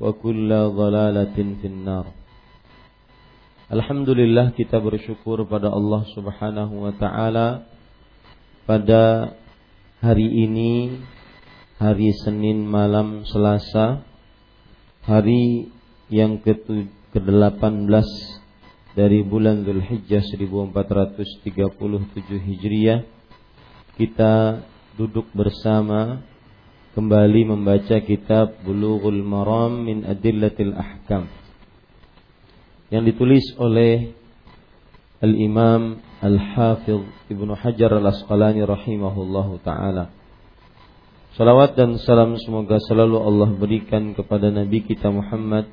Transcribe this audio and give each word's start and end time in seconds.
Wa 0.00 0.16
kulla 0.16 0.72
dhalalatin 0.72 1.60
finnar. 1.60 2.08
Alhamdulillah 3.68 4.56
kita 4.56 4.80
bersyukur 4.80 5.44
pada 5.46 5.68
Allah 5.68 6.02
Subhanahu 6.16 6.88
wa 6.88 6.92
taala 6.96 7.68
pada 8.64 9.36
hari 10.00 10.26
ini 10.26 10.98
hari 11.76 12.10
Senin 12.24 12.64
malam 12.64 13.28
Selasa 13.28 14.02
hari 15.04 15.68
yang 16.08 16.40
ke-18 16.42 18.08
dari 18.96 19.22
bulan 19.22 19.62
Zulhijjah 19.62 20.24
1437 20.34 21.46
Hijriah 22.26 23.06
kita 23.94 24.64
duduk 24.98 25.28
bersama 25.36 26.24
kembali 26.90 27.46
membaca 27.46 28.02
kitab 28.02 28.66
Bulughul 28.66 29.22
Maram 29.22 29.86
min 29.86 30.02
Adillatil 30.02 30.74
Ahkam 30.74 31.30
yang 32.90 33.06
ditulis 33.06 33.46
oleh 33.62 34.10
Al-Imam 35.22 36.02
Al-Hafidh 36.18 37.30
Ibnu 37.30 37.54
Hajar 37.54 37.94
Al-Asqalani 37.94 38.66
rahimahullahu 38.66 39.62
taala. 39.62 40.10
Salawat 41.38 41.78
dan 41.78 41.94
salam 42.02 42.34
semoga 42.42 42.82
selalu 42.82 43.22
Allah 43.22 43.54
berikan 43.54 44.10
kepada 44.18 44.50
Nabi 44.50 44.82
kita 44.82 45.14
Muhammad 45.14 45.70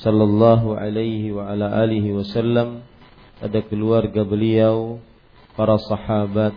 sallallahu 0.00 0.80
alaihi 0.80 1.36
wa 1.36 1.52
ala 1.52 1.76
alihi 1.84 2.16
wasallam 2.16 2.80
pada 3.36 3.60
keluarga 3.68 4.24
beliau, 4.24 4.96
para 5.52 5.76
sahabat, 5.76 6.56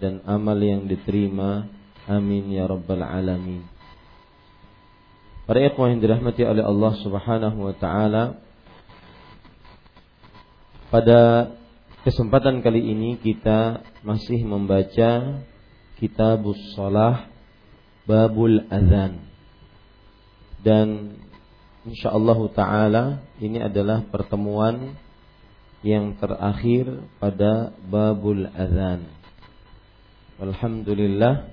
dan 0.00 0.24
amal 0.24 0.56
yang 0.56 0.88
diterima. 0.88 1.68
Amin 2.08 2.50
ya 2.50 2.64
rabbal 2.66 3.04
alamin. 3.04 3.62
Para 5.44 5.60
ikhwan 5.66 5.98
yang 5.98 6.02
dirahmati 6.02 6.42
oleh 6.46 6.64
Allah 6.64 6.92
Subhanahu 7.04 7.58
wa 7.70 7.74
taala, 7.76 8.38
pada 10.90 11.52
kesempatan 12.02 12.64
kali 12.64 12.82
ini 12.82 13.20
kita 13.20 13.84
masih 14.02 14.42
membaca 14.42 15.42
Kitabus 16.00 16.58
Shalah 16.72 17.28
Babul 18.08 18.64
Adzan. 18.72 19.20
Dan 20.64 21.18
insyaallah 21.84 22.38
taala 22.56 23.04
ini 23.38 23.60
adalah 23.60 24.06
pertemuan 24.08 24.96
yang 25.82 26.16
terakhir 26.16 27.04
pada 27.18 27.74
Babul 27.90 28.48
Adzan. 28.50 29.19
Alhamdulillah 30.40 31.52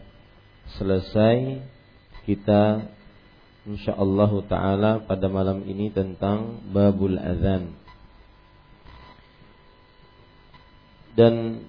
selesai 0.79 1.59
kita 2.23 2.87
insyaallah 3.67 4.31
taala 4.47 5.03
pada 5.03 5.27
malam 5.27 5.59
ini 5.67 5.91
tentang 5.91 6.63
babul 6.71 7.19
azan. 7.19 7.75
Dan 11.19 11.67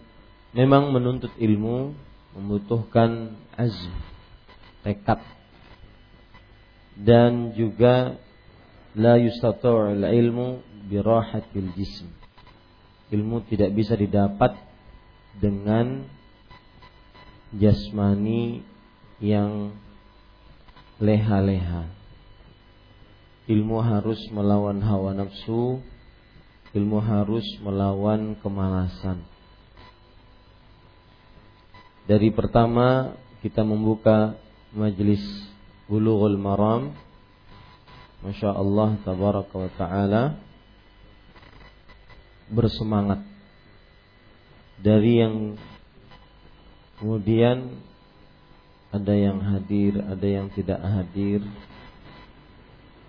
memang 0.54 0.94
menuntut 0.94 1.34
ilmu 1.34 1.90
membutuhkan 2.38 3.34
azm, 3.58 3.90
tekad. 4.86 5.18
Dan 6.94 7.50
juga 7.58 8.14
la 8.94 9.18
yustati'ul 9.18 10.06
ilmu 10.06 10.62
birahatil 10.86 11.74
jism. 11.74 12.14
Ilmu 13.10 13.42
tidak 13.50 13.74
bisa 13.74 13.98
didapat 13.98 14.54
dengan 15.42 16.06
jasmani 17.54 18.60
yang 19.22 19.72
leha-leha. 21.00 21.88
Ilmu 23.48 23.78
harus 23.80 24.20
melawan 24.28 24.84
hawa 24.84 25.16
nafsu, 25.16 25.80
ilmu 26.76 27.00
harus 27.00 27.46
melawan 27.64 28.36
kemalasan. 28.44 29.24
Dari 32.04 32.28
pertama 32.32 33.16
kita 33.40 33.64
membuka 33.64 34.36
majelis 34.72 35.20
Bulughul 35.88 36.36
Maram. 36.36 36.92
Masya 38.18 38.50
Allah 38.50 38.98
Tabaraka 39.06 39.54
wa 39.54 39.70
Ta'ala 39.78 40.22
Bersemangat 42.50 43.22
Dari 44.82 45.22
yang 45.22 45.54
Kemudian 46.98 47.78
ada 48.90 49.14
yang 49.14 49.38
hadir, 49.38 50.02
ada 50.02 50.26
yang 50.26 50.50
tidak 50.50 50.80
hadir. 50.82 51.42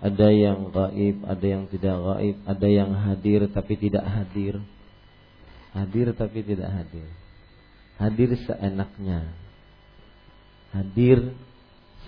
ada 0.00 0.32
yang 0.32 0.72
gaib, 0.72 1.16
ada 1.28 1.44
yang 1.44 1.68
tidak 1.68 1.92
gaib, 1.92 2.36
ada 2.48 2.68
yang 2.72 2.90
hadir 2.96 3.44
tapi 3.52 3.76
tidak 3.76 4.00
hadir. 4.08 4.56
Hadir 5.76 6.16
tapi 6.16 6.40
tidak 6.40 6.72
hadir. 6.72 7.04
Hadir 8.00 8.32
seenaknya. 8.48 9.28
Hadir 10.72 11.36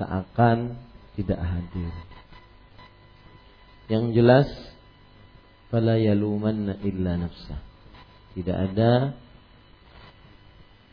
seakan 0.00 0.81
tidak 1.20 1.37
hadir. 1.37 1.93
Yang 3.93 4.05
jelas 4.17 4.49
fala 5.69 6.00
yalumanna 6.00 6.81
illa 6.81 7.20
nafsah. 7.20 7.61
Tidak 8.32 8.56
ada 8.56 9.12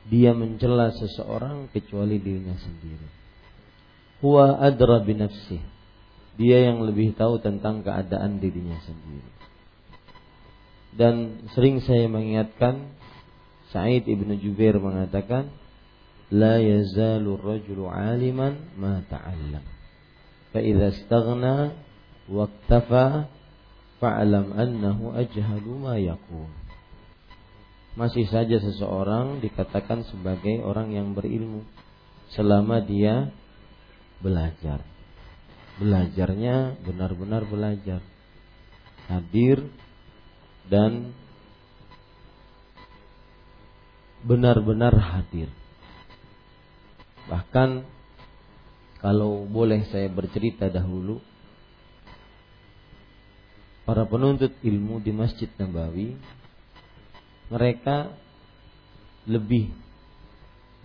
dia 0.10 0.34
mencela 0.34 0.90
seseorang 0.92 1.70
kecuali 1.70 2.18
dirinya 2.18 2.58
sendiri. 2.58 3.08
Huwa 4.20 4.60
adra 4.60 5.00
binafsih 5.06 5.62
dia 6.40 6.72
yang 6.72 6.82
lebih 6.88 7.14
tahu 7.20 7.44
tentang 7.44 7.84
keadaan 7.84 8.40
dirinya 8.40 8.80
sendiri. 8.88 9.32
Dan 10.96 11.46
sering 11.54 11.84
saya 11.86 12.10
mengingatkan 12.10 12.96
Sa'id 13.70 14.10
ibnu 14.10 14.34
Jubair 14.42 14.82
mengatakan 14.82 15.54
La 16.34 16.58
yazalu 16.58 17.38
rajulu 17.38 17.86
aliman 17.90 18.58
ma 18.74 18.98
ta'allam 19.06 19.62
Fa 20.50 20.60
idza 20.64 20.90
istaghna 20.98 21.78
waqtafa 22.26 23.30
fa'lam 24.02 24.58
annahu 24.58 25.14
ajhalu 25.14 25.78
ma 25.78 26.02
yakun 26.02 26.59
Masih 27.98 28.30
saja 28.30 28.62
seseorang 28.62 29.42
dikatakan 29.42 30.06
sebagai 30.10 30.62
orang 30.62 30.94
yang 30.94 31.18
berilmu 31.18 31.66
selama 32.34 32.82
dia 32.86 33.34
belajar. 34.22 34.86
Belajarnya 35.80 36.84
benar-benar 36.86 37.48
belajar. 37.48 38.04
Hadir 39.10 39.64
dan 40.70 41.16
benar-benar 44.22 44.94
hadir. 44.94 45.50
Bahkan 47.32 47.88
kalau 49.00 49.48
boleh 49.48 49.88
saya 49.90 50.12
bercerita 50.12 50.68
dahulu 50.68 51.24
para 53.88 54.04
penuntut 54.06 54.54
ilmu 54.62 55.00
di 55.00 55.16
Masjid 55.16 55.48
Nabawi 55.56 56.20
mereka 57.50 58.14
lebih 59.26 59.74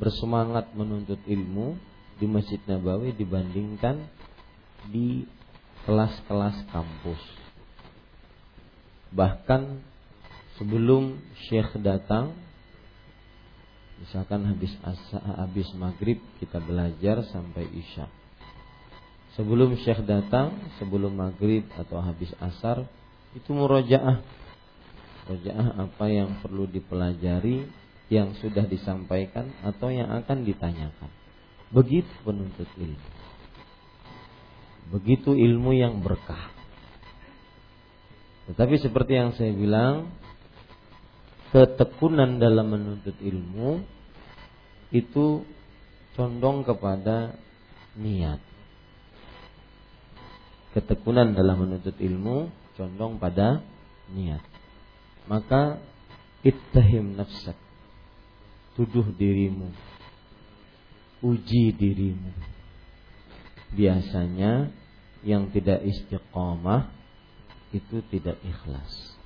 bersemangat 0.00 0.72
menuntut 0.74 1.20
ilmu 1.24 1.78
di 2.18 2.26
Masjid 2.26 2.58
Nabawi 2.66 3.14
dibandingkan 3.14 4.04
di 4.90 5.24
kelas-kelas 5.84 6.66
kampus. 6.72 7.22
Bahkan 9.14 9.62
sebelum 10.58 11.20
Syekh 11.46 11.78
datang, 11.78 12.34
misalkan 14.02 14.42
habis 14.48 14.74
asa, 14.82 15.18
habis 15.46 15.70
maghrib 15.78 16.18
kita 16.42 16.58
belajar 16.58 17.22
sampai 17.30 17.68
isya. 17.70 18.10
Sebelum 19.38 19.78
Syekh 19.82 20.02
datang, 20.06 20.58
sebelum 20.78 21.14
maghrib 21.14 21.66
atau 21.74 21.98
habis 22.02 22.30
asar, 22.38 22.86
itu 23.34 23.50
murojaah. 23.50 24.43
Murojaah 25.24 25.80
apa 25.80 26.04
yang 26.12 26.44
perlu 26.44 26.68
dipelajari, 26.68 27.64
yang 28.12 28.36
sudah 28.36 28.68
disampaikan 28.68 29.48
atau 29.64 29.88
yang 29.88 30.12
akan 30.12 30.44
ditanyakan. 30.44 31.08
Begitu 31.72 32.12
penuntut 32.20 32.68
ilmu. 32.76 33.10
Begitu 34.92 35.32
ilmu 35.32 35.72
yang 35.72 36.04
berkah. 36.04 36.52
Tetapi 38.52 38.76
seperti 38.76 39.16
yang 39.16 39.32
saya 39.32 39.56
bilang, 39.56 40.12
ketekunan 41.56 42.36
dalam 42.36 42.68
menuntut 42.68 43.16
ilmu 43.16 43.80
itu 44.92 45.48
condong 46.12 46.68
kepada 46.68 47.32
niat. 47.96 48.38
Ketekunan 50.76 51.32
dalam 51.32 51.64
menuntut 51.64 51.96
ilmu 51.96 52.52
condong 52.76 53.16
pada 53.16 53.64
niat. 54.12 54.53
Maka 55.26 55.80
ittahim 56.44 57.16
nafsak. 57.16 57.56
Tuduh 58.74 59.06
dirimu. 59.14 59.70
Uji 61.24 61.72
dirimu 61.72 62.54
biasanya 63.74 64.70
yang 65.26 65.50
tidak 65.50 65.82
istiqomah 65.82 66.94
itu 67.74 68.00
tidak 68.08 68.38
ikhlas. 68.46 69.18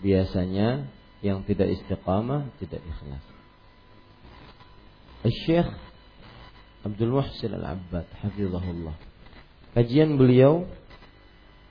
Biasanya 0.00 0.88
yang 1.20 1.44
tidak 1.44 1.72
istiqamah 1.76 2.48
tidak 2.60 2.80
ikhlas. 2.80 3.24
Syekh 5.24 5.70
Abdul 6.84 7.16
Muhsin 7.16 7.52
Al-Abbad 7.56 8.04
hafizahullah. 8.20 8.96
Kajian 9.72 10.20
beliau 10.20 10.68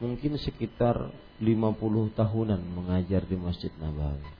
mungkin 0.01 0.41
sekitar 0.41 1.13
50 1.43 2.15
tahunan 2.15 2.61
mengajar 2.71 3.27
di 3.27 3.35
Masjid 3.35 3.69
Nabawi. 3.75 4.31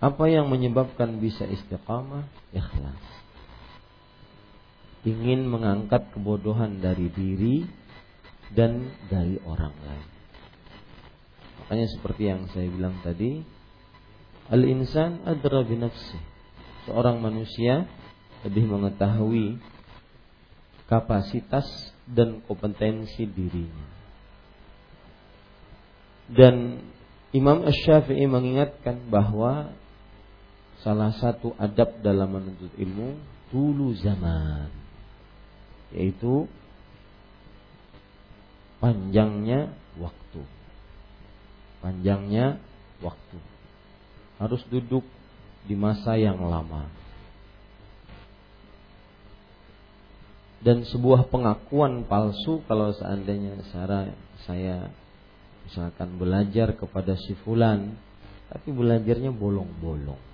Apa 0.00 0.32
yang 0.32 0.48
menyebabkan 0.48 1.20
bisa 1.20 1.44
istiqamah? 1.44 2.24
Ikhlas. 2.56 3.04
Ingin 5.04 5.44
mengangkat 5.44 6.08
kebodohan 6.16 6.80
dari 6.80 7.12
diri 7.12 7.68
dan 8.56 8.88
dari 9.12 9.36
orang 9.44 9.76
lain. 9.84 10.08
Makanya 11.60 11.86
seperti 11.92 12.22
yang 12.32 12.48
saya 12.48 12.72
bilang 12.72 12.96
tadi, 13.04 13.44
al-insan 14.48 15.20
adra 15.28 15.60
binafsi. 15.68 16.16
Seorang 16.88 17.20
manusia 17.20 17.84
lebih 18.40 18.72
mengetahui 18.72 19.60
kapasitas 20.88 21.92
dan 22.08 22.40
kompetensi 22.48 23.28
dirinya. 23.28 23.99
Dan 26.30 26.86
Imam 27.34 27.66
Ash-Syafi'i 27.66 28.26
mengingatkan 28.30 29.10
bahwa 29.10 29.74
salah 30.82 31.10
satu 31.18 31.54
adab 31.58 32.00
dalam 32.00 32.30
menuntut 32.30 32.70
ilmu 32.78 33.18
dulu 33.50 33.92
zaman 33.98 34.70
yaitu 35.90 36.46
panjangnya 38.78 39.74
waktu. 39.98 40.42
Panjangnya 41.82 42.62
waktu. 43.02 43.38
Harus 44.38 44.62
duduk 44.70 45.04
di 45.66 45.74
masa 45.74 46.16
yang 46.16 46.40
lama. 46.46 46.88
Dan 50.60 50.84
sebuah 50.84 51.32
pengakuan 51.32 52.04
palsu 52.04 52.60
kalau 52.68 52.92
seandainya 52.92 53.64
saya 53.72 54.12
saya 54.44 54.92
misalkan 55.70 56.18
belajar 56.18 56.74
kepada 56.74 57.14
si 57.14 57.38
fulan 57.46 57.94
tapi 58.50 58.74
belajarnya 58.74 59.30
bolong-bolong 59.30 60.30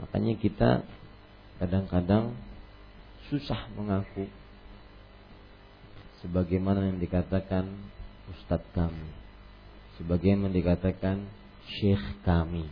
Makanya 0.00 0.34
kita 0.40 0.70
kadang-kadang 1.60 2.32
susah 3.28 3.68
mengaku 3.76 4.24
sebagaimana 6.24 6.88
yang 6.88 6.98
dikatakan 6.98 7.68
ustadz 8.32 8.64
kami, 8.72 9.08
sebagaimana 10.00 10.50
dikatakan 10.56 11.28
syekh 11.68 12.00
kami. 12.24 12.64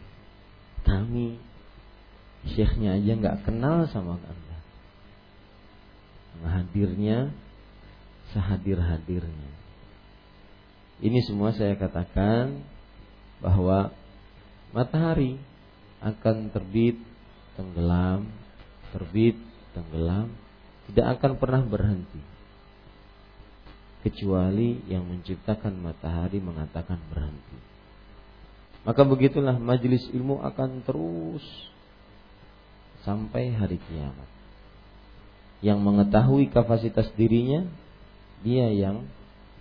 Kami 0.88 1.37
syekhnya 2.49 2.97
aja 2.97 3.12
nggak 3.12 3.45
kenal 3.45 3.85
sama 3.93 4.17
anda. 4.17 4.59
Hadirnya 6.49 7.29
sehadir-hadirnya. 8.33 9.53
Ini 10.99 11.23
semua 11.23 11.55
saya 11.55 11.78
katakan 11.78 12.67
bahwa 13.38 13.95
matahari 14.75 15.38
akan 16.02 16.50
terbit 16.50 16.99
tenggelam, 17.59 18.31
terbit, 18.95 19.35
tenggelam, 19.75 20.31
tidak 20.87 21.19
akan 21.19 21.33
pernah 21.43 21.62
berhenti. 21.67 22.23
Kecuali 24.07 24.78
yang 24.87 25.02
menciptakan 25.11 25.75
matahari 25.83 26.38
mengatakan 26.38 27.02
berhenti. 27.11 27.59
Maka 28.87 29.02
begitulah 29.02 29.59
majelis 29.59 30.07
ilmu 30.14 30.38
akan 30.38 30.87
terus 30.87 31.43
sampai 33.02 33.50
hari 33.59 33.83
kiamat. 33.90 34.31
Yang 35.59 35.78
mengetahui 35.83 36.47
kapasitas 36.55 37.11
dirinya, 37.19 37.67
dia 38.47 38.71
yang 38.71 39.02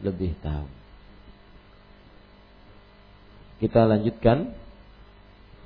lebih 0.06 0.38
tahu. 0.46 0.77
Kita 3.58 3.90
lanjutkan 3.90 4.54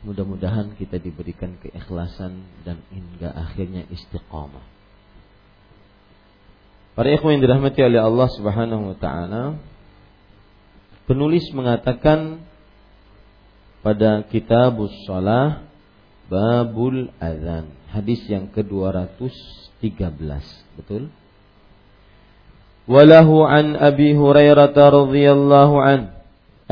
Mudah-mudahan 0.01 0.73
kita 0.81 0.97
diberikan 0.97 1.61
keikhlasan 1.61 2.41
dan 2.65 2.81
hingga 2.89 3.29
akhirnya 3.37 3.85
istiqamah. 3.85 4.65
Para 6.97 7.07
ikhwan 7.13 7.37
yang 7.37 7.45
dirahmati 7.45 7.85
oleh 7.85 8.01
Allah 8.01 8.27
Subhanahu 8.33 8.83
wa 8.91 8.97
taala, 8.97 9.61
penulis 11.05 11.45
mengatakan 11.53 12.41
pada 13.85 14.25
kitab 14.25 14.81
Shalah 15.05 15.69
Babul 16.33 17.13
Adzan, 17.21 17.69
hadis 17.93 18.25
yang 18.25 18.49
ke-213, 18.49 20.25
betul? 20.81 21.13
Walahu 22.89 23.45
an 23.45 23.77
Abi 23.77 24.17
Hurairah 24.17 24.73
radhiyallahu 24.73 25.75
an 25.77 26.20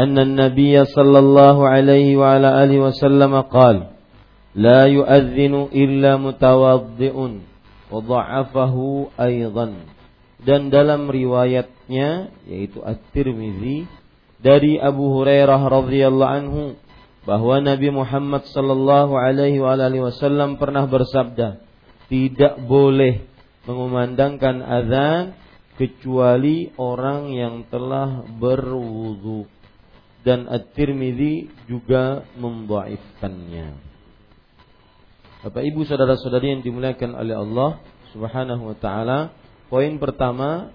an-nabiy 0.08 0.80
sallallahu 0.86 1.68
alaihi 1.68 2.16
wa 2.16 2.40
ala 2.40 2.64
alihi 2.64 2.80
wasallam 2.80 3.36
qala 3.52 3.92
la 4.56 4.88
yu'adhdhinu 4.88 5.74
illa 5.76 6.16
mutawaddi'un 6.16 7.44
wa 7.90 7.98
dha'afahu 8.00 9.12
aidan 9.20 9.90
dan 10.40 10.72
dalam 10.72 11.12
riwayatnya 11.12 12.32
yaitu 12.48 12.80
At-Tirmizi 12.80 13.90
dari 14.40 14.80
Abu 14.80 15.20
Hurairah 15.20 15.60
radhiyallahu 15.68 16.32
anhu 16.32 16.64
bahwa 17.28 17.60
Nabi 17.60 17.92
Muhammad 17.92 18.48
sallallahu 18.48 19.20
alaihi 19.20 19.60
wasallam 19.62 20.56
pernah 20.56 20.88
bersabda, 20.88 21.60
tidak 22.08 22.58
boleh 22.64 23.28
mengumandangkan 23.68 24.64
azan 24.64 25.36
kecuali 25.76 26.72
orang 26.80 27.30
yang 27.36 27.56
telah 27.68 28.24
berwudu 28.26 29.59
dan 30.24 30.48
At-Tirmizi 30.52 31.48
juga 31.70 32.28
membaifkannya. 32.36 33.90
Bapak 35.40 35.64
Ibu 35.64 35.88
saudara-saudari 35.88 36.60
yang 36.60 36.62
dimuliakan 36.64 37.16
oleh 37.16 37.36
Allah 37.40 37.80
Subhanahu 38.12 38.74
wa 38.74 38.76
taala, 38.76 39.32
Poin 39.70 40.02
pertama 40.02 40.74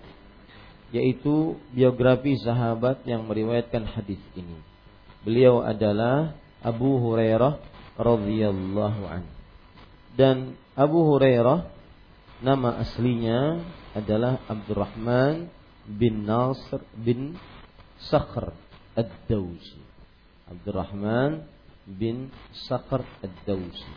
yaitu 0.94 1.58
biografi 1.74 2.38
sahabat 2.38 3.02
yang 3.02 3.26
meriwayatkan 3.26 3.82
hadis 3.90 4.22
ini. 4.38 4.54
Beliau 5.26 5.66
adalah 5.66 6.38
Abu 6.62 7.02
Hurairah 7.02 7.58
radhiyallahu 7.98 9.02
an. 9.10 9.26
Dan 10.14 10.54
Abu 10.78 11.02
Hurairah 11.10 11.66
nama 12.38 12.78
aslinya 12.86 13.66
adalah 13.98 14.38
Abdurrahman 14.46 15.50
bin 15.90 16.22
Nasr 16.22 16.86
bin 16.94 17.34
Sakhr 17.98 18.54
Ad-Dawsi. 18.94 19.82
Abdurrahman 20.50 21.44
bin 21.86 22.30
Sakhr 22.66 23.02
Ad-Dawsi. 23.22 23.94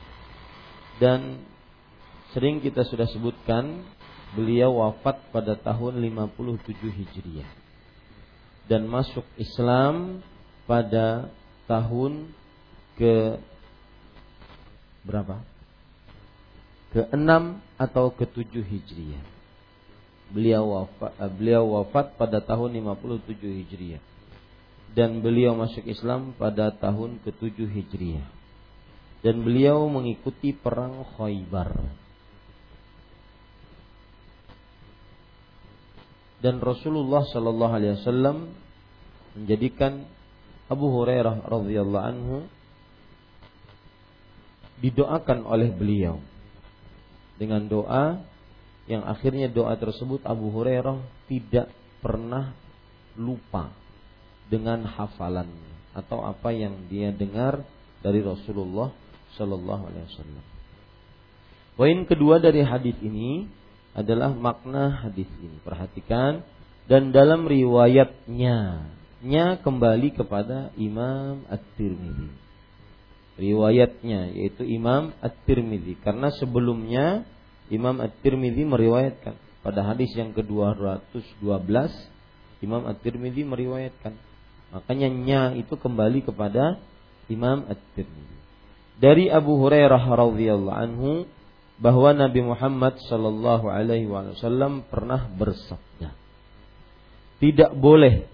Dan 0.97 1.45
sering 2.33 2.59
kita 2.59 2.83
sudah 2.83 3.05
sebutkan 3.07 3.85
beliau 4.35 4.83
wafat 4.83 5.21
pada 5.31 5.55
tahun 5.55 6.03
57 6.03 6.73
Hijriah 6.83 7.67
dan 8.67 8.83
masuk 8.85 9.23
Islam 9.39 10.19
pada 10.67 11.31
tahun 11.65 12.35
ke 12.99 13.39
berapa? 15.07 15.39
Ke-6 16.91 17.63
atau 17.79 18.11
ke-7 18.11 18.51
Hijriah. 18.59 19.23
Beliau 20.27 20.63
wafat 20.75 21.11
eh, 21.23 21.31
beliau 21.31 21.63
wafat 21.79 22.19
pada 22.19 22.43
tahun 22.43 22.75
57 22.99 23.39
Hijriah. 23.39 24.03
Dan 24.97 25.21
beliau 25.21 25.53
masuk 25.53 25.85
Islam 25.85 26.33
pada 26.41 26.73
tahun 26.73 27.21
ke-7 27.21 27.69
Hijriah. 27.69 28.25
Dan 29.21 29.45
beliau 29.45 29.85
mengikuti 29.85 30.57
perang 30.57 31.05
Khaybar 31.13 31.69
dan 36.37 36.61
Rasulullah 36.61 37.25
Shallallahu 37.25 37.73
Alaihi 37.73 37.93
Wasallam 37.97 38.37
menjadikan 39.37 40.05
Abu 40.69 40.85
Hurairah 40.93 41.45
radhiyallahu 41.45 42.05
anhu 42.05 42.37
didoakan 44.77 45.47
oleh 45.49 45.73
beliau 45.73 46.21
dengan 47.41 47.65
doa 47.65 48.21
yang 48.85 49.01
akhirnya 49.03 49.49
doa 49.49 49.73
tersebut 49.73 50.21
Abu 50.21 50.53
Hurairah 50.53 51.01
tidak 51.25 51.73
pernah 52.05 52.53
lupa 53.17 53.73
dengan 54.47 54.87
hafalan 54.87 55.51
atau 55.91 56.23
apa 56.23 56.53
yang 56.53 56.87
dia 56.87 57.11
dengar 57.11 57.65
dari 57.99 58.21
Rasulullah 58.21 58.93
Shallallahu 59.35 59.83
Alaihi 59.91 60.05
Wasallam. 60.07 60.45
Poin 61.77 61.97
kedua 62.09 62.41
dari 62.41 62.65
hadis 62.65 62.97
ini 63.05 63.45
adalah 63.93 64.33
makna 64.33 65.05
hadis 65.05 65.29
ini. 65.41 65.57
Perhatikan 65.61 66.41
dan 66.89 67.13
dalam 67.13 67.45
riwayatnya 67.45 68.89
nya 69.17 69.57
kembali 69.57 70.13
kepada 70.13 70.69
Imam 70.77 71.41
At-Tirmidzi. 71.49 72.29
Riwayatnya 73.37 74.33
yaitu 74.33 74.65
Imam 74.65 75.13
At-Tirmidzi 75.21 75.97
karena 76.01 76.29
sebelumnya 76.37 77.25
Imam 77.73 77.97
At-Tirmidzi 78.01 78.65
meriwayatkan 78.65 79.35
pada 79.65 79.81
hadis 79.83 80.13
yang 80.13 80.31
ke-212 80.33 81.89
Imam 82.61 82.89
At-Tirmidzi 82.89 83.43
meriwayatkan. 83.45 84.13
Makanya 84.71 85.07
nya 85.07 85.41
itu 85.55 85.79
kembali 85.79 86.27
kepada 86.27 86.79
Imam 87.31 87.67
At-Tirmidzi. 87.67 88.37
Dari 88.97 89.29
Abu 89.29 89.61
Hurairah 89.61 90.03
radhiyallahu 90.09 90.77
anhu 90.77 91.11
bahwa 91.77 92.09
Nabi 92.17 92.41
Muhammad 92.41 92.97
Shallallahu 93.05 93.69
Alaihi 93.69 94.09
Wasallam 94.09 94.81
pernah 94.89 95.29
bersabda, 95.29 96.17
tidak 97.37 97.71
boleh 97.77 98.25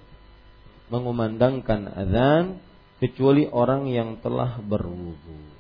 mengumandangkan 0.88 1.92
azan 1.92 2.64
kecuali 3.04 3.44
orang 3.52 3.92
yang 3.92 4.16
telah 4.24 4.64
berwudu. 4.64 5.52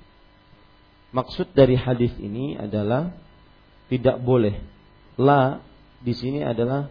Maksud 1.12 1.52
dari 1.52 1.76
hadis 1.76 2.16
ini 2.18 2.56
adalah 2.56 3.12
tidak 3.92 4.24
boleh. 4.24 4.56
La 5.20 5.60
di 6.00 6.16
sini 6.16 6.42
adalah 6.42 6.88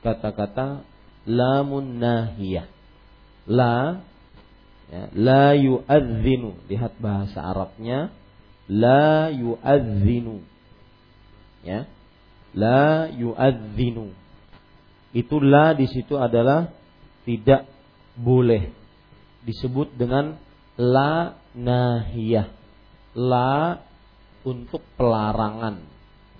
kata-kata 0.00 0.86
lamun 1.26 1.98
nahiyah. 1.98 2.75
La 3.46 4.02
ya, 4.90 5.02
la 5.14 5.46
yu'adzinu. 5.54 6.66
Lihat 6.70 6.98
bahasa 6.98 7.42
Arabnya. 7.42 8.10
La 8.66 9.30
yu'adzinu. 9.30 10.42
Ya 11.62 11.86
la 12.56 13.12
yu'adzinu. 13.12 14.10
Itu 15.12 15.38
la 15.38 15.76
di 15.76 15.86
situ 15.86 16.16
adalah 16.16 16.72
tidak 17.28 17.68
boleh. 18.16 18.72
Disebut 19.44 19.94
dengan 19.94 20.40
la 20.80 21.36
nahiyah. 21.52 22.48
La 23.14 23.80
untuk 24.42 24.82
pelarangan. 24.96 25.84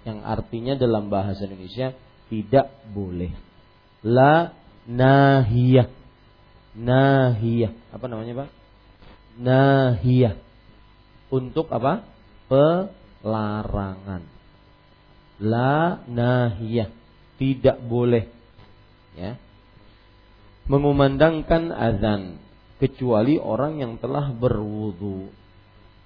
Yang 0.03 0.19
artinya 0.25 0.75
dalam 0.75 1.13
bahasa 1.13 1.45
Indonesia 1.45 1.93
tidak 2.33 2.73
boleh. 2.91 3.33
La 4.03 4.53
nahiyah 4.89 5.96
nahiyah 6.77 7.73
apa 7.91 8.05
namanya 8.07 8.45
Pak 8.45 8.49
nahiyah 9.37 10.37
untuk 11.29 11.69
apa 11.73 12.07
pelarangan. 12.49 14.23
La 15.37 16.01
nahiyah 16.09 16.89
tidak 17.37 17.77
boleh 17.85 18.25
ya 19.13 19.37
mengumandangkan 20.67 21.71
azan 21.71 22.41
kecuali 22.81 23.37
orang 23.37 23.79
yang 23.81 23.93
telah 24.01 24.33
berwudu. 24.33 25.29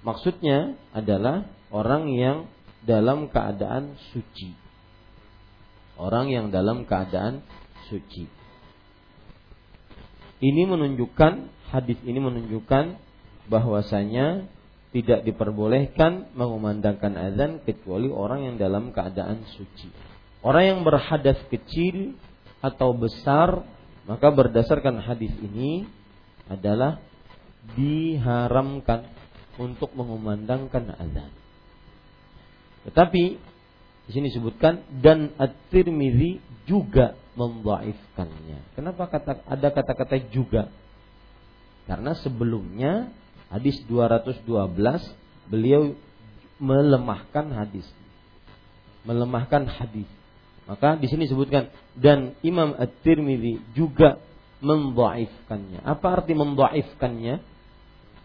Maksudnya 0.03 0.75
adalah 0.91 1.47
orang 1.71 2.11
yang 2.11 2.37
dalam 2.83 3.29
keadaan 3.29 3.95
suci. 4.11 4.53
Orang 5.95 6.33
yang 6.33 6.49
dalam 6.49 6.83
keadaan 6.89 7.45
suci. 7.87 8.40
Ini 10.41 10.65
menunjukkan 10.65 11.33
hadis 11.69 12.01
ini 12.01 12.17
menunjukkan 12.17 12.97
bahwasanya 13.47 14.49
tidak 14.91 15.23
diperbolehkan 15.23 16.35
mengumandangkan 16.35 17.15
azan 17.15 17.63
kecuali 17.63 18.11
orang 18.11 18.49
yang 18.49 18.55
dalam 18.59 18.91
keadaan 18.91 19.47
suci. 19.55 19.87
Orang 20.43 20.63
yang 20.65 20.79
berhadas 20.81 21.39
kecil 21.47 22.17
atau 22.59 22.91
besar, 22.91 23.63
maka 24.09 24.27
berdasarkan 24.33 24.99
hadis 24.99 25.31
ini 25.39 25.87
adalah 26.51 26.99
diharamkan 27.77 29.07
untuk 29.55 29.93
mengumandangkan 29.93 30.97
azan. 30.97 31.31
Tetapi 32.89 33.50
di 34.11 34.19
sini 34.19 34.27
disebutkan 34.27 34.83
dan 34.99 35.31
At-Tirmizi 35.39 36.43
juga 36.67 37.15
membaifkannya. 37.39 38.75
Kenapa 38.75 39.07
kata 39.07 39.39
ada 39.47 39.71
kata-kata 39.71 40.19
juga? 40.35 40.67
Karena 41.87 42.11
sebelumnya 42.19 43.07
hadis 43.47 43.79
212 43.87 44.43
beliau 45.47 45.95
melemahkan 46.59 47.55
hadis 47.55 47.87
melemahkan 49.07 49.65
hadis 49.65 50.05
Maka 50.67 50.99
di 50.99 51.07
sini 51.07 51.25
disebutkan 51.31 51.71
dan 51.95 52.35
Imam 52.43 52.75
At-Tirmidzi 52.75 53.75
juga 53.79 54.19
mendhaifkannya. 54.59 55.87
Apa 55.87 56.21
arti 56.21 56.35
mendhaifkannya? 56.35 57.39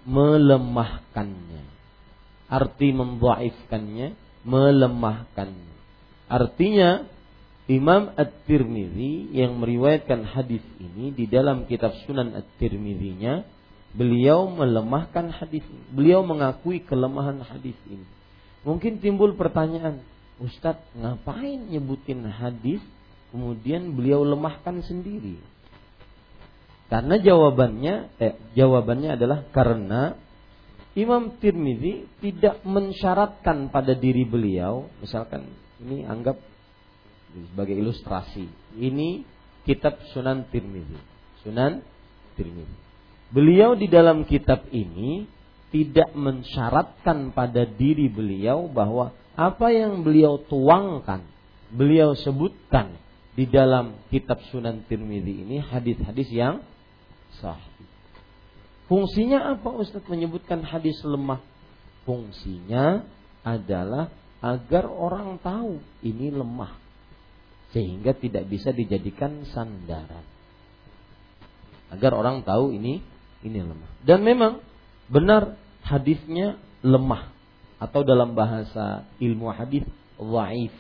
Melemahkannya. 0.03 1.63
Arti 2.51 2.89
mendhaifkannya 2.91 4.27
melemahkannya. 4.47 5.76
Artinya 6.27 7.07
Imam 7.67 8.15
At-Tirmidzi 8.15 9.35
yang 9.35 9.59
meriwayatkan 9.59 10.23
hadis 10.23 10.63
ini 10.79 11.11
di 11.11 11.27
dalam 11.27 11.67
kitab 11.67 11.95
Sunan 12.07 12.35
At-Tirmidzi-nya 12.35 13.43
beliau 13.95 14.47
melemahkan 14.51 15.35
hadis 15.35 15.67
ini. 15.67 15.85
Beliau 15.91 16.23
mengakui 16.23 16.83
kelemahan 16.83 17.43
hadis 17.43 17.75
ini. 17.91 18.07
Mungkin 18.63 18.99
timbul 18.99 19.35
pertanyaan, 19.39 20.03
Ustadz 20.43 20.95
ngapain 20.99 21.71
nyebutin 21.71 22.27
hadis 22.27 22.83
kemudian 23.35 23.95
beliau 23.95 24.23
lemahkan 24.23 24.83
sendiri? 24.83 25.39
Karena 26.87 27.19
jawabannya 27.19 27.95
eh, 28.23 28.35
jawabannya 28.55 29.19
adalah 29.19 29.43
karena 29.51 30.15
Imam 30.95 31.35
Tirmidzi 31.43 32.07
tidak 32.23 32.63
mensyaratkan 32.63 33.75
pada 33.75 33.93
diri 33.93 34.23
beliau, 34.23 34.87
misalkan 35.03 35.45
ini 35.83 36.07
anggap 36.07 36.41
sebagai 37.33 37.77
ilustrasi. 37.77 38.49
Ini 38.81 39.27
kitab 39.69 40.01
Sunan 40.15 40.49
Tirmizi. 40.49 40.97
Sunan 41.45 41.85
Tirmizi. 42.39 42.77
Beliau 43.35 43.75
di 43.75 43.91
dalam 43.91 44.25
kitab 44.25 44.71
ini 44.71 45.27
tidak 45.75 46.15
mensyaratkan 46.15 47.35
pada 47.35 47.67
diri 47.67 48.07
beliau 48.07 48.71
bahwa 48.71 49.13
apa 49.37 49.69
yang 49.75 50.07
beliau 50.07 50.41
tuangkan, 50.41 51.27
beliau 51.69 52.17
sebutkan 52.17 52.97
di 53.37 53.45
dalam 53.45 54.01
kitab 54.09 54.41
Sunan 54.49 54.87
Tirmizi 54.89 55.45
ini 55.45 55.61
hadis-hadis 55.61 56.31
yang 56.33 56.65
sahih. 57.43 57.85
Fungsinya 58.87 59.59
apa 59.59 59.75
Ustaz 59.75 60.07
menyebutkan 60.07 60.63
hadis 60.63 60.97
lemah? 61.03 61.43
Fungsinya 62.07 63.03
adalah 63.43 64.15
agar 64.45 64.85
orang 64.87 65.41
tahu 65.41 65.81
ini 66.05 66.29
lemah 66.29 66.77
sehingga 67.73 68.17
tidak 68.17 68.49
bisa 68.49 68.73
dijadikan 68.73 69.45
sandaran. 69.53 70.25
Agar 71.93 72.13
orang 72.17 72.43
tahu 72.43 72.73
ini 72.75 73.05
ini 73.45 73.59
lemah. 73.63 73.91
Dan 74.03 74.25
memang 74.25 74.65
benar 75.07 75.61
hadisnya 75.85 76.59
lemah 76.83 77.31
atau 77.77 78.01
dalam 78.01 78.33
bahasa 78.33 79.05
ilmu 79.21 79.53
hadis 79.53 79.85
waif. 80.17 80.73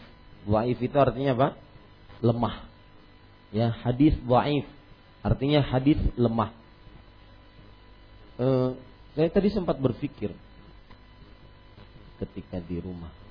Waif 0.46 0.78
itu 0.80 0.96
artinya 0.96 1.36
apa? 1.36 1.48
Lemah. 2.24 2.64
Ya, 3.52 3.70
hadis 3.72 4.16
waif 4.24 4.66
artinya 5.26 5.58
hadis 5.58 5.98
lemah. 6.14 6.54
Uh, 8.36 8.78
saya 9.16 9.32
tadi 9.32 9.48
sempat 9.48 9.80
berpikir 9.80 10.30
ketika 12.20 12.60
di 12.60 12.78
rumah 12.80 13.25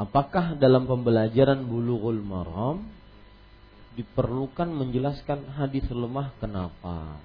Apakah 0.00 0.56
dalam 0.56 0.88
pembelajaran 0.88 1.60
bulughul 1.68 2.24
maram 2.24 2.88
diperlukan 4.00 4.72
menjelaskan 4.72 5.44
hadis 5.60 5.84
lemah 5.92 6.32
kenapa? 6.40 7.20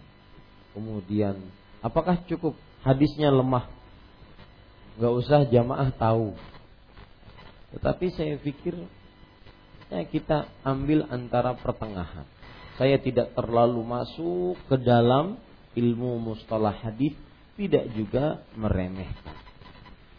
Kemudian 0.76 1.40
apakah 1.80 2.20
cukup 2.28 2.52
hadisnya 2.84 3.32
lemah? 3.32 3.72
Gak 5.00 5.14
usah 5.24 5.48
jamaah 5.48 5.88
tahu. 5.96 6.36
Tetapi 7.80 8.06
saya 8.12 8.36
pikir 8.44 8.76
ya 9.88 10.04
kita 10.04 10.52
ambil 10.68 11.08
antara 11.08 11.56
pertengahan. 11.56 12.28
Saya 12.76 13.00
tidak 13.00 13.32
terlalu 13.40 13.88
masuk 13.88 14.60
ke 14.68 14.76
dalam 14.84 15.40
ilmu 15.80 16.20
mustalah 16.20 16.76
hadis, 16.76 17.16
tidak 17.56 17.88
juga 17.96 18.44
meremehkan. 18.60 19.36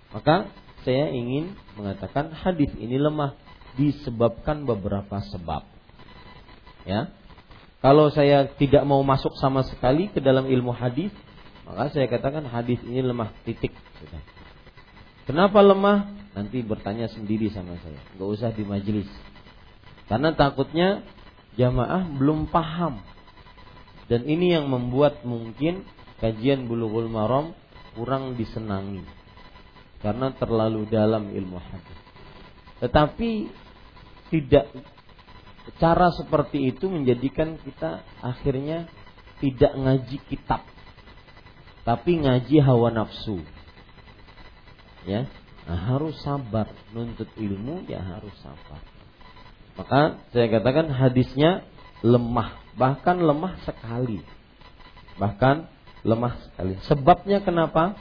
Maka 0.09 0.48
saya 0.87 1.11
ingin 1.11 1.59
mengatakan 1.75 2.31
hadis 2.31 2.70
ini 2.79 2.94
lemah 2.94 3.35
disebabkan 3.75 4.62
beberapa 4.62 5.18
sebab. 5.35 5.66
Ya. 6.87 7.11
Kalau 7.83 8.14
saya 8.14 8.46
tidak 8.55 8.87
mau 8.87 9.03
masuk 9.03 9.35
sama 9.42 9.66
sekali 9.66 10.07
ke 10.14 10.22
dalam 10.22 10.46
ilmu 10.46 10.70
hadis, 10.70 11.11
maka 11.66 11.90
saya 11.90 12.07
katakan 12.07 12.46
hadis 12.46 12.79
ini 12.87 13.03
lemah 13.03 13.35
titik. 13.42 13.75
Kenapa 15.27 15.59
lemah? 15.59 16.07
Nanti 16.38 16.62
bertanya 16.62 17.11
sendiri 17.11 17.51
sama 17.51 17.75
saya. 17.83 17.99
Gak 18.14 18.31
usah 18.31 18.55
di 18.55 18.62
majelis. 18.62 19.11
Karena 20.07 20.38
takutnya 20.38 21.03
jamaah 21.59 22.07
belum 22.14 22.46
paham. 22.46 23.03
Dan 24.07 24.22
ini 24.31 24.55
yang 24.55 24.70
membuat 24.70 25.27
mungkin 25.27 25.83
kajian 26.22 26.70
bulughul 26.70 27.11
maram 27.11 27.59
kurang 27.99 28.38
disenangi 28.38 29.25
karena 30.07 30.31
terlalu 30.38 30.87
dalam 30.87 31.35
ilmu 31.35 31.59
hadis. 31.59 31.99
Tetapi 32.79 33.31
tidak 34.31 34.71
cara 35.83 36.14
seperti 36.14 36.71
itu 36.71 36.87
menjadikan 36.87 37.59
kita 37.59 38.07
akhirnya 38.23 38.87
tidak 39.42 39.75
ngaji 39.75 40.19
kitab 40.31 40.62
tapi 41.87 42.19
ngaji 42.19 42.59
hawa 42.59 42.90
nafsu. 42.90 43.38
Ya, 45.07 45.31
nah, 45.71 45.79
harus 45.95 46.19
sabar 46.19 46.66
nuntut 46.90 47.31
ilmu 47.38 47.87
ya 47.87 48.03
harus 48.03 48.35
sabar. 48.42 48.83
Maka 49.79 50.19
saya 50.35 50.51
katakan 50.51 50.90
hadisnya 50.90 51.62
lemah, 52.03 52.59
bahkan 52.75 53.23
lemah 53.23 53.55
sekali. 53.62 54.19
Bahkan 55.14 55.71
lemah 56.03 56.35
sekali. 56.42 56.75
Sebabnya 56.90 57.38
kenapa? 57.47 57.95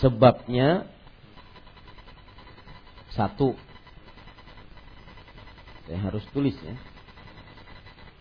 Sebabnya 0.00 0.84
satu. 3.16 3.56
Saya 5.88 5.98
harus 6.02 6.24
tulis 6.34 6.54
ya. 6.60 6.76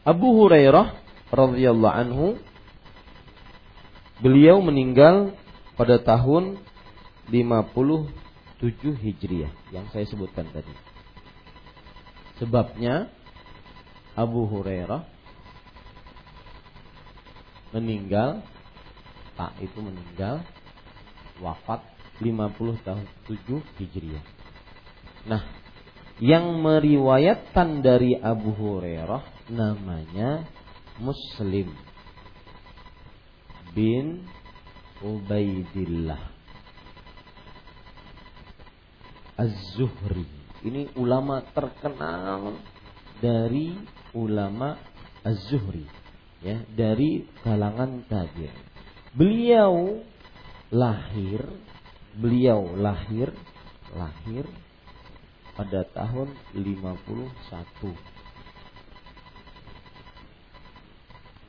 Abu 0.05 0.37
Hurairah 0.37 0.95
radhiyallahu 1.33 1.97
anhu 1.97 2.27
beliau 4.21 4.61
meninggal 4.61 5.33
pada 5.75 5.99
tahun 5.99 6.61
57 7.27 8.13
Hijriah 9.01 9.51
yang 9.73 9.89
saya 9.91 10.05
sebutkan 10.07 10.47
tadi. 10.53 10.71
Sebabnya 12.39 13.09
Abu 14.15 14.47
Hurairah 14.47 15.03
meninggal 17.75 18.39
tak 19.35 19.51
itu 19.59 19.75
meninggal 19.83 20.45
wafat 21.43 21.83
50 22.23 22.85
tahun 22.85 23.05
7 23.27 23.79
Hijriah. 23.81 24.25
Nah, 25.27 25.43
yang 26.23 26.63
meriwayatkan 26.63 27.83
dari 27.83 28.15
Abu 28.15 28.55
Hurairah 28.55 29.51
namanya 29.51 30.47
Muslim 30.95 31.75
bin 33.75 34.23
Ubaidillah 35.03 36.31
Az-Zuhri. 39.35 40.23
Ini 40.63 40.95
ulama 40.95 41.43
terkenal 41.51 42.55
dari 43.19 43.75
ulama 44.15 44.79
Az-Zuhri 45.19 45.83
ya, 46.39 46.63
dari 46.71 47.27
kalangan 47.43 48.07
tabi'in. 48.07 48.55
Beliau 49.11 49.99
lahir 50.73 51.45
beliau 52.15 52.73
lahir 52.79 53.29
lahir 53.93 54.45
pada 55.55 55.87
tahun 55.87 56.33
51. 56.51 57.95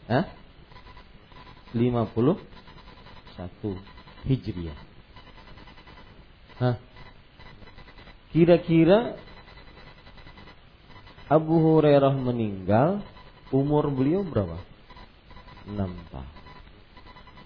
Hah? 0.07 0.27
51 1.75 2.39
Hijriah. 4.27 4.79
Hah? 6.63 6.77
Kira-kira 8.31 9.19
Abu 11.27 11.59
Hurairah 11.59 12.15
meninggal 12.15 13.03
umur 13.51 13.91
beliau 13.91 14.23
berapa? 14.23 14.63
6 15.67 15.75
tahun 16.15 16.46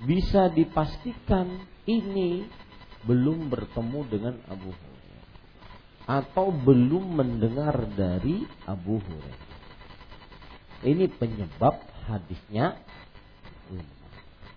bisa 0.00 0.48
dipastikan 0.48 1.60
ini 1.84 2.48
belum 3.04 3.48
bertemu 3.52 4.00
dengan 4.08 4.34
Abu 4.48 4.72
Hurairah 4.72 5.00
atau 6.10 6.50
belum 6.50 7.20
mendengar 7.20 7.86
dari 7.94 8.44
Abu 8.64 8.98
Hurairah. 9.00 9.48
Ini 10.80 11.06
penyebab 11.12 11.76
hadisnya 12.08 12.80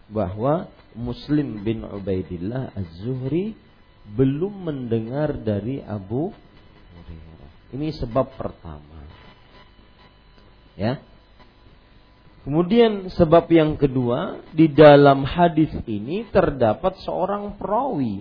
bahwa 0.07 0.71
Muslim 0.95 1.63
bin 1.63 1.83
Ubaidillah 1.83 2.71
Az-Zuhri 2.73 3.55
belum 4.15 4.67
mendengar 4.67 5.35
dari 5.39 5.83
Abu 5.83 6.31
Hurairah. 6.31 7.51
Ini 7.75 7.87
sebab 7.95 8.35
pertama. 8.39 9.03
Ya. 10.79 10.99
Kemudian 12.43 13.07
sebab 13.07 13.47
yang 13.47 13.79
kedua, 13.79 14.43
di 14.51 14.67
dalam 14.67 15.23
hadis 15.23 15.71
ini 15.87 16.27
terdapat 16.27 16.99
seorang 16.99 17.55
perawi 17.55 18.19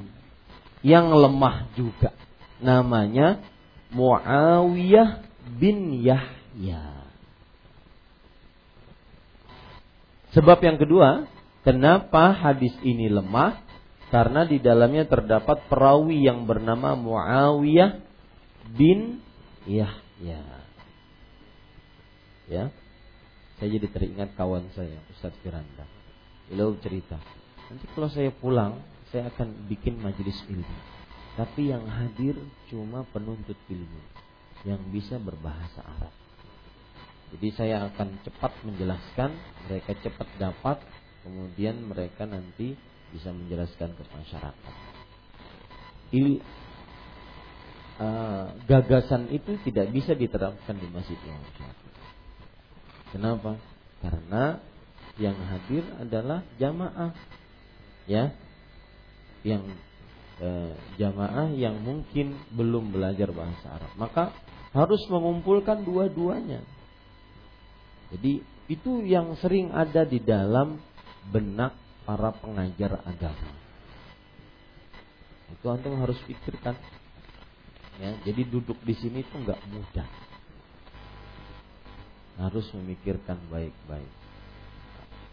yang 0.87 1.11
lemah 1.11 1.67
juga. 1.75 2.15
Namanya 2.63 3.43
Muawiyah 3.91 5.27
bin 5.59 5.99
Yahya. 5.99 7.03
Sebab 10.33 10.59
yang 10.63 10.79
kedua, 10.79 11.27
kenapa 11.67 12.31
hadis 12.31 12.73
ini 12.87 13.11
lemah? 13.11 13.59
Karena 14.15 14.47
di 14.47 14.63
dalamnya 14.63 15.03
terdapat 15.11 15.67
perawi 15.67 16.23
yang 16.23 16.47
bernama 16.47 16.95
Muawiyah 16.95 17.99
bin 18.71 19.19
Yahya. 19.67 20.63
Ya. 22.47 22.71
Saya 23.63 23.79
jadi 23.79 23.95
teringat 23.95 24.35
kawan 24.35 24.75
saya, 24.75 24.99
Ustadz 25.15 25.39
Firanda. 25.39 25.87
Beliau 26.51 26.75
cerita, 26.83 27.15
nanti 27.71 27.87
kalau 27.95 28.11
saya 28.11 28.35
pulang, 28.35 28.83
saya 29.15 29.31
akan 29.31 29.71
bikin 29.71 30.03
majelis 30.03 30.35
ilmu. 30.51 30.79
Tapi 31.39 31.71
yang 31.71 31.87
hadir 31.87 32.35
cuma 32.67 33.07
penuntut 33.15 33.55
ilmu 33.71 34.03
yang 34.67 34.83
bisa 34.91 35.15
berbahasa 35.23 35.79
Arab. 35.79 36.11
Jadi 37.39 37.49
saya 37.55 37.87
akan 37.87 38.27
cepat 38.27 38.51
menjelaskan, 38.67 39.31
mereka 39.71 39.95
cepat 40.11 40.27
dapat, 40.43 40.83
kemudian 41.23 41.87
mereka 41.87 42.27
nanti 42.27 42.75
bisa 43.15 43.31
menjelaskan 43.31 43.95
ke 43.95 44.03
masyarakat. 44.11 44.75
Il, 46.11 46.43
uh, 48.03 48.59
gagasan 48.67 49.31
itu 49.31 49.55
tidak 49.63 49.87
bisa 49.95 50.19
diterapkan 50.19 50.75
di 50.83 50.91
Masjid 50.91 51.19
Imam 51.23 51.47
Kenapa? 53.13 53.61
Karena 54.01 54.57
yang 55.21 55.37
hadir 55.37 55.85
adalah 56.01 56.41
jamaah, 56.57 57.13
ya, 58.09 58.33
yang 59.45 59.63
eh, 60.41 60.73
jamaah 60.97 61.53
yang 61.53 61.77
mungkin 61.85 62.41
belum 62.57 62.91
belajar 62.91 63.29
bahasa 63.31 63.79
Arab. 63.79 63.93
Maka 64.01 64.25
harus 64.73 65.05
mengumpulkan 65.13 65.85
dua-duanya. 65.85 66.65
Jadi 68.17 68.41
itu 68.73 69.05
yang 69.05 69.37
sering 69.41 69.69
ada 69.73 70.09
di 70.09 70.17
dalam 70.17 70.81
benak 71.29 71.77
para 72.09 72.33
pengajar 72.33 73.05
agama. 73.05 73.53
Itu 75.53 75.69
antum 75.69 76.01
harus 76.01 76.17
pikirkan. 76.25 76.75
Ya, 78.01 78.17
jadi 78.25 78.49
duduk 78.49 78.81
di 78.81 78.97
sini 78.97 79.21
itu 79.21 79.37
nggak 79.37 79.61
mudah. 79.69 80.09
Harus 82.41 82.69
memikirkan 82.77 83.37
baik-baik. 83.53 84.13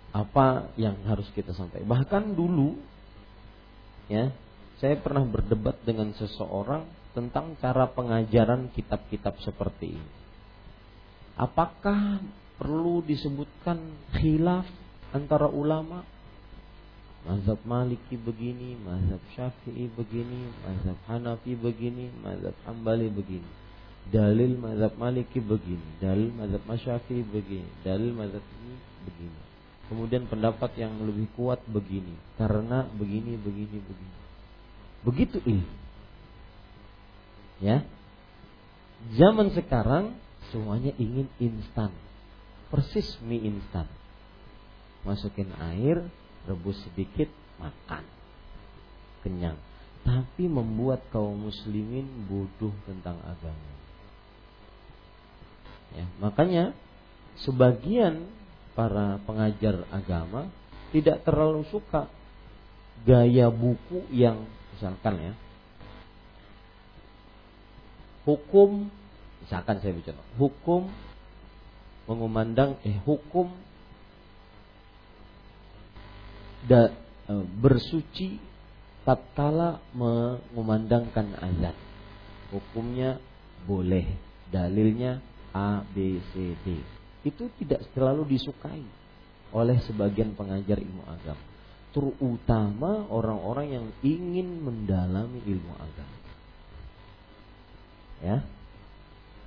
Apa 0.09 0.73
yang 0.75 0.97
harus 1.05 1.29
kita 1.38 1.53
sampaikan. 1.53 1.85
Bahkan 1.85 2.33
dulu 2.33 2.75
ya, 4.09 4.33
saya 4.81 4.97
pernah 4.97 5.23
berdebat 5.23 5.79
dengan 5.85 6.12
seseorang 6.17 6.88
tentang 7.13 7.57
cara 7.62 7.89
pengajaran 7.89 8.73
kitab-kitab 8.73 9.38
seperti 9.43 9.97
ini. 9.97 10.13
Apakah 11.39 12.19
perlu 12.59 12.99
disebutkan 13.05 13.79
khilaf 14.19 14.67
antara 15.15 15.47
ulama 15.47 16.03
mazhab 17.23 17.59
maliki 17.67 18.15
begini 18.19 18.75
mazhab 18.79 19.19
syafi'i 19.35 19.88
begini 19.91 20.51
mazhab 20.63 20.97
hanafi 21.07 21.55
begini 21.55 22.12
mazhab 22.19 22.55
hambali 22.67 23.07
begini 23.07 23.47
dalil 24.10 24.58
mazhab 24.58 24.93
maliki 24.98 25.39
begini 25.41 26.02
dalil 26.02 26.34
mazhab 26.34 26.62
syafi'i 26.78 27.24
begini 27.26 27.69
dalil 27.86 28.12
mazhab 28.13 28.41
ini 28.41 28.76
begini 29.06 29.39
kemudian 29.89 30.24
pendapat 30.30 30.74
yang 30.78 30.93
lebih 31.02 31.30
kuat 31.34 31.62
begini 31.69 32.13
karena 32.38 32.86
begini 32.98 33.38
begini 33.38 33.78
begini 33.82 34.17
begitu 35.06 35.38
ini 35.45 35.65
ya 37.63 37.86
zaman 39.15 39.54
sekarang 39.54 40.17
semuanya 40.52 40.91
ingin 40.98 41.30
instan 41.38 41.93
persis 42.69 43.17
mie 43.26 43.41
instan. 43.50 43.89
Masukin 45.04 45.50
air, 45.58 46.06
rebus 46.45 46.78
sedikit, 46.86 47.28
makan. 47.58 48.06
Kenyang. 49.26 49.58
Tapi 50.06 50.48
membuat 50.48 51.04
kaum 51.12 51.50
muslimin 51.50 52.08
bodoh 52.30 52.72
tentang 52.88 53.19
agama. 53.26 53.78
Ya, 55.95 56.06
makanya 56.21 56.78
sebagian 57.41 58.30
para 58.78 59.19
pengajar 59.25 59.84
agama 59.89 60.47
tidak 60.93 61.21
terlalu 61.25 61.65
suka 61.69 62.08
gaya 63.06 63.47
buku 63.49 64.06
yang 64.12 64.43
misalkan 64.75 65.15
ya 65.19 65.34
hukum 68.28 68.91
misalkan 69.41 69.80
saya 69.80 69.95
bicara 69.95 70.19
hukum 70.36 70.91
mengumandang 72.10 72.75
eh 72.84 72.97
hukum 73.06 73.49
da, 76.65 76.91
e, 77.30 77.34
bersuci 77.62 78.41
tatkala 79.08 79.80
mengumandangkan 79.95 81.38
azan. 81.39 81.75
Hukumnya 82.49 83.21
boleh, 83.63 84.10
dalilnya 84.49 85.21
A 85.53 85.83
B 85.83 86.19
C 86.33 86.55
D. 86.63 86.79
Itu 87.25 87.51
tidak 87.59 87.83
selalu 87.91 88.25
disukai 88.38 88.83
oleh 89.51 89.77
sebagian 89.83 90.38
pengajar 90.38 90.77
ilmu 90.79 91.03
agama. 91.09 91.43
Terutama 91.89 93.09
orang-orang 93.09 93.67
yang 93.81 93.85
ingin 94.05 94.62
mendalami 94.62 95.41
ilmu 95.41 95.73
agama. 95.73 96.19
Ya. 98.21 98.38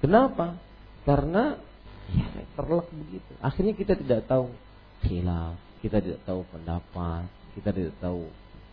Kenapa? 0.03 0.59
Karena 1.07 1.55
Ya, 2.11 2.27
terlek 2.59 2.89
begitu. 2.91 3.33
Akhirnya 3.39 3.75
kita 3.79 3.95
tidak 3.97 4.27
tahu 4.27 4.51
khilaf, 5.07 5.57
kita 5.81 6.03
tidak 6.03 6.21
tahu 6.27 6.43
pendapat, 6.51 7.25
kita 7.55 7.71
tidak 7.71 7.95
tahu 8.03 8.27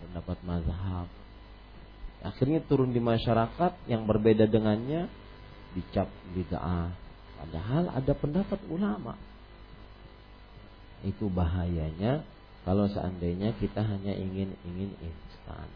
pendapat 0.04 0.38
mazhab. 0.44 1.08
Akhirnya 2.20 2.60
turun 2.66 2.92
di 2.92 3.00
masyarakat 3.00 3.88
yang 3.88 4.04
berbeda 4.04 4.50
dengannya 4.50 5.08
dicap 5.78 6.12
bid'ah. 6.36 6.92
Padahal 7.40 7.88
ada 7.96 8.14
pendapat 8.14 8.60
ulama. 8.68 9.16
Itu 11.08 11.32
bahayanya 11.32 12.28
kalau 12.68 12.92
seandainya 12.92 13.56
kita 13.56 13.80
hanya 13.80 14.12
ingin 14.12 14.52
ingin 14.68 14.92
instan. 15.00 15.68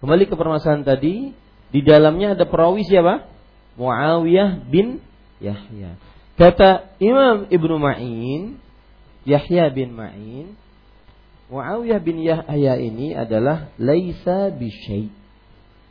Kembali 0.00 0.24
ke 0.24 0.34
permasalahan 0.36 0.84
tadi, 0.84 1.36
di 1.68 1.80
dalamnya 1.84 2.32
ada 2.36 2.48
perawi 2.48 2.84
siapa? 2.88 3.28
Muawiyah 3.76 4.64
bin 4.64 5.04
Yahya. 5.44 6.00
Kata 6.34 6.96
Imam 6.98 7.46
Ibnu 7.52 7.76
Ma'in, 7.78 8.58
Yahya 9.28 9.70
bin 9.70 9.92
Ma'in, 9.94 10.56
Muawiyah 11.52 12.00
bin 12.00 12.24
Yahya 12.24 12.80
ini 12.80 13.12
adalah 13.12 13.70
laisa 13.76 14.48
bisyai. 14.50 15.12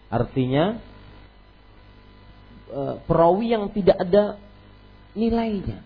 Artinya 0.09 0.81
e, 2.73 2.81
perawi 3.05 3.53
yang 3.53 3.69
tidak 3.69 4.01
ada 4.01 4.41
nilainya. 5.13 5.85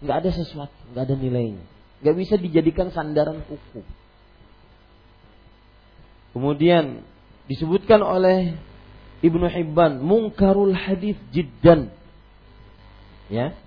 Nggak 0.00 0.16
ada 0.22 0.30
sesuatu, 0.30 0.78
nggak 0.94 1.04
ada 1.10 1.16
nilainya. 1.18 1.64
Nggak 2.06 2.16
bisa 2.22 2.34
dijadikan 2.38 2.94
sandaran 2.94 3.42
hukum. 3.42 3.82
Kemudian 6.30 7.02
disebutkan 7.50 8.04
oleh 8.04 8.54
Ibnu 9.24 9.48
Hibban 9.50 10.04
mungkarul 10.04 10.76
hadis 10.76 11.16
jiddan 11.32 11.96
Ya. 13.26 13.58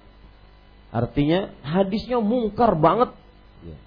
Artinya 0.89 1.53
hadisnya 1.61 2.17
mungkar 2.23 2.73
banget. 2.79 3.13
Ya. 3.61 3.77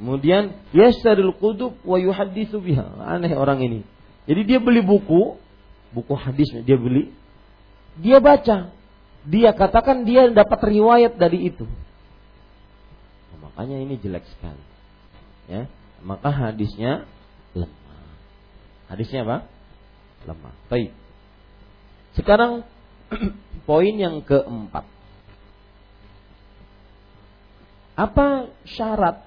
Kemudian 0.00 0.42
yastaril 0.74 1.36
qudub 1.38 1.78
wa 1.86 1.96
yuhadditsu 2.00 2.58
biha. 2.58 2.98
Aneh 3.04 3.36
orang 3.36 3.62
ini. 3.62 3.80
Jadi 4.24 4.40
dia 4.48 4.58
beli 4.58 4.80
buku, 4.80 5.36
buku 5.94 6.18
hadisnya 6.18 6.66
dia 6.66 6.74
beli, 6.74 7.14
dia 8.02 8.18
baca, 8.18 8.74
dia 9.24 9.50
katakan 9.54 10.02
dia 10.02 10.26
dapat 10.34 10.60
riwayat 10.66 11.14
dari 11.14 11.54
itu. 11.54 11.64
Nah, 13.30 13.38
makanya 13.48 13.78
ini 13.78 13.94
jelek 14.02 14.26
sekali. 14.34 14.64
Ya, 15.46 15.70
maka 16.02 16.34
hadisnya 16.34 17.06
lemah. 17.54 18.02
Hadisnya 18.90 19.22
apa? 19.22 19.38
Lemah. 20.26 20.54
Baik. 20.66 20.90
Sekarang 22.18 22.66
Poin 23.64 23.94
yang 23.96 24.20
keempat. 24.20 24.84
Apa 27.94 28.50
syarat? 28.68 29.22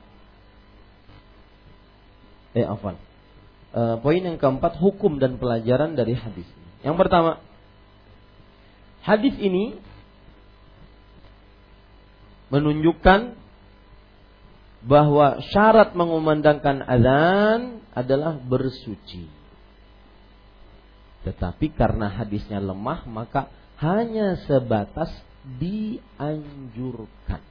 Eh, 2.53 2.67
afwan. 2.67 2.99
E, 3.77 4.01
poin 4.01 4.17
yang 4.17 4.41
keempat 4.41 4.81
hukum 4.81 5.21
dan 5.21 5.37
pelajaran 5.37 5.93
dari 5.93 6.17
hadis. 6.17 6.49
Yang 6.81 6.97
pertama, 6.97 7.37
hadis 9.05 9.37
ini 9.37 9.77
menunjukkan 12.49 13.37
bahwa 14.81 15.45
syarat 15.53 15.93
mengumandangkan 15.93 16.81
azan 16.89 17.85
adalah 17.93 18.33
bersuci. 18.41 19.29
Tetapi 21.27 21.69
karena 21.77 22.09
hadisnya 22.09 22.57
lemah 22.57 23.05
maka 23.05 23.53
hanya 23.77 24.41
sebatas 24.49 25.13
dianjurkan. 25.61 27.45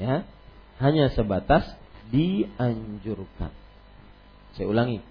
Ya, 0.00 0.24
hanya 0.80 1.12
sebatas 1.12 1.68
dianjurkan. 2.08 3.52
Saya 4.54 4.66
ulangi. 4.70 5.02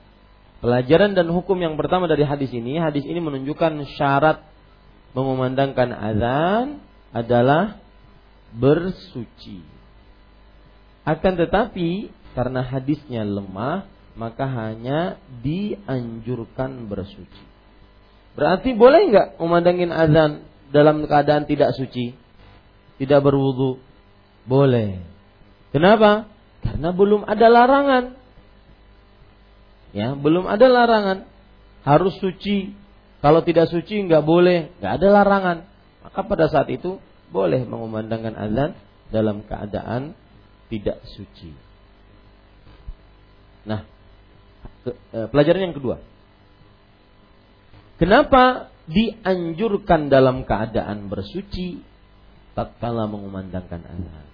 Pelajaran 0.59 1.15
dan 1.15 1.31
hukum 1.31 1.55
yang 1.55 1.79
pertama 1.79 2.11
dari 2.11 2.27
hadis 2.27 2.51
ini, 2.51 2.75
hadis 2.75 3.07
ini 3.07 3.23
menunjukkan 3.23 3.79
syarat 3.95 4.43
mengumandangkan 5.15 5.89
azan 5.95 6.83
adalah 7.15 7.79
bersuci. 8.53 9.63
Akan 11.07 11.39
tetapi 11.39 12.11
karena 12.35 12.61
hadisnya 12.61 13.23
lemah, 13.23 13.87
maka 14.19 14.45
hanya 14.45 15.15
dianjurkan 15.41 16.91
bersuci. 16.91 17.43
Berarti 18.35 18.75
boleh 18.75 19.09
nggak 19.09 19.27
memandangin 19.39 19.95
azan 19.95 20.43
dalam 20.69 21.07
keadaan 21.07 21.47
tidak 21.49 21.73
suci, 21.73 22.13
tidak 23.01 23.19
berwudu? 23.23 23.79
Boleh. 24.43 25.01
Kenapa? 25.71 26.29
Karena 26.61 26.89
belum 26.91 27.23
ada 27.25 27.47
larangan. 27.47 28.18
Ya, 29.91 30.13
belum 30.13 30.45
ada 30.45 30.69
larangan. 30.69 31.25
Harus 31.81 32.13
suci. 32.21 32.75
Kalau 33.19 33.43
tidak 33.43 33.67
suci 33.67 33.99
nggak 34.05 34.23
boleh, 34.23 34.71
nggak 34.79 34.93
ada 35.01 35.07
larangan. 35.11 35.57
Maka 36.05 36.19
pada 36.23 36.45
saat 36.47 36.69
itu 36.71 37.01
boleh 37.29 37.65
mengumandangkan 37.65 38.35
azan 38.37 38.71
dalam 39.09 39.43
keadaan 39.45 40.15
tidak 40.69 41.01
suci. 41.17 41.51
Nah, 43.65 43.83
eh, 44.87 45.27
pelajaran 45.29 45.69
yang 45.69 45.75
kedua. 45.75 45.97
Kenapa 47.99 48.71
dianjurkan 48.87 50.07
dalam 50.07 50.47
keadaan 50.47 51.11
bersuci 51.11 51.83
tatkala 52.55 53.11
mengumandangkan 53.11 53.83
azan? 53.83 54.27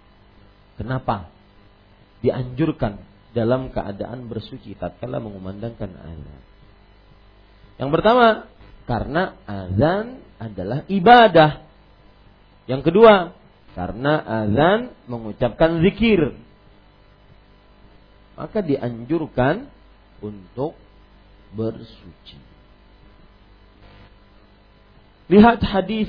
Kenapa 0.78 1.34
dianjurkan 2.22 3.02
dalam 3.36 3.68
keadaan 3.76 4.32
bersuci 4.32 4.80
tatkala 4.80 5.20
mengumandangkan 5.20 5.92
azan? 5.92 6.42
Yang 7.76 7.90
pertama, 7.92 8.28
karena 8.88 9.36
azan 9.44 10.24
adalah 10.40 10.88
ibadah. 10.88 11.68
Yang 12.66 12.82
kedua, 12.88 13.36
karena 13.76 14.24
azan 14.24 14.96
mengucapkan 15.12 15.84
zikir. 15.84 16.40
Maka 18.40 18.64
dianjurkan 18.64 19.68
untuk 20.24 20.80
bersuci. 21.52 22.40
Lihat 25.28 25.60
hadis 25.60 26.08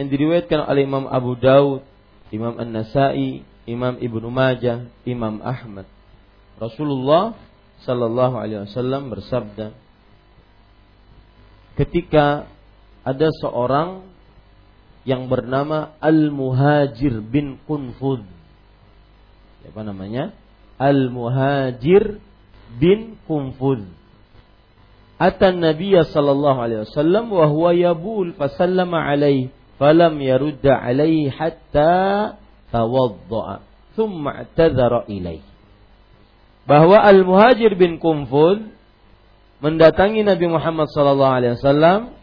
yang 0.00 0.08
diriwayatkan 0.08 0.64
oleh 0.64 0.88
Imam 0.88 1.04
Abu 1.10 1.36
Daud, 1.36 1.84
Imam 2.32 2.56
An-Nasai, 2.56 3.44
Imam 3.68 4.00
Ibnu 4.00 4.28
Majah, 4.32 4.88
Imam 5.04 5.44
Ahmad. 5.44 5.84
Rasulullah 6.62 7.34
sallallahu 7.82 8.38
alaihi 8.38 8.70
wasallam 8.70 9.10
bersabda, 9.10 9.74
ketika 11.74 12.46
ada 13.02 13.28
seorang 13.42 14.06
yang 15.02 15.26
bernama 15.26 15.98
Al-Muhajir 15.98 17.18
bin 17.26 17.58
Kunfud. 17.66 18.22
Siapa 19.66 19.82
namanya? 19.82 20.30
Al-Muhajir 20.78 22.22
bin 22.78 23.18
Kunfud. 23.26 23.82
Ata 25.18 25.54
Nabi 25.54 25.94
sallallahu 25.98 26.58
alaihi 26.58 26.82
wasallam 26.86 27.30
wa 27.30 27.46
huwa 27.50 27.70
yabul 27.74 28.34
fasallama 28.38 29.02
alaihi 29.06 29.54
falam 29.78 30.18
yarudda 30.18 30.78
alaihi 30.78 31.30
hatta 31.30 32.38
tawaddaa 32.70 33.62
thumma 33.94 34.46
i'tadzara 34.46 35.06
ilaihi. 35.10 35.51
Bahwa 36.62 37.02
Al-Muhajir 37.02 37.74
bin 37.74 37.98
Kunfud 37.98 38.70
mendatangi 39.62 40.26
Nabi 40.26 40.46
Muhammad 40.50 40.90
sallallahu 40.90 41.34
alaihi 41.38 41.54
wasallam 41.58 42.14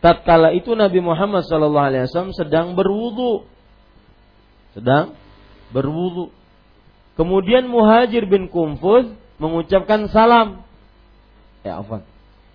tatkala 0.00 0.56
itu 0.56 0.72
Nabi 0.72 1.04
Muhammad 1.04 1.44
sallallahu 1.44 1.88
alaihi 1.92 2.04
wasallam 2.08 2.34
sedang 2.36 2.76
berwudu. 2.76 3.48
Sedang 4.76 5.16
berwudu. 5.72 6.32
Kemudian 7.18 7.66
Muhajir 7.66 8.30
bin 8.30 8.46
Kumfuz 8.46 9.10
mengucapkan 9.42 10.06
salam. 10.06 10.62
Ya, 11.66 11.82
afwan. 11.82 12.06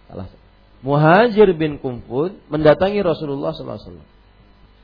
Salah. 0.08 0.32
Muhajir 0.80 1.52
bin 1.56 1.84
Kumfuz 1.84 2.32
mendatangi 2.48 3.04
Rasulullah 3.04 3.52
sallallahu 3.52 3.76
alaihi 3.76 3.88
wasallam. 3.91 4.10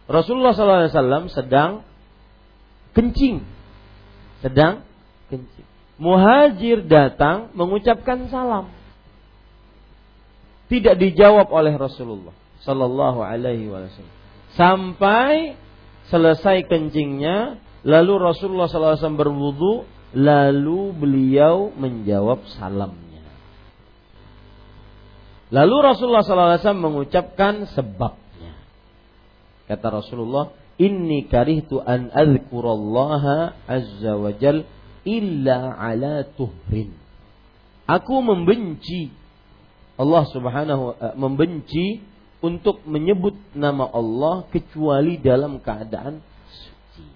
Rasulullah 0.09 0.51
sallallahu 0.51 0.81
alaihi 0.83 0.93
wasallam 0.93 1.23
sedang 1.31 1.71
kencing. 2.91 3.45
Sedang 4.43 4.83
kencing. 5.31 5.68
Muhajir 5.99 6.87
datang 6.87 7.51
mengucapkan 7.51 8.31
salam. 8.31 8.71
Tidak 10.71 10.95
dijawab 10.95 11.51
oleh 11.51 11.75
Rasulullah. 11.75 12.31
Sallallahu 12.63 13.19
Alaihi 13.19 13.67
Wasallam. 13.67 14.15
Sampai 14.55 15.59
selesai 16.07 16.65
kencingnya, 16.71 17.59
lalu 17.83 18.19
Rasulullah 18.19 18.67
SAW 18.67 19.19
berwudu, 19.19 19.87
lalu 20.15 20.95
beliau 20.95 21.71
menjawab 21.75 22.47
salamnya. 22.57 23.23
Lalu 25.49 25.75
Rasulullah 25.81 26.23
SAW 26.23 26.77
mengucapkan 26.77 27.67
sebabnya. 27.73 28.55
Kata 29.67 29.87
Rasulullah, 30.01 30.53
Inni 30.79 31.27
karihtu 31.27 31.83
an 31.83 32.07
azkurallaha 32.07 33.51
azza 33.67 34.15
wa 34.15 34.31
jal 34.31 34.63
illa 35.03 35.75
ala 35.75 36.25
tuhrin. 36.35 36.95
Aku 37.89 38.21
membenci 38.21 39.09
Allah 39.99 40.23
Subhanahu 40.31 40.95
uh, 40.95 41.15
membenci 41.19 41.99
untuk 42.39 42.87
menyebut 42.87 43.35
nama 43.51 43.83
Allah 43.91 44.47
kecuali 44.47 45.19
dalam 45.19 45.59
keadaan 45.59 46.23
suci. 46.47 47.07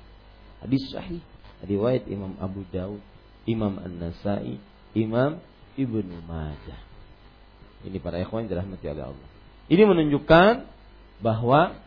Hadis 0.60 0.84
sahih 0.92 1.22
riwayat 1.64 2.04
Imam 2.12 2.36
Abu 2.44 2.68
Daud, 2.68 3.00
Imam 3.48 3.80
An-Nasai, 3.80 4.60
Imam 4.92 5.40
Ibnu 5.80 6.20
Majah. 6.28 6.82
Ini 7.88 8.00
para 8.04 8.20
ikhwan 8.20 8.52
dirahmati 8.52 8.84
oleh 8.88 9.12
Allah. 9.12 9.28
Ini 9.72 9.84
menunjukkan 9.88 10.54
bahwa 11.24 11.80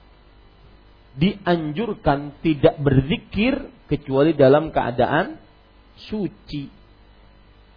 dianjurkan 1.17 2.37
tidak 2.45 2.77
berzikir 2.81 3.73
kecuali 3.89 4.37
dalam 4.37 4.73
keadaan 4.73 5.41
suci. 5.97 6.69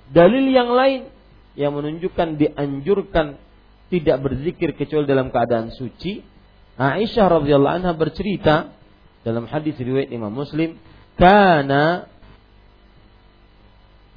Dalil 0.09 0.49
yang 0.51 0.73
lain 0.73 1.07
yang 1.55 1.75
menunjukkan 1.75 2.39
dianjurkan 2.39 3.39
tidak 3.89 4.17
berzikir 4.21 4.77
kecuali 4.77 5.05
dalam 5.09 5.33
keadaan 5.33 5.73
suci. 5.73 6.21
Aisyah 6.79 7.25
radhiyallahu 7.41 7.75
anha 7.83 7.91
bercerita 7.91 8.71
dalam 9.27 9.49
hadis 9.51 9.75
riwayat 9.75 10.13
Imam 10.15 10.31
Muslim, 10.31 10.79
"Kana 11.19 12.07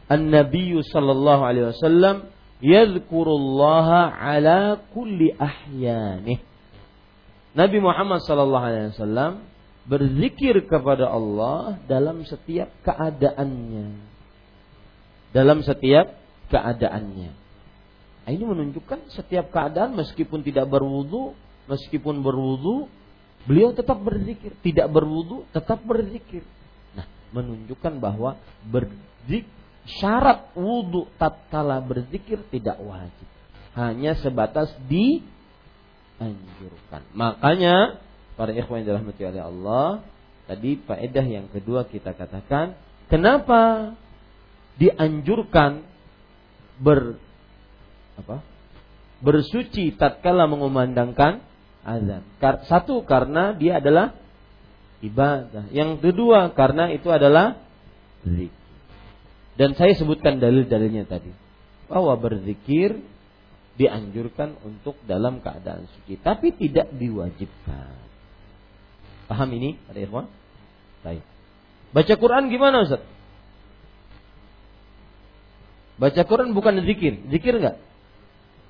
An-Nabi 0.06 0.76
sallallahu 0.78 1.42
alaihi 1.42 1.66
wasallam 1.72 2.30
yadhkurullaha 2.62 4.14
ala 4.14 4.78
kulli 4.94 5.34
ahyanih." 5.34 6.38
Nabi 7.52 7.78
Muhammad 7.82 8.22
sallallahu 8.24 8.64
alaihi 8.64 8.94
wasallam 8.96 9.51
berzikir 9.86 10.62
kepada 10.70 11.10
Allah 11.10 11.78
dalam 11.90 12.22
setiap 12.26 12.70
keadaannya. 12.86 13.98
Dalam 15.32 15.64
setiap 15.64 16.12
keadaannya. 16.52 17.32
Nah, 18.22 18.30
ini 18.30 18.44
menunjukkan 18.46 19.10
setiap 19.10 19.50
keadaan 19.50 19.98
meskipun 19.98 20.46
tidak 20.46 20.70
berwudu, 20.70 21.34
meskipun 21.66 22.22
berwudu, 22.22 22.86
beliau 23.48 23.74
tetap 23.74 23.98
berzikir. 23.98 24.54
Tidak 24.62 24.86
berwudu, 24.86 25.42
tetap 25.50 25.82
berzikir. 25.82 26.46
Nah, 26.94 27.08
menunjukkan 27.34 27.98
bahwa 27.98 28.38
berzik 28.62 29.48
syarat 29.98 30.54
wudu 30.54 31.10
tatkala 31.18 31.82
berzikir 31.82 32.38
tidak 32.54 32.78
wajib. 32.78 33.26
Hanya 33.74 34.14
sebatas 34.20 34.70
dianjurkan. 34.86 35.42
Makanya 37.16 37.98
para 38.42 38.58
ikhwan 38.58 38.82
yang 38.82 38.98
dirahmati 38.98 39.22
oleh 39.22 39.38
Allah, 39.38 40.02
tadi 40.50 40.74
faedah 40.82 41.22
yang 41.22 41.46
kedua 41.46 41.86
kita 41.86 42.10
katakan, 42.10 42.74
kenapa 43.06 43.94
dianjurkan 44.82 45.86
ber 46.82 47.22
apa? 48.18 48.42
bersuci 49.22 49.94
tatkala 49.94 50.50
mengumandangkan 50.50 51.38
azan. 51.86 52.26
Satu 52.66 53.06
karena 53.06 53.54
dia 53.54 53.78
adalah 53.78 54.18
ibadah. 55.06 55.70
Yang 55.70 56.02
kedua 56.02 56.50
karena 56.50 56.90
itu 56.90 57.14
adalah 57.14 57.62
zikir. 58.26 58.58
Dan 59.54 59.78
saya 59.78 59.94
sebutkan 59.94 60.42
dalil-dalilnya 60.42 61.06
tadi. 61.06 61.30
Bahwa 61.86 62.18
berzikir 62.18 62.98
dianjurkan 63.78 64.58
untuk 64.66 64.98
dalam 65.06 65.38
keadaan 65.38 65.86
suci, 65.86 66.18
tapi 66.18 66.50
tidak 66.58 66.90
diwajibkan. 66.90 68.01
Paham 69.32 69.48
ini, 69.56 69.80
Ada 69.88 70.04
ikhwan? 70.04 70.28
Baik. 71.00 71.24
Baca 71.96 72.14
Quran 72.20 72.52
gimana 72.52 72.84
Ustaz? 72.84 73.00
Baca 75.96 76.22
Quran 76.28 76.52
bukan 76.52 76.84
zikir. 76.84 77.16
Zikir 77.32 77.56
enggak? 77.56 77.80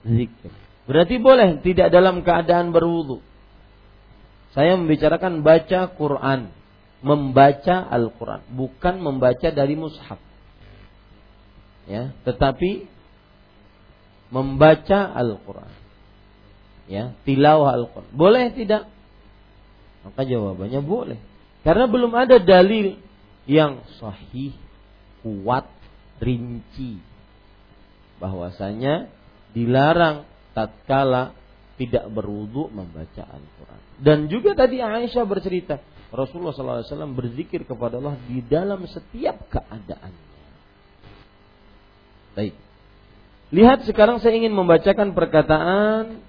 Zikir. 0.07 0.55
Berarti 0.87 1.18
boleh 1.18 1.59
tidak 1.66 1.90
dalam 1.90 2.22
keadaan 2.22 2.70
berwudu. 2.70 3.18
Saya 4.55 4.79
membicarakan 4.79 5.42
baca 5.42 5.90
Quran, 5.98 6.55
membaca 7.03 7.83
Al-Quran, 7.83 8.46
bukan 8.55 8.94
membaca 9.03 9.48
dari 9.51 9.75
mushaf. 9.75 10.20
Ya, 11.90 12.14
tetapi 12.22 12.87
membaca 14.31 15.11
Al-Quran. 15.11 15.72
Ya, 16.87 17.16
tilawah 17.27 17.75
Al-Quran. 17.81 18.12
Boleh 18.12 18.53
tidak? 18.53 18.91
Maka 20.03 20.27
jawabannya 20.27 20.81
boleh. 20.83 21.19
Karena 21.62 21.87
belum 21.87 22.12
ada 22.19 22.43
dalil 22.43 22.99
yang 23.47 23.87
sahih, 24.03 24.55
kuat, 25.23 25.67
rinci 26.23 26.99
bahwasanya 28.23 29.11
dilarang 29.51 30.23
tatkala 30.55 31.35
tidak 31.75 32.07
berwudu 32.15 32.71
membaca 32.71 33.27
Al-Quran. 33.27 33.81
Dan 33.99 34.31
juga 34.31 34.55
tadi 34.55 34.79
Aisyah 34.79 35.27
bercerita, 35.27 35.83
Rasulullah 36.15 36.55
SAW 36.55 37.19
berzikir 37.19 37.67
kepada 37.67 37.99
Allah 37.99 38.15
di 38.31 38.38
dalam 38.47 38.87
setiap 38.87 39.51
keadaannya. 39.51 40.31
Baik. 42.38 42.55
Lihat 43.53 43.85
sekarang 43.85 44.23
saya 44.23 44.38
ingin 44.38 44.55
membacakan 44.55 45.12
perkataan 45.12 46.23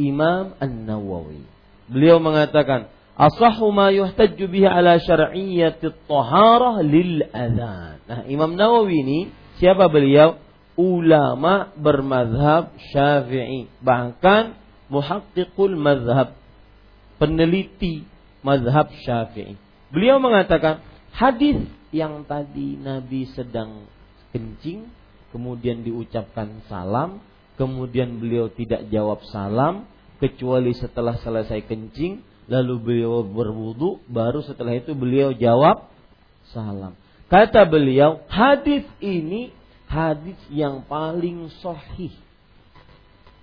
Imam 0.00 0.56
An-Nawawi. 0.58 1.51
Beliau 1.92 2.18
mengatakan, 2.18 2.88
Asahhu 3.12 3.68
ma 3.70 3.92
yuhtajju 3.92 4.48
bihi 4.48 4.64
ala 4.64 4.96
syar'iyyati 4.96 6.08
taharah 6.08 6.80
lil 6.80 7.28
adhan. 7.28 8.00
Nah, 8.08 8.20
Imam 8.24 8.56
Nawawi 8.56 9.04
ini 9.04 9.20
siapa 9.60 9.92
beliau? 9.92 10.40
ulama 10.76 11.68
bermadhab 11.76 12.72
syafi'i 12.92 13.68
bahkan 13.84 14.56
muhaqqiqul 14.88 15.76
madhab 15.76 16.36
peneliti 17.20 18.08
madhab 18.40 18.88
syafi'i 19.04 19.56
beliau 19.92 20.16
mengatakan 20.16 20.80
hadis 21.12 21.68
yang 21.92 22.24
tadi 22.24 22.80
Nabi 22.80 23.28
sedang 23.36 23.84
kencing 24.32 24.88
kemudian 25.28 25.84
diucapkan 25.84 26.64
salam 26.72 27.20
kemudian 27.60 28.16
beliau 28.16 28.48
tidak 28.48 28.88
jawab 28.88 29.20
salam 29.28 29.84
kecuali 30.22 30.70
setelah 30.78 31.18
selesai 31.18 31.66
kencing 31.66 32.22
lalu 32.46 32.78
beliau 32.78 33.26
berwudu 33.26 33.98
baru 34.06 34.46
setelah 34.46 34.78
itu 34.78 34.94
beliau 34.94 35.34
jawab 35.34 35.90
salam 36.54 36.94
kata 37.26 37.66
beliau 37.66 38.22
hadis 38.30 38.86
ini 39.02 39.50
hadis 39.90 40.38
yang 40.54 40.86
paling 40.86 41.50
sahih 41.58 42.14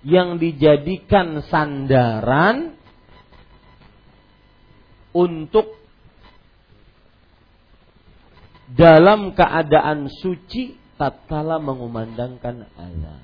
yang 0.00 0.40
dijadikan 0.40 1.44
sandaran 1.52 2.80
untuk 5.12 5.76
dalam 8.70 9.34
keadaan 9.34 10.06
suci 10.08 10.78
tatkala 10.94 11.58
mengumandangkan 11.58 12.70
azan. 12.78 13.22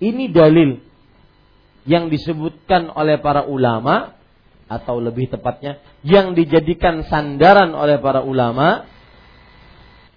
Ini 0.00 0.28
dalil 0.32 0.80
yang 1.86 2.10
disebutkan 2.10 2.90
oleh 2.92 3.22
para 3.22 3.46
ulama 3.46 4.18
atau 4.66 4.98
lebih 4.98 5.30
tepatnya 5.30 5.78
yang 6.02 6.34
dijadikan 6.34 7.06
sandaran 7.06 7.70
oleh 7.70 8.02
para 8.02 8.26
ulama 8.26 8.90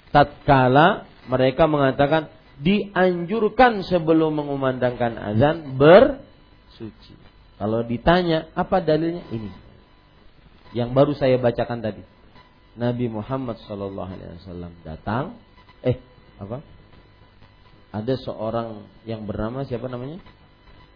tatkala 0.09 1.05
mereka 1.29 1.69
mengatakan 1.69 2.33
dianjurkan 2.59 3.85
sebelum 3.85 4.41
mengumandangkan 4.41 5.15
azan 5.15 5.77
bersuci. 5.77 7.15
Kalau 7.61 7.85
ditanya 7.85 8.49
apa 8.57 8.81
dalilnya 8.81 9.23
ini? 9.29 9.51
Yang 10.73 10.89
baru 10.91 11.13
saya 11.13 11.37
bacakan 11.37 11.79
tadi. 11.85 12.03
Nabi 12.79 13.11
Muhammad 13.11 13.59
Shallallahu 13.65 14.09
Alaihi 14.15 14.39
Wasallam 14.39 14.71
datang, 14.85 15.35
eh 15.83 15.99
apa? 16.39 16.63
Ada 17.89 18.15
seorang 18.21 18.85
yang 19.03 19.25
bernama 19.25 19.65
siapa 19.65 19.89
namanya? 19.89 20.21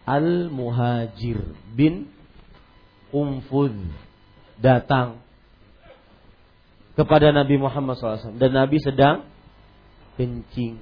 Al 0.04 0.52
Muhajir 0.52 1.40
bin 1.72 2.12
Umfud 3.08 3.72
datang 4.60 5.24
kepada 6.94 7.34
Nabi 7.34 7.58
Muhammad 7.58 7.98
SAW 7.98 8.38
dan 8.38 8.52
Nabi 8.54 8.78
sedang 8.78 9.26
kencing. 10.14 10.78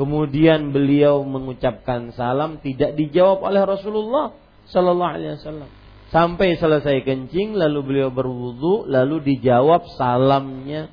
Kemudian 0.00 0.72
beliau 0.72 1.20
mengucapkan 1.20 2.16
salam 2.16 2.58
tidak 2.64 2.96
dijawab 2.96 3.44
oleh 3.44 3.62
Rasulullah 3.68 4.32
Sallallahu 4.72 5.12
Alaihi 5.20 5.36
Wasallam. 5.36 5.70
Sampai 6.12 6.60
selesai 6.60 7.08
kencing, 7.08 7.56
lalu 7.56 7.80
beliau 7.84 8.08
berwudu, 8.12 8.84
lalu 8.84 9.32
dijawab 9.32 9.84
salamnya. 9.96 10.92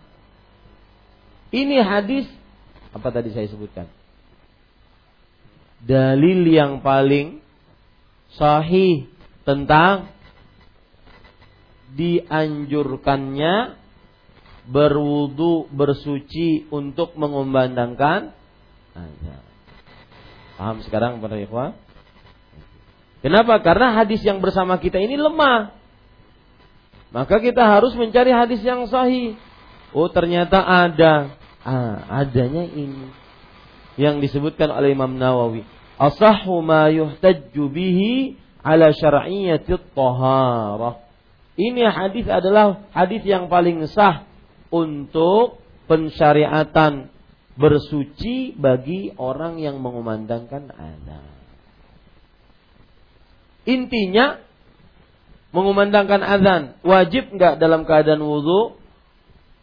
Ini 1.51 1.83
hadis 1.83 2.27
apa 2.95 3.07
tadi 3.11 3.35
saya 3.35 3.47
sebutkan? 3.51 3.87
Dalil 5.83 6.47
yang 6.47 6.79
paling 6.83 7.43
sahih 8.37 9.09
tentang 9.47 10.11
dianjurkannya 11.95 13.79
berwudu 14.69 15.65
bersuci 15.73 16.69
untuk 16.69 17.17
mengumandangkan 17.17 18.37
azan. 18.93 19.43
Paham 20.59 20.77
sekarang 20.85 21.23
para 21.23 21.39
ikhwah? 21.39 21.73
Kenapa? 23.25 23.59
Karena 23.65 23.95
hadis 23.97 24.21
yang 24.21 24.39
bersama 24.39 24.77
kita 24.77 25.01
ini 25.01 25.17
lemah. 25.17 25.75
Maka 27.09 27.41
kita 27.41 27.65
harus 27.65 27.97
mencari 27.97 28.29
hadis 28.29 28.61
yang 28.61 28.85
sahih. 28.85 29.33
Oh, 29.91 30.07
ternyata 30.13 30.61
ada. 30.61 31.33
Ah, 31.65 32.23
adanya 32.23 32.63
ini 32.63 33.11
yang 33.99 34.23
disebutkan 34.23 34.71
oleh 34.71 34.95
Imam 34.95 35.11
Nawawi. 35.19 35.67
Asahhu 35.99 36.63
ma 36.63 36.87
yuhtajju 36.87 37.67
bihi 37.67 38.39
ala 38.63 38.95
syar'iyyati 38.95 39.75
taharah. 39.91 41.03
Ini 41.59 41.91
hadis 41.91 42.23
adalah 42.31 42.87
hadis 42.95 43.19
yang 43.27 43.51
paling 43.51 43.83
sah 43.91 44.23
untuk 44.71 45.59
pensyariatan 45.91 47.11
bersuci 47.59 48.55
bagi 48.55 49.11
orang 49.19 49.59
yang 49.59 49.83
mengumandangkan 49.83 50.71
azan. 50.71 51.35
Intinya 53.67 54.39
mengumandangkan 55.51 56.23
azan 56.23 56.61
wajib 56.87 57.35
nggak 57.35 57.59
dalam 57.59 57.83
keadaan 57.83 58.23
wudhu? 58.23 58.79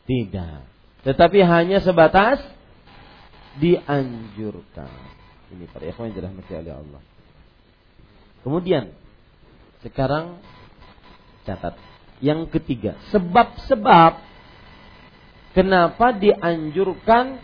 Tidak. 0.04 0.60
Tetapi 1.08 1.38
hanya 1.40 1.80
sebatas 1.80 2.44
dianjurkan. 3.56 5.05
Ini 5.54 5.64
para 5.70 5.84
ikhwan 5.86 6.10
dirahmati 6.10 6.52
oleh 6.54 6.74
Allah. 6.74 7.02
Kemudian 8.42 8.90
sekarang 9.82 10.42
catat 11.46 11.78
yang 12.18 12.48
ketiga, 12.50 12.98
sebab-sebab 13.14 14.26
Kenapa 15.56 16.12
dianjurkan 16.12 17.40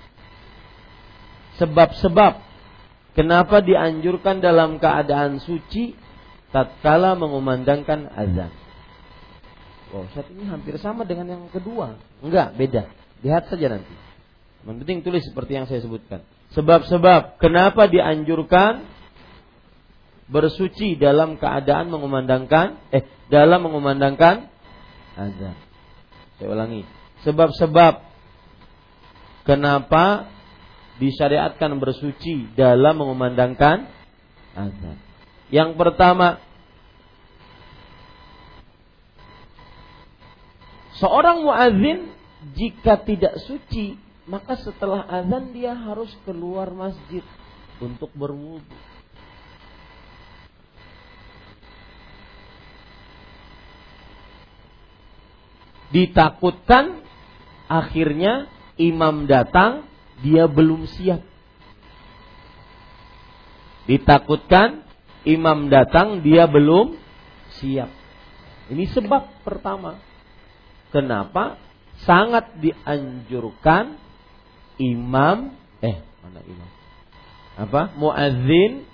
sebab-sebab? 1.56 2.44
Kenapa 3.16 3.64
dianjurkan 3.64 4.44
dalam 4.44 4.76
keadaan 4.76 5.40
suci 5.40 5.96
tatkala 6.52 7.16
mengumandangkan 7.16 8.12
azan? 8.12 8.52
Oh, 9.96 10.04
saat 10.12 10.28
ini 10.28 10.44
hampir 10.44 10.76
sama 10.76 11.08
dengan 11.08 11.40
yang 11.40 11.44
kedua. 11.48 11.96
Enggak, 12.20 12.52
beda. 12.52 12.92
Lihat 13.24 13.48
saja 13.48 13.80
nanti. 13.80 13.96
Yang 14.68 14.76
penting 14.84 14.98
tulis 15.00 15.24
seperti 15.24 15.52
yang 15.56 15.64
saya 15.64 15.80
sebutkan. 15.80 16.20
Sebab-sebab 16.52 17.40
kenapa 17.40 17.88
dianjurkan 17.88 18.84
bersuci 20.28 20.96
dalam 20.96 21.36
keadaan 21.36 21.92
mengumandangkan 21.92 22.80
eh 22.92 23.04
dalam 23.28 23.68
mengumandangkan 23.68 24.48
azan. 25.16 25.56
Saya 26.40 26.48
ulangi 26.48 26.88
sebab-sebab 27.24 28.00
kenapa 29.44 30.28
disyariatkan 31.00 31.76
bersuci 31.80 32.52
dalam 32.56 33.00
mengumandangkan 33.00 33.88
azan. 34.56 34.96
Yang 35.52 35.76
pertama, 35.76 36.40
seorang 40.96 41.44
muazin 41.44 42.08
jika 42.56 42.96
tidak 43.04 43.36
suci, 43.44 44.00
maka 44.26 44.54
setelah 44.60 45.02
azan 45.10 45.50
dia 45.50 45.74
harus 45.74 46.10
keluar 46.22 46.70
masjid 46.70 47.24
untuk 47.82 48.10
berwudu. 48.14 48.62
Ditakutkan 55.92 57.04
akhirnya 57.68 58.48
imam 58.80 59.28
datang 59.28 59.84
dia 60.24 60.48
belum 60.48 60.88
siap. 60.88 61.20
Ditakutkan 63.84 64.86
imam 65.28 65.68
datang 65.68 66.22
dia 66.24 66.48
belum 66.48 66.96
siap. 67.60 67.90
Ini 68.72 68.88
sebab 68.94 69.44
pertama. 69.44 70.00
Kenapa 70.94 71.60
sangat 72.06 72.56
dianjurkan 72.62 74.00
imam 74.82 75.54
eh 75.78 76.02
mana 76.26 76.40
imam? 76.42 76.70
Apa? 77.58 77.82
Muadzin 77.94 78.88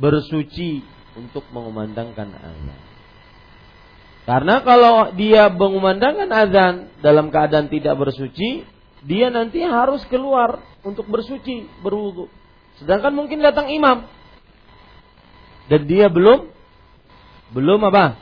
bersuci 0.00 0.80
untuk 1.18 1.44
mengumandangkan 1.52 2.32
azan. 2.32 2.80
Karena 4.24 4.62
kalau 4.62 5.12
dia 5.18 5.50
mengumandangkan 5.50 6.30
azan 6.30 6.74
dalam 7.02 7.28
keadaan 7.34 7.66
tidak 7.68 7.98
bersuci, 7.98 8.64
dia 9.04 9.28
nanti 9.28 9.60
harus 9.64 10.04
keluar 10.06 10.60
untuk 10.86 11.08
bersuci, 11.08 11.66
berwudu. 11.84 12.30
Sedangkan 12.80 13.12
mungkin 13.12 13.44
datang 13.44 13.68
imam 13.68 14.08
dan 15.68 15.80
dia 15.84 16.08
belum 16.08 16.48
belum 17.52 17.80
apa? 17.90 18.16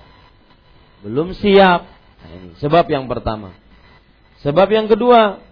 Belum 1.04 1.30
siap. 1.36 1.80
Nah, 2.18 2.30
ini 2.34 2.50
sebab 2.58 2.88
yang 2.90 3.06
pertama. 3.06 3.54
Sebab 4.38 4.70
yang 4.70 4.86
kedua, 4.86 5.42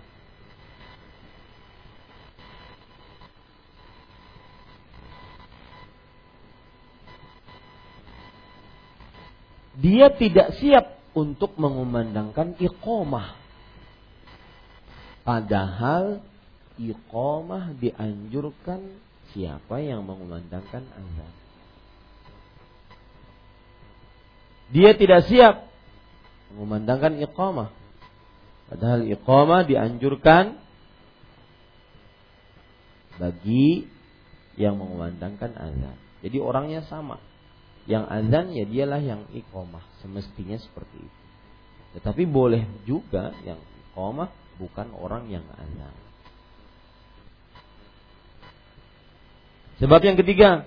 dia 9.75 10.07
tidak 10.15 10.55
siap 10.63 11.03
untuk 11.19 11.59
mengumandangkan 11.59 12.55
iqomah. 12.63 13.35
Padahal 15.27 16.23
iqomah 16.79 17.75
dianjurkan 17.75 18.87
siapa 19.35 19.83
yang 19.83 20.07
mengumandangkan 20.07 20.87
azan. 20.87 21.33
Dia 24.71 24.95
tidak 24.95 25.27
siap 25.27 25.67
mengumandangkan 26.55 27.19
iqomah. 27.27 27.86
Padahal 28.67 29.07
iqomah 29.07 29.63
dianjurkan 29.63 30.59
bagi 33.17 33.87
yang 34.59 34.77
mengumandangkan 34.81 35.55
azan. 35.55 35.97
Jadi 36.25 36.37
orangnya 36.43 36.83
sama. 36.91 37.23
Yang 37.87 38.05
azan 38.11 38.47
ya 38.51 38.65
dialah 38.67 38.99
yang 38.99 39.23
iqomah 39.31 39.85
semestinya 40.03 40.59
seperti 40.59 40.99
itu. 40.99 41.23
Tetapi 41.97 42.27
boleh 42.27 42.67
juga 42.83 43.31
yang 43.47 43.63
iqomah 43.63 44.29
bukan 44.59 44.91
orang 44.99 45.31
yang 45.31 45.47
azan. 45.55 45.95
Sebab 49.79 50.01
yang 50.03 50.17
ketiga 50.17 50.65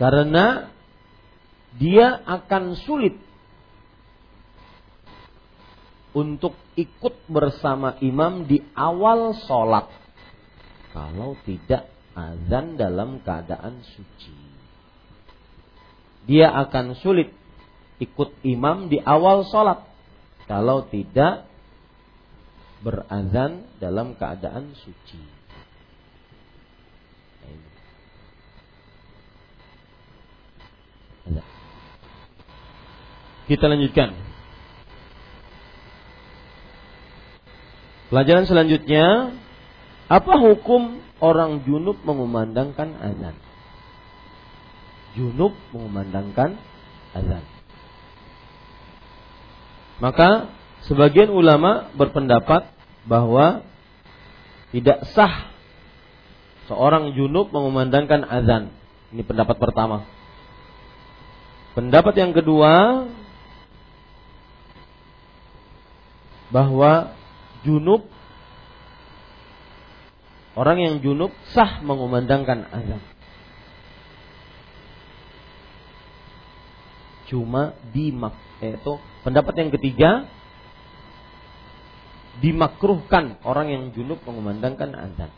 karena 0.00 0.72
dia 1.76 2.24
akan 2.24 2.72
sulit 2.88 3.20
untuk 6.16 6.56
ikut 6.72 7.28
bersama 7.28 8.00
imam 8.00 8.48
di 8.48 8.64
awal 8.72 9.36
sholat 9.44 9.92
kalau 10.96 11.36
tidak 11.44 11.86
azan 12.16 12.80
dalam 12.80 13.20
keadaan 13.20 13.84
suci. 13.84 14.34
Dia 16.24 16.48
akan 16.48 16.96
sulit 16.96 17.30
ikut 18.00 18.40
imam 18.40 18.88
di 18.88 18.96
awal 18.98 19.44
sholat 19.46 19.84
kalau 20.48 20.88
tidak 20.88 21.44
berazan 22.80 23.68
dalam 23.76 24.16
keadaan 24.16 24.72
suci. 24.80 25.20
Kita 33.50 33.66
lanjutkan. 33.66 34.14
Pelajaran 38.14 38.46
selanjutnya, 38.46 39.34
apa 40.06 40.38
hukum 40.38 41.02
orang 41.18 41.66
junub 41.66 41.98
mengumandangkan 42.06 42.94
azan? 42.94 43.34
Junub 45.18 45.58
mengumandangkan 45.74 46.62
azan. 47.10 47.42
Maka 49.98 50.54
sebagian 50.86 51.34
ulama 51.34 51.90
berpendapat 51.98 52.70
bahwa 53.02 53.66
tidak 54.70 55.10
sah 55.10 55.50
seorang 56.70 57.18
junub 57.18 57.50
mengumandangkan 57.50 58.22
azan. 58.30 58.70
Ini 59.10 59.26
pendapat 59.26 59.58
pertama. 59.58 60.06
Pendapat 61.74 62.14
yang 62.14 62.30
kedua 62.30 63.06
bahwa 66.50 67.14
junub 67.62 68.06
orang 70.58 70.78
yang 70.82 70.94
junub 71.02 71.30
sah 71.54 71.80
mengumandangkan 71.82 72.66
azan. 72.68 73.02
Cuma 77.30 77.78
dimak 77.94 78.34
itu 78.58 78.98
pendapat 79.22 79.54
yang 79.56 79.70
ketiga 79.70 80.10
dimakruhkan 82.42 83.38
orang 83.46 83.70
yang 83.70 83.82
junub 83.94 84.18
mengumandangkan 84.26 84.90
azan. 84.96 85.30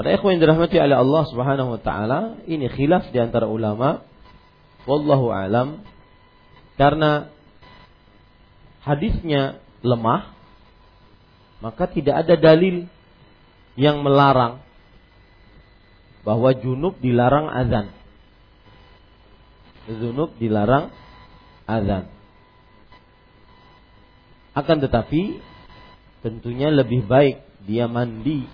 Pada 0.00 0.16
ikhwan 0.16 0.40
dirahmati 0.40 0.80
oleh 0.80 0.96
Allah 0.96 1.22
Subhanahu 1.28 1.76
wa 1.76 1.80
taala, 1.80 2.40
ini 2.48 2.72
khilaf 2.72 3.12
di 3.12 3.20
antara 3.20 3.44
ulama. 3.44 4.00
Wallahu 4.88 5.28
alam 5.32 5.84
karena 6.80 7.28
hadisnya 8.80 9.60
lemah, 9.84 10.32
maka 11.60 11.84
tidak 11.88 12.24
ada 12.24 12.34
dalil 12.40 12.88
yang 13.76 14.00
melarang 14.00 14.64
bahwa 16.24 16.52
junub 16.56 16.96
dilarang 17.00 17.48
azan. 17.52 17.92
Junub 19.88 20.36
dilarang 20.40 20.92
azan. 21.68 22.08
Akan 24.56 24.80
tetapi 24.80 25.40
tentunya 26.20 26.68
lebih 26.68 27.04
baik 27.08 27.40
dia 27.64 27.88
mandi 27.88 28.44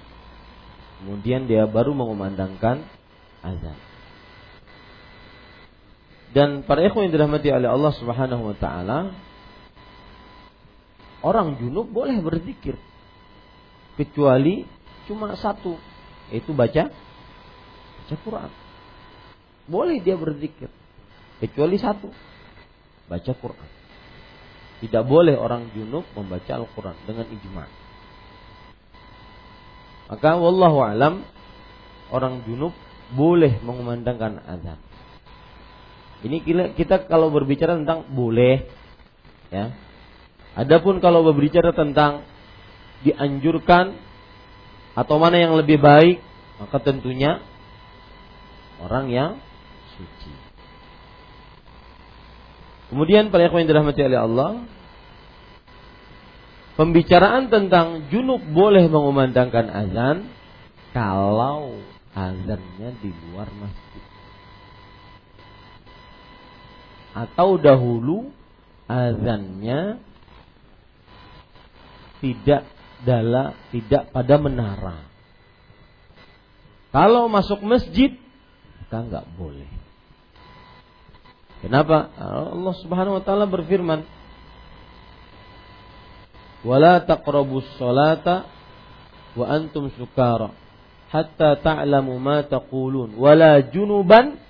kemudian 1.02 1.46
dia 1.46 1.66
baru 1.68 1.92
mengumandangkan 1.94 2.82
azan. 3.42 3.78
Dan 6.36 6.68
para 6.68 6.84
ikhwan 6.84 7.08
yang 7.08 7.16
dirahmati 7.16 7.48
oleh 7.48 7.64
Allah 7.64 7.96
Subhanahu 7.96 8.52
wa 8.52 8.56
taala, 8.60 9.08
orang 11.24 11.56
junub 11.56 11.88
boleh 11.88 12.20
berzikir 12.20 12.76
kecuali 13.96 14.68
cuma 15.08 15.32
satu, 15.40 15.80
yaitu 16.28 16.52
baca 16.52 16.92
baca 16.92 18.14
Quran. 18.20 18.52
Boleh 19.64 19.96
dia 20.04 20.12
berzikir 20.12 20.68
kecuali 21.40 21.80
satu, 21.80 22.12
baca 23.08 23.32
Quran. 23.32 23.70
Tidak 24.84 25.08
boleh 25.08 25.40
orang 25.40 25.72
junub 25.72 26.04
membaca 26.12 26.52
Al-Quran 26.52 27.00
dengan 27.08 27.32
ijma. 27.32 27.64
Maka 30.12 30.36
wallahu 30.36 30.84
alam 30.84 31.24
orang 32.12 32.44
junub 32.44 32.76
boleh 33.16 33.56
mengumandangkan 33.64 34.44
azan. 34.44 34.85
Ini 36.24 36.40
kita 36.72 37.04
kalau 37.10 37.28
berbicara 37.28 37.76
tentang 37.76 38.08
boleh 38.08 38.64
ya. 39.52 39.74
Adapun 40.56 41.04
kalau 41.04 41.20
berbicara 41.20 41.76
tentang 41.76 42.24
dianjurkan 43.04 43.92
atau 44.96 45.20
mana 45.20 45.36
yang 45.36 45.52
lebih 45.52 45.76
baik, 45.76 46.24
maka 46.56 46.80
tentunya 46.80 47.44
orang 48.80 49.12
yang 49.12 49.30
suci. 49.92 50.32
Kemudian 52.88 53.28
para 53.28 53.50
yang 53.50 53.68
dirahmati 53.68 54.00
oleh 54.00 54.16
Allah, 54.16 54.50
pembicaraan 56.80 57.52
tentang 57.52 58.08
junub 58.08 58.40
boleh 58.40 58.88
mengumandangkan 58.88 59.66
azan 59.68 60.16
kalau 60.96 61.76
azannya 62.16 62.96
di 63.04 63.10
luar 63.28 63.52
masjid. 63.52 64.05
Atau 67.16 67.56
dahulu 67.56 68.28
azannya 68.84 69.96
tidak 72.20 72.68
dalam 73.08 73.56
tidak 73.72 74.12
pada 74.12 74.34
menara. 74.36 74.96
Kalau 76.92 77.28
masuk 77.32 77.64
masjid 77.64 78.12
kita 78.84 78.98
nggak 79.00 79.26
boleh. 79.36 79.68
Kenapa? 81.64 82.12
Allah 82.52 82.74
Subhanahu 82.84 83.16
wa 83.16 83.22
taala 83.24 83.48
berfirman, 83.48 84.04
"Wala 86.62 87.00
taqrabus 87.00 87.64
salata 87.80 88.44
wa 89.36 89.44
antum 89.48 89.88
sukara 89.96 90.52
hatta 91.12 91.60
ta'lamu 91.60 92.16
ma 92.18 92.42
taqulun 92.42 93.14
wala 93.14 93.62
junuban 93.62 94.40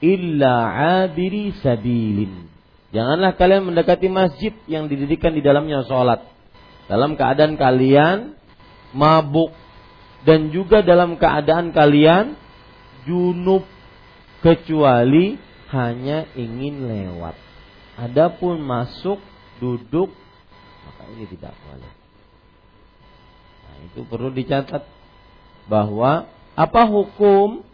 illa 0.00 0.72
'abiri 0.72 1.54
sabilin." 1.60 2.48
Janganlah 2.94 3.36
kalian 3.36 3.68
mendekati 3.68 4.08
masjid 4.08 4.54
yang 4.70 4.88
didirikan 4.88 5.34
di 5.36 5.42
dalamnya 5.44 5.84
sholat 5.84 6.22
dalam 6.86 7.18
keadaan 7.18 7.58
kalian 7.58 8.38
mabuk 8.94 9.52
dan 10.22 10.54
juga 10.54 10.80
dalam 10.80 11.18
keadaan 11.18 11.74
kalian 11.74 12.38
junub 13.06 13.66
kecuali 14.42 15.38
hanya 15.74 16.30
ingin 16.38 16.86
lewat. 16.86 17.34
Adapun 17.98 18.62
masuk, 18.62 19.18
duduk, 19.58 20.14
maka 20.86 21.02
ini 21.16 21.26
tidak 21.26 21.54
boleh. 21.66 21.92
Nah, 23.66 23.76
itu 23.90 24.00
perlu 24.06 24.30
dicatat 24.30 24.86
bahwa 25.66 26.30
apa 26.54 26.82
hukum 26.86 27.65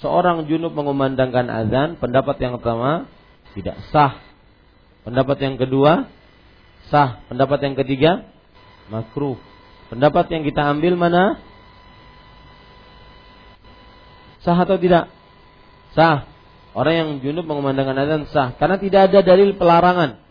seorang 0.00 0.48
junub 0.48 0.72
mengumandangkan 0.74 1.46
azan? 1.48 1.88
Pendapat 2.00 2.36
yang 2.40 2.58
pertama 2.60 3.08
tidak 3.56 3.76
sah. 3.94 4.18
Pendapat 5.04 5.38
yang 5.40 5.56
kedua 5.56 6.10
Sah. 6.90 7.22
Pendapat 7.30 7.62
yang 7.62 7.74
ketiga 7.78 8.26
makruh. 8.90 9.38
Pendapat 9.88 10.26
yang 10.34 10.42
kita 10.42 10.66
ambil 10.66 10.98
mana? 10.98 11.38
Sah 14.42 14.58
atau 14.58 14.76
tidak? 14.76 15.06
Sah. 15.94 16.26
Orang 16.70 16.94
yang 16.94 17.08
junub 17.22 17.46
mengumandangkan 17.50 17.98
azan 17.98 18.22
sah 18.30 18.54
karena 18.54 18.78
tidak 18.78 19.10
ada 19.10 19.26
dalil 19.26 19.58
pelarangan. 19.58 20.22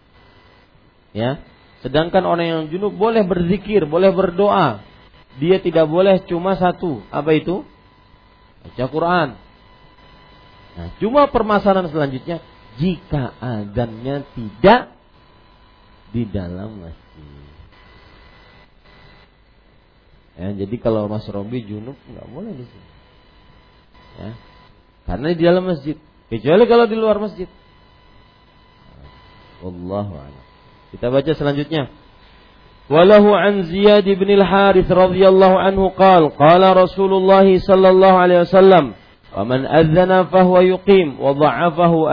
Ya. 1.11 1.43
Sedangkan 1.83 2.23
orang 2.27 2.47
yang 2.47 2.63
junub 2.71 2.95
boleh 2.95 3.23
berzikir, 3.27 3.83
boleh 3.87 4.11
berdoa. 4.11 4.83
Dia 5.39 5.59
tidak 5.63 5.87
boleh 5.87 6.23
cuma 6.27 6.55
satu. 6.59 7.03
Apa 7.11 7.35
itu? 7.35 7.63
Baca 8.63 8.85
Quran. 8.87 9.27
Nah, 10.79 10.95
cuma 10.95 11.27
permasalahan 11.27 11.91
selanjutnya 11.91 12.39
jika 12.79 13.35
azannya 13.43 14.23
tidak 14.31 14.95
di 16.15 16.23
dalam 16.23 16.87
masjid. 16.87 17.27
Ya, 20.39 20.55
jadi 20.55 20.75
kalau 20.79 21.11
Mas 21.11 21.27
Robi 21.27 21.67
junub 21.67 21.99
nggak 21.99 22.27
boleh 22.31 22.55
di 22.55 22.63
sini. 22.63 22.89
Ya. 24.23 24.31
Karena 25.03 25.35
di 25.35 25.43
dalam 25.43 25.67
masjid. 25.67 25.99
Kecuali 26.31 26.63
kalau 26.63 26.87
di 26.87 26.95
luar 26.95 27.19
masjid. 27.19 27.51
Wallahu 29.59 30.15
a'lam. 30.15 30.45
Kita 30.95 31.11
baca 31.11 31.31
selanjutnya. 31.35 31.91
Walahu 32.87 33.35
an 33.35 33.67
Ziyad 33.67 34.07
bin 34.07 34.31
al-Harith 34.39 34.87
radhiyallahu 34.87 35.59
anhu 35.59 35.91
qala 35.91 36.31
qala 36.31 36.71
Rasulullah 36.71 37.43
sallallahu 37.43 38.15
alaihi 38.15 38.47
wasallam 38.47 38.95
wa 39.39 39.47
man 39.47 39.63
adzana 39.63 40.27
fahuwa 40.27 40.67
yuqim 40.67 41.15
wa 41.15 41.31
dha'afahu 41.31 42.11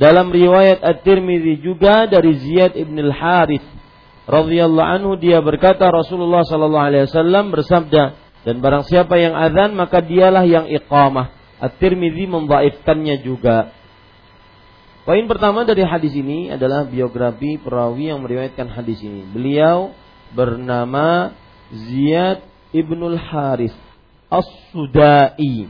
dalam 0.00 0.32
riwayat 0.32 0.80
At-Tirmidzi 0.80 1.60
juga 1.60 2.08
dari 2.08 2.32
Ziyad 2.40 2.72
ibn 2.80 2.96
al-Harith 2.96 3.68
radhiyallahu 4.24 4.88
anhu 4.88 5.12
dia 5.20 5.44
berkata 5.44 5.92
Rasulullah 5.92 6.40
sallallahu 6.48 6.86
alaihi 6.88 7.04
wasallam 7.04 7.52
bersabda 7.52 8.16
dan 8.48 8.64
barang 8.64 8.88
siapa 8.88 9.20
yang 9.20 9.36
azan 9.36 9.76
maka 9.76 10.00
dialah 10.00 10.48
yang 10.48 10.64
iqamah. 10.72 11.36
At-Tirmidzi 11.60 12.24
membaifkannya 12.24 13.20
juga. 13.20 13.76
Poin 15.04 15.28
pertama 15.28 15.68
dari 15.68 15.84
hadis 15.84 16.16
ini 16.16 16.48
adalah 16.48 16.88
biografi 16.88 17.60
perawi 17.60 18.08
yang 18.08 18.24
meriwayatkan 18.24 18.72
hadis 18.72 19.04
ini. 19.04 19.28
Beliau 19.28 19.92
bernama 20.32 21.36
Ziyad 21.68 22.40
ibnul 22.72 23.20
Harith 23.20 23.89
As-Sudai. 24.30 25.66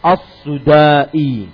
As-Sudai. 0.00 1.52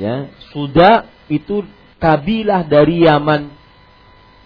Ya 0.00 0.32
sudah 0.56 1.12
itu 1.28 1.60
kabilah 2.00 2.64
dari 2.64 3.04
Yaman. 3.04 3.52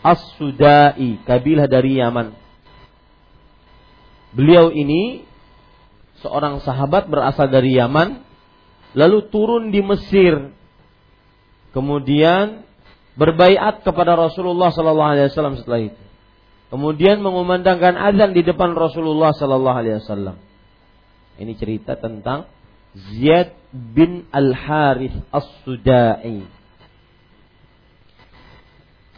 As-Sudai 0.03 1.23
kabilah 1.23 1.71
dari 1.71 2.03
Yaman. 2.03 2.35
Beliau 4.35 4.75
ini 4.75 5.23
seorang 6.19 6.59
sahabat 6.59 7.07
berasal 7.07 7.47
dari 7.47 7.79
Yaman 7.79 8.27
lalu 8.99 9.31
turun 9.31 9.71
di 9.71 9.79
Mesir. 9.79 10.51
Kemudian 11.71 12.67
berbaiat 13.15 13.87
kepada 13.87 14.19
Rasulullah 14.19 14.75
sallallahu 14.75 15.11
alaihi 15.15 15.31
wasallam 15.31 15.55
setelah 15.55 15.87
itu. 15.87 16.03
Kemudian 16.75 17.23
mengumandangkan 17.23 17.95
azan 17.95 18.35
di 18.35 18.43
depan 18.43 18.75
Rasulullah 18.75 19.31
sallallahu 19.31 19.79
alaihi 19.79 20.03
wasallam 20.03 20.35
ini 21.39 21.53
cerita 21.59 21.99
tentang 21.99 22.47
Ziyad 22.95 23.55
bin 23.75 24.31
Al-Harith 24.31 25.19
As-Sudai. 25.35 26.47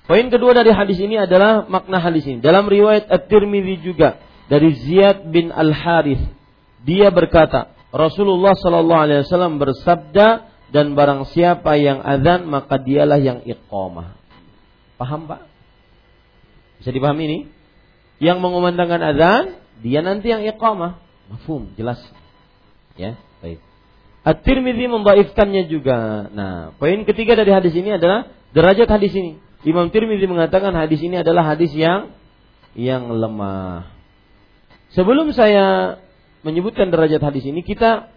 Poin 0.07 0.27
kedua 0.31 0.55
dari 0.55 0.71
hadis 0.71 1.03
ini 1.03 1.19
adalah 1.19 1.67
makna 1.67 1.99
hadis 1.99 2.25
ini. 2.25 2.39
Dalam 2.39 2.71
riwayat 2.71 3.11
At-Tirmidzi 3.11 3.83
juga 3.83 4.23
dari 4.47 4.73
Ziyad 4.79 5.29
bin 5.29 5.51
Al-Harith, 5.51 6.23
dia 6.87 7.11
berkata, 7.11 7.75
Rasulullah 7.91 8.55
sallallahu 8.55 9.03
alaihi 9.03 9.21
wasallam 9.27 9.59
bersabda 9.59 10.55
dan 10.71 10.95
barang 10.95 11.27
siapa 11.35 11.75
yang 11.79 12.03
azan 12.03 12.47
maka 12.47 12.79
dialah 12.79 13.19
yang 13.19 13.43
iqamah. 13.43 14.15
Paham, 14.97 15.27
Pak? 15.29 15.43
Bisa 16.81 16.95
dipahami 16.95 17.23
ini? 17.27 17.39
Yang 18.23 18.39
mengumandangkan 18.41 19.03
azan, 19.03 19.45
dia 19.85 20.01
nanti 20.01 20.33
yang 20.33 20.47
iqamah. 20.47 21.06
Mafhum, 21.31 21.75
jelas. 21.75 21.99
Ya. 22.95 23.19
Baik. 23.43 23.61
At-Tirmidzi 24.27 24.91
membaifkannya 24.91 25.71
juga. 25.71 26.27
Nah, 26.35 26.75
poin 26.83 26.99
ketiga 27.07 27.39
dari 27.39 27.55
hadis 27.55 27.75
ini 27.79 27.95
adalah 27.95 28.27
derajat 28.51 28.91
hadis 28.91 29.15
ini. 29.15 29.39
Imam 29.63 29.87
Tirmidzi 29.91 30.27
mengatakan 30.27 30.75
hadis 30.75 30.99
ini 30.99 31.23
adalah 31.23 31.55
hadis 31.55 31.71
yang 31.75 32.11
yang 32.75 33.07
lemah. 33.07 33.87
Sebelum 34.95 35.31
saya 35.31 35.99
menyebutkan 36.43 36.91
derajat 36.91 37.23
hadis 37.23 37.47
ini, 37.47 37.63
kita 37.63 38.11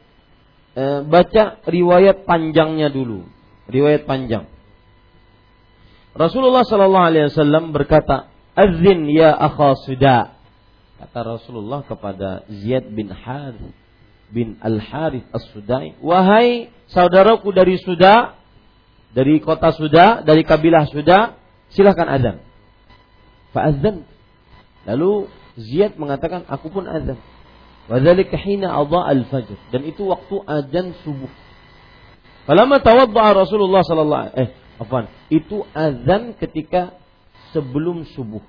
e, 0.74 1.05
baca 1.05 1.62
riwayat 1.66 2.26
panjangnya 2.26 2.89
dulu. 2.89 3.26
Riwayat 3.70 4.10
panjang. 4.10 4.49
Rasulullah 6.18 6.66
Sallallahu 6.66 7.07
Alaihi 7.10 7.26
Wasallam 7.30 7.70
berkata, 7.70 8.34
"Azin 8.57 9.05
ya 9.14 9.30
akha 9.34 9.78
suda." 9.86 10.39
Kata 11.00 11.20
Rasulullah 11.24 11.88
kepada 11.88 12.43
Ziyad 12.52 12.91
bin 12.91 13.08
Harith 13.08 13.72
bin 14.30 14.60
Al-Harith 14.62 15.26
As-Sudai, 15.32 15.97
"Wahai 16.04 16.70
saudaraku 16.91 17.50
dari 17.56 17.80
Suda, 17.82 18.38
dari 19.16 19.41
kota 19.41 19.74
Suda, 19.74 20.22
dari 20.22 20.45
kabilah 20.45 20.86
Suda, 20.91 21.39
silahkan 21.74 22.06
azan." 22.06 22.38
Fa'azan. 23.56 24.06
Lalu 24.86 25.32
Ziyad 25.58 25.97
mengatakan, 25.97 26.45
"Aku 26.45 26.70
pun 26.70 26.86
azan." 26.86 27.18
Wadzalika 27.89 28.38
hina 28.38 28.70
al-fajr 28.70 29.58
dan 29.74 29.82
itu 29.82 30.06
waktu 30.06 30.36
azan 30.45 30.93
subuh. 31.02 31.32
Falamma 32.45 32.78
tawadda'a 32.86 33.34
Rasulullah 33.34 33.82
sallallahu 33.82 34.30
eh 34.38 34.54
afwan, 34.78 35.10
itu 35.34 35.66
azan 35.74 36.38
ketika 36.38 36.93
sebelum 37.50 38.06
subuh. 38.14 38.45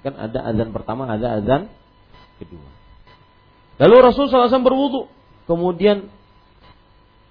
Kan 0.00 0.16
ada 0.16 0.40
azan 0.48 0.72
pertama, 0.72 1.04
ada 1.04 1.36
azan 1.36 1.68
kedua. 2.40 2.70
Lalu 3.76 3.96
Rasul 4.00 4.32
SAW 4.32 4.64
berwudu, 4.64 5.12
kemudian 5.44 6.08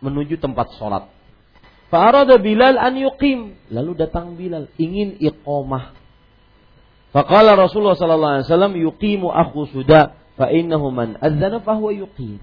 menuju 0.03 0.37
tempat 0.37 0.77
sholat. 0.77 1.09
Fa'arada 1.89 2.37
Bilal 2.39 2.77
an 2.77 2.95
yuqim. 2.97 3.57
Lalu 3.73 3.91
datang 3.97 4.37
Bilal, 4.37 4.69
ingin 4.77 5.17
iqamah. 5.19 5.97
Faqala 7.11 7.59
Rasulullah 7.59 7.99
wasallam 7.99 8.79
yuqimu 8.79 9.27
akhu 9.27 9.67
suda 9.67 10.15
fa 10.39 10.47
innahu 10.47 10.95
man 10.95 11.19
adzana 11.19 11.59
fa 11.59 11.75
huwa 11.75 11.91
yuqim. 11.91 12.39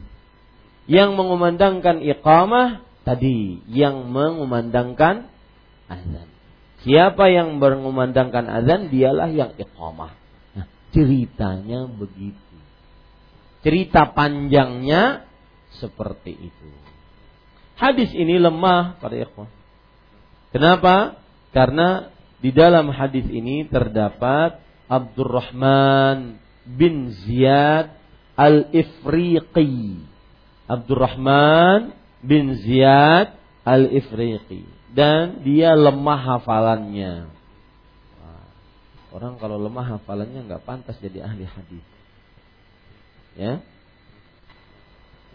Yang 0.84 1.10
mengumandangkan 1.16 2.04
iqamah 2.04 2.84
tadi 3.08 3.64
yang 3.72 4.12
mengumandangkan 4.12 5.28
azan. 5.88 6.28
Siapa 6.86 7.26
yang 7.26 7.58
mengumandangkan 7.58 8.46
azan 8.46 8.94
dialah 8.94 9.30
yang 9.34 9.50
iqamah. 9.58 10.14
Nah, 10.54 10.66
ceritanya 10.94 11.90
begitu. 11.90 12.54
Cerita 13.66 14.14
panjangnya 14.14 15.26
seperti 15.74 16.38
itu. 16.38 16.68
Hadis 17.74 18.14
ini 18.14 18.38
lemah 18.38 18.98
pada 19.02 19.18
ikhwan. 19.18 19.50
Kenapa? 20.54 21.18
Karena 21.50 22.14
di 22.38 22.54
dalam 22.54 22.94
hadis 22.94 23.26
ini 23.26 23.66
terdapat 23.66 24.62
Abdurrahman 24.86 26.38
bin 26.62 27.10
Ziyad 27.26 27.90
Al-Ifriqi. 28.38 30.06
Abdurrahman 30.70 31.90
bin 32.22 32.54
Ziyad 32.54 33.34
Al-Ifriqi 33.66 34.77
dan 34.92 35.44
dia 35.44 35.76
lemah 35.76 36.20
hafalannya. 36.36 37.28
orang 39.08 39.40
kalau 39.40 39.56
lemah 39.56 39.96
hafalannya 39.96 40.44
nggak 40.44 40.64
pantas 40.68 40.96
jadi 41.00 41.24
ahli 41.24 41.48
hadis. 41.48 41.84
Ya. 43.36 43.64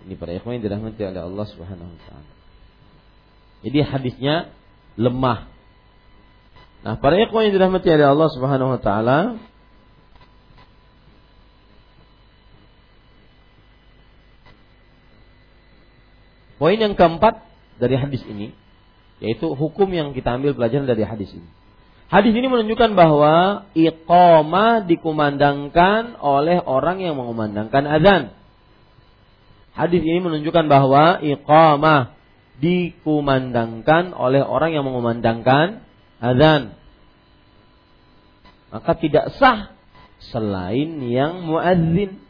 Ini 0.04 0.14
para 0.20 0.36
ikhwan 0.36 0.60
yang 0.60 0.66
dirahmati 0.68 1.01
oleh 1.01 1.22
Allah 1.24 1.45
Subhanahu 1.47 1.89
wa 1.89 1.99
taala. 2.06 2.32
Jadi 3.64 3.80
hadisnya 3.82 4.36
lemah. 4.99 5.47
Nah, 6.84 6.99
para 6.99 7.16
ikhwan 7.16 7.47
yang 7.47 7.56
dirahmati 7.56 7.88
oleh 7.88 8.08
Allah 8.12 8.30
Subhanahu 8.36 8.76
wa 8.76 8.82
taala, 8.84 9.18
Poin 16.64 16.80
yang 16.80 16.95
keempat 16.95 17.43
dari 17.76 17.99
hadis 17.99 18.24
ini 18.24 18.56
yaitu 19.22 19.53
hukum 19.53 19.89
yang 19.91 20.16
kita 20.16 20.39
ambil 20.39 20.57
pelajaran 20.57 20.89
dari 20.89 21.03
hadis 21.05 21.30
ini. 21.34 21.49
Hadis 22.14 22.34
ini 22.38 22.45
menunjukkan 22.45 22.93
bahwa 22.93 23.66
iqamah 23.74 24.86
dikumandangkan 24.86 26.22
oleh 26.22 26.61
orang 26.61 27.01
yang 27.01 27.18
mengumandangkan 27.18 27.84
azan. 27.89 28.24
Hadis 29.74 30.05
ini 30.05 30.22
menunjukkan 30.22 30.70
bahwa 30.70 31.18
iqamah 31.26 32.14
dikumandangkan 32.61 34.14
oleh 34.14 34.45
orang 34.45 34.78
yang 34.78 34.86
mengumandangkan 34.86 35.82
azan. 36.22 36.78
Maka 38.70 38.91
tidak 39.01 39.34
sah 39.41 39.74
selain 40.30 41.01
yang 41.01 41.49
muadzin. 41.49 42.22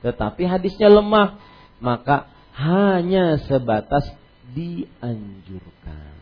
Tetapi 0.00 0.42
hadisnya 0.48 0.88
lemah, 0.88 1.36
maka 1.84 2.32
hanya 2.56 3.38
sebatas 3.44 4.08
dianjurkan. 4.54 6.14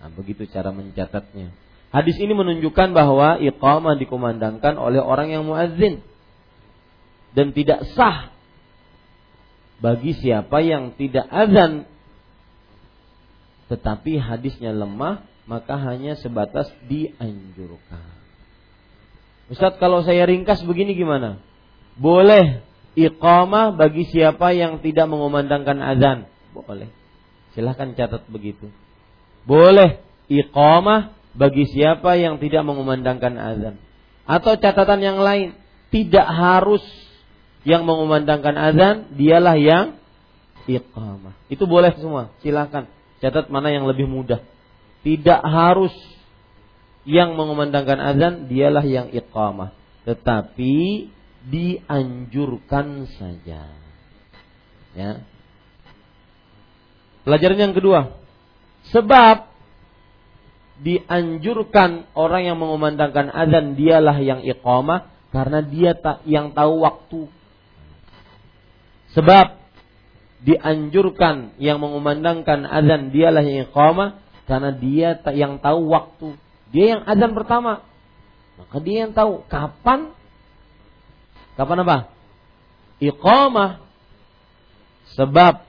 Nah, 0.00 0.10
begitu 0.12 0.44
cara 0.50 0.70
mencatatnya. 0.70 1.54
Hadis 1.94 2.18
ini 2.18 2.34
menunjukkan 2.34 2.90
bahwa 2.90 3.38
iqamah 3.38 3.94
dikumandangkan 3.96 4.74
oleh 4.76 4.98
orang 4.98 5.30
yang 5.30 5.46
muadzin 5.46 6.02
dan 7.38 7.54
tidak 7.54 7.86
sah 7.94 8.34
bagi 9.78 10.14
siapa 10.18 10.58
yang 10.62 10.94
tidak 10.98 11.26
azan 11.30 11.86
tetapi 13.70 14.18
hadisnya 14.18 14.74
lemah 14.74 15.22
maka 15.46 15.76
hanya 15.76 16.16
sebatas 16.18 16.66
dianjurkan. 16.88 18.16
Ustaz 19.52 19.76
kalau 19.76 20.00
saya 20.02 20.24
ringkas 20.24 20.64
begini 20.64 20.96
gimana? 20.96 21.38
Boleh 21.94 22.64
iqamah 22.96 23.76
bagi 23.76 24.08
siapa 24.08 24.50
yang 24.56 24.80
tidak 24.80 25.06
mengumandangkan 25.06 25.78
azan. 25.78 26.18
Boleh. 26.54 27.03
Silahkan 27.54 27.94
catat 27.94 28.26
begitu. 28.26 28.68
Boleh 29.46 30.02
iqamah 30.26 31.14
bagi 31.34 31.66
siapa 31.70 32.18
yang 32.18 32.42
tidak 32.42 32.66
mengumandangkan 32.66 33.34
azan. 33.38 33.74
Atau 34.26 34.58
catatan 34.58 35.00
yang 35.02 35.18
lain. 35.22 35.54
Tidak 35.94 36.26
harus 36.26 36.82
yang 37.62 37.86
mengumandangkan 37.86 38.54
azan, 38.58 38.96
dialah 39.14 39.54
yang 39.54 39.86
iqamah. 40.66 41.38
Itu 41.46 41.70
boleh 41.70 41.94
semua. 41.96 42.34
Silahkan. 42.42 42.90
Catat 43.22 43.46
mana 43.48 43.70
yang 43.70 43.86
lebih 43.86 44.10
mudah. 44.10 44.42
Tidak 45.06 45.40
harus 45.46 45.94
yang 47.06 47.38
mengumandangkan 47.38 48.00
azan, 48.00 48.50
dialah 48.50 48.82
yang 48.82 49.12
iqamah. 49.14 49.76
Tetapi 50.08 50.74
dianjurkan 51.44 53.06
saja. 53.14 53.70
Ya. 54.96 55.22
Pelajaran 57.24 57.58
yang 57.58 57.74
kedua, 57.74 58.20
sebab 58.92 59.48
dianjurkan 60.84 62.12
orang 62.12 62.42
yang 62.44 62.58
mengumandangkan 62.60 63.32
azan 63.32 63.80
dialah 63.80 64.20
yang 64.20 64.44
iqamah 64.44 65.08
karena 65.32 65.64
dia 65.64 65.96
yang 66.28 66.52
tahu 66.52 66.84
waktu. 66.84 67.32
Sebab 69.16 69.56
dianjurkan 70.44 71.56
yang 71.56 71.80
mengumandangkan 71.80 72.68
azan 72.68 73.08
dialah 73.08 73.40
yang 73.40 73.64
iqamah 73.72 74.20
karena 74.44 74.70
dia 74.76 75.16
yang 75.32 75.56
tahu 75.64 75.88
waktu. 75.88 76.36
Dia 76.74 76.98
yang 76.98 77.02
azan 77.08 77.32
pertama. 77.32 77.86
Maka 78.60 78.76
dia 78.84 79.08
yang 79.08 79.16
tahu 79.16 79.42
kapan 79.48 80.12
Kapan 81.54 81.86
apa? 81.86 81.96
Iqamah. 82.98 83.82
Sebab 85.14 85.62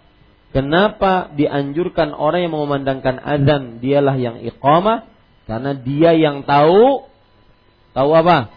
Kenapa 0.56 1.36
dianjurkan 1.36 2.16
orang 2.16 2.48
yang 2.48 2.56
memandangkan 2.56 3.20
azan 3.20 3.84
dialah 3.84 4.16
yang 4.16 4.40
iqamah? 4.40 5.04
Karena 5.52 5.76
dia 5.76 6.16
yang 6.16 6.48
tahu 6.48 7.04
tahu 7.92 8.12
apa? 8.16 8.56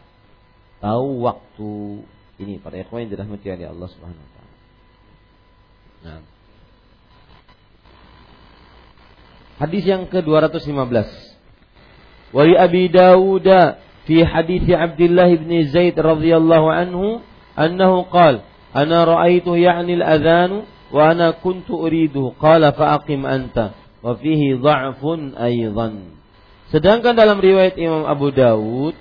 Tahu 0.79 1.27
waktu. 1.27 1.75
Ini 2.39 2.63
para 2.63 2.79
ikhwan 2.79 3.03
yang 3.03 3.19
dirahmati 3.19 3.51
oleh 3.51 3.67
Allah 3.67 3.89
Subhanahu 3.91 4.23
wa 4.23 4.31
taala. 4.31 4.55
Nah. 6.07 6.23
Hadis 9.59 9.83
yang 9.83 10.07
ke-215. 10.07 11.11
Wa 12.31 12.43
li 12.47 12.55
Abi 12.55 12.95
Dawud 12.95 13.51
fi 14.07 14.23
hadis 14.23 14.71
Abdullah 14.71 15.35
bin 15.35 15.51
Zaid 15.67 15.99
radhiyallahu 15.99 16.69
anhu 16.71 17.27
annahu 17.59 18.07
qala 18.07 18.47
ana 18.71 19.03
ra'aitu 19.03 19.59
ya'ni 19.59 19.99
al-adhanu 19.99 20.78
wa 20.89 21.13
ana 21.13 21.37
kuntu 21.37 21.77
uridu 21.77 22.33
qala 22.41 22.73
fa 22.73 23.01
aqim 23.01 23.25
anta 23.29 23.77
wa 24.01 24.17
fihi 24.17 24.57
dha'fun 24.57 25.37
aidan 25.37 26.17
sedangkan 26.73 27.17
dalam 27.17 27.41
riwayat 27.41 27.77
Imam 27.77 28.09
Abu 28.09 28.33
Dawud 28.33 28.97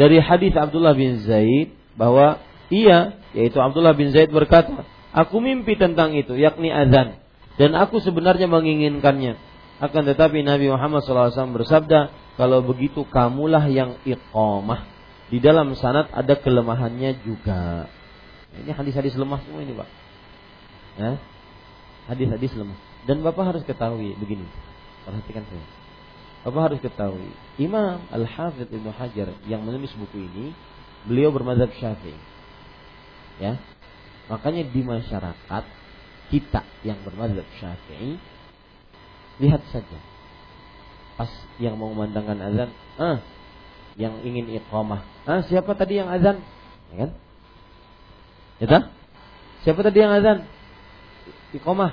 dari 0.00 0.22
hadis 0.22 0.54
Abdullah 0.54 0.94
bin 0.96 1.20
Zaid 1.20 1.74
bahwa 1.98 2.40
ia 2.72 3.20
yaitu 3.34 3.58
Abdullah 3.60 3.94
bin 3.94 4.10
Zaid 4.14 4.30
berkata 4.30 4.86
aku 5.10 5.42
mimpi 5.42 5.74
tentang 5.76 6.14
itu 6.14 6.38
yakni 6.38 6.70
azan. 6.70 7.18
Dan 7.58 7.76
aku 7.76 8.00
sebenarnya 8.00 8.48
menginginkannya. 8.48 9.36
Akan 9.84 10.08
tetapi 10.08 10.40
Nabi 10.40 10.72
Muhammad 10.72 11.04
SAW 11.04 11.56
bersabda 11.56 12.08
kalau 12.40 12.64
begitu 12.64 13.04
kamulah 13.04 13.68
yang 13.68 14.00
iqamah. 14.08 14.88
Di 15.28 15.38
dalam 15.44 15.76
sanat 15.76 16.08
ada 16.16 16.40
kelemahannya 16.40 17.20
juga. 17.20 17.86
Ini 18.56 18.72
hadis-hadis 18.72 19.14
lemah 19.14 19.44
semua 19.44 19.60
ini 19.60 19.76
pak. 19.76 19.88
Ya. 21.00 21.16
Hadis-hadis 22.12 22.52
lemah. 22.52 22.76
Dan 23.08 23.24
Bapak 23.24 23.56
harus 23.56 23.64
ketahui 23.64 24.12
begini. 24.20 24.44
Perhatikan 25.08 25.48
saya. 25.48 25.64
Bapak 26.44 26.72
harus 26.72 26.80
ketahui, 26.80 27.32
Imam 27.60 28.00
Al-Hafidh 28.08 28.72
Ibnu 28.72 28.92
Hajar 28.96 29.28
yang 29.44 29.60
menulis 29.60 29.92
buku 29.92 30.24
ini, 30.24 30.56
beliau 31.04 31.28
bermadzhab 31.32 31.68
Syafi'i. 31.76 32.16
Ya. 33.40 33.60
Makanya 34.28 34.64
di 34.68 34.80
masyarakat 34.80 35.64
kita 36.32 36.62
yang 36.84 36.96
bermadzhab 37.04 37.44
Syafi'i 37.60 38.16
lihat 39.40 39.64
saja 39.72 40.00
pas 41.20 41.28
yang 41.60 41.76
mau 41.76 41.92
memandangkan 41.92 42.40
azan, 42.40 42.70
ah, 42.96 43.20
yang 44.00 44.24
ingin 44.24 44.48
iqamah. 44.56 45.04
Ah, 45.28 45.44
siapa 45.44 45.76
tadi 45.76 46.00
yang 46.00 46.08
azan? 46.08 46.40
Ya 46.88 46.96
kan? 46.96 47.10
Ya 48.56 48.78
Siapa 49.60 49.84
tadi 49.84 50.00
yang 50.00 50.16
azan? 50.16 50.48
Iqamah. 51.56 51.92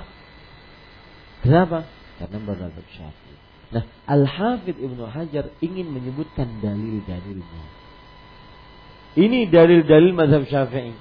Kenapa? 1.42 1.86
Karena 2.18 2.38
berzat 2.42 2.74
Syafi'i. 2.94 3.36
Nah, 3.68 3.84
Al-Hafidh 4.08 4.78
Ibnu 4.80 5.04
Hajar 5.06 5.52
ingin 5.60 5.92
menyebutkan 5.92 6.58
dalil-dalilnya. 6.64 7.64
Ini 9.18 9.50
dalil-dalil 9.50 10.12
mazhab 10.14 10.46
Syafi'i. 10.46 10.94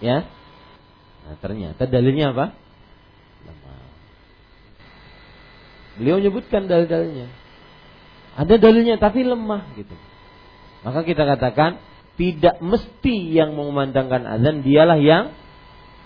Ya. 0.00 0.28
Nah, 1.26 1.36
ternyata 1.42 1.88
dalilnya 1.88 2.32
apa? 2.32 2.54
Beliau 5.96 6.20
menyebutkan 6.20 6.68
dalil-dalilnya. 6.68 7.32
Ada 8.36 8.60
dalilnya 8.60 9.00
tapi 9.00 9.24
lemah 9.24 9.64
gitu. 9.80 9.96
Maka 10.84 11.02
kita 11.08 11.24
katakan 11.24 11.80
tidak 12.20 12.60
mesti 12.60 13.32
yang 13.32 13.56
mengumandangkan 13.56 14.28
azan 14.28 14.60
dialah 14.60 15.00
yang 15.00 15.32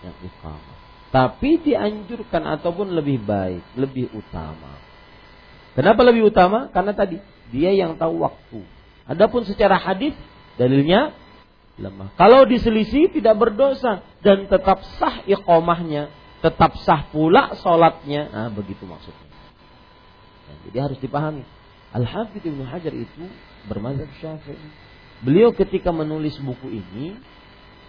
yang 0.05 0.17
iqamah. 0.25 0.79
Tapi 1.11 1.59
dianjurkan 1.59 2.47
ataupun 2.59 2.95
lebih 2.95 3.19
baik, 3.27 3.75
lebih 3.75 4.15
utama. 4.15 4.79
Kenapa 5.75 6.07
lebih 6.07 6.31
utama? 6.31 6.71
Karena 6.71 6.95
tadi 6.95 7.19
dia 7.51 7.75
yang 7.75 7.99
tahu 7.99 8.23
waktu. 8.23 8.63
Adapun 9.11 9.43
secara 9.43 9.75
hadis 9.75 10.15
dalilnya 10.55 11.11
lemah. 11.81 12.15
Kalau 12.15 12.47
diselisih 12.47 13.11
tidak 13.11 13.35
berdosa 13.43 14.07
dan 14.23 14.47
tetap 14.47 14.87
sah 15.01 15.27
iqomahnya, 15.27 16.13
tetap 16.39 16.79
sah 16.87 17.11
pula 17.11 17.59
sholatnya. 17.59 18.31
Nah, 18.31 18.49
begitu 18.55 18.87
maksudnya. 18.87 19.29
Nah, 20.47 20.57
jadi 20.71 20.79
harus 20.91 20.99
dipahami. 21.03 21.43
Al-Hafidh 21.91 22.47
Ibnu 22.47 22.63
Hajar 22.71 22.95
itu 22.95 23.27
bermazhab 23.67 24.07
Syafi'i. 24.23 24.69
Beliau 25.27 25.51
ketika 25.51 25.91
menulis 25.91 26.39
buku 26.39 26.81
ini 26.81 27.19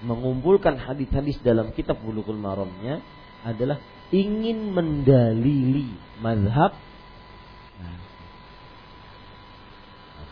mengumpulkan 0.02 0.78
hadis-hadis 0.82 1.38
dalam 1.45 1.74
kitab 1.78 2.02
Bulughul 2.02 2.38
Maramnya 2.38 3.02
adalah 3.45 3.78
ingin 4.12 4.74
mendalili 4.74 5.93
mazhab 6.20 6.74
nah, 7.80 7.99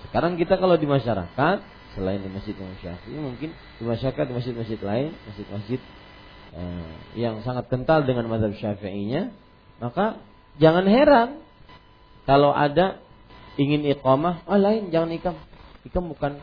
sekarang 0.10 0.36
kita 0.36 0.58
kalau 0.58 0.76
di 0.76 0.90
masyarakat 0.90 1.58
selain 1.98 2.22
di 2.22 2.30
masjid 2.30 2.54
Imam 2.58 2.76
Syafi'i 2.82 3.18
mungkin 3.18 3.50
di 3.54 3.84
masyarakat 3.86 4.24
di 4.30 4.34
masjid-masjid 4.34 4.80
lain 4.82 5.10
masjid-masjid 5.26 5.82
eh, 6.54 6.92
yang 7.18 7.42
sangat 7.46 7.70
kental 7.72 8.04
dengan 8.06 8.30
mazhab 8.30 8.54
Syafi'inya 8.58 9.32
maka 9.80 10.20
jangan 10.60 10.86
heran 10.86 11.30
kalau 12.30 12.54
ada 12.54 13.02
ingin 13.60 13.84
iqamah 13.90 14.48
ah 14.48 14.60
lain 14.60 14.94
jangan 14.94 15.10
ikam. 15.18 15.36
Ikam 15.84 16.14
bukan 16.14 16.38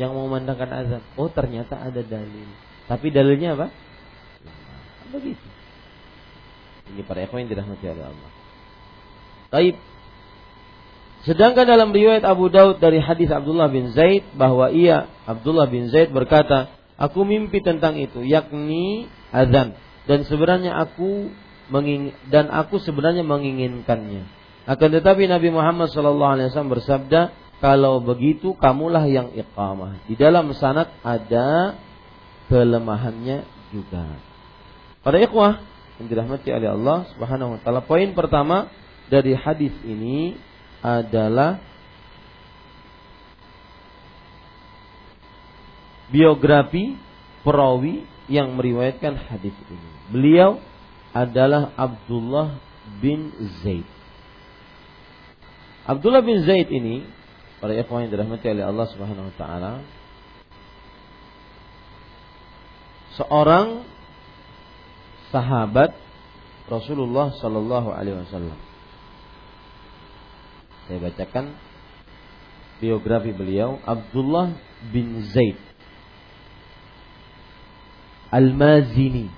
yang 0.00 0.12
memandangkan 0.12 0.70
azan. 0.70 1.02
Oh 1.14 1.30
ternyata 1.30 1.78
ada 1.78 2.02
dalil. 2.02 2.48
Tapi 2.90 3.06
dalilnya 3.14 3.54
apa? 3.54 3.72
Begitu 5.14 5.54
ini 6.92 7.02
para 7.02 7.24
ikhwan 7.24 7.44
yang 7.44 7.50
dirahmati 7.56 7.84
oleh 7.88 8.04
Allah. 8.04 8.30
Taib 9.50 9.76
Sedangkan 11.24 11.64
dalam 11.64 11.96
riwayat 11.96 12.20
Abu 12.20 12.52
Daud 12.52 12.84
dari 12.84 13.00
hadis 13.00 13.32
Abdullah 13.32 13.72
bin 13.72 13.96
Zaid 13.96 14.28
bahwa 14.36 14.68
ia 14.68 15.08
Abdullah 15.24 15.64
bin 15.64 15.88
Zaid 15.88 16.12
berkata, 16.12 16.68
"Aku 17.00 17.24
mimpi 17.24 17.64
tentang 17.64 17.96
itu, 17.96 18.20
yakni 18.28 19.08
azan. 19.32 19.72
Dan 20.04 20.28
sebenarnya 20.28 20.76
aku 20.76 21.32
menging 21.72 22.12
dan 22.28 22.52
aku 22.52 22.76
sebenarnya 22.76 23.24
menginginkannya." 23.24 24.28
Akan 24.68 24.92
tetapi 24.92 25.24
Nabi 25.24 25.48
Muhammad 25.48 25.88
SAW 25.96 26.68
bersabda, 26.68 27.32
"Kalau 27.64 28.04
begitu 28.04 28.52
kamulah 28.60 29.08
yang 29.08 29.32
iqamah." 29.32 30.04
Di 30.04 30.20
dalam 30.20 30.52
sanad 30.52 30.92
ada 31.00 31.80
kelemahannya 32.52 33.48
juga. 33.72 34.20
Pada 35.00 35.16
ikhwah 35.16 35.64
yang 35.96 36.06
dirahmati 36.12 36.52
oleh 36.52 36.68
Allah 36.68 37.08
Subhanahu 37.16 37.56
wa 37.56 37.58
taala, 37.64 37.80
poin 37.80 38.12
pertama 38.12 38.68
dari 39.08 39.32
hadis 39.32 39.72
ini 39.88 40.36
adalah 40.84 41.56
biografi 46.12 47.00
perawi 47.40 48.04
yang 48.28 48.56
meriwayatkan 48.56 49.16
hadis 49.28 49.56
ini. 49.68 49.90
Beliau 50.12 50.60
adalah 51.12 51.72
Abdullah 51.76 52.60
bin 53.00 53.32
Zaid. 53.64 53.86
Abdullah 55.84 56.24
bin 56.24 56.44
Zaid 56.48 56.68
ini 56.72 57.04
para 57.64 57.80
ikhwan 57.80 58.04
yang 58.04 58.12
dirahmati 58.12 58.44
oleh 58.44 58.60
Allah 58.60 58.84
Subhanahu 58.92 59.32
wa 59.32 59.36
taala 59.40 59.80
seorang 63.16 63.88
sahabat 65.32 65.96
Rasulullah 66.68 67.32
sallallahu 67.40 67.88
alaihi 67.88 68.20
wasallam. 68.20 68.60
Saya 70.84 71.00
bacakan 71.08 71.56
biografi 72.84 73.32
beliau 73.32 73.80
Abdullah 73.88 74.52
bin 74.92 75.24
Zaid 75.32 75.56
Al-Mazini 78.28 79.32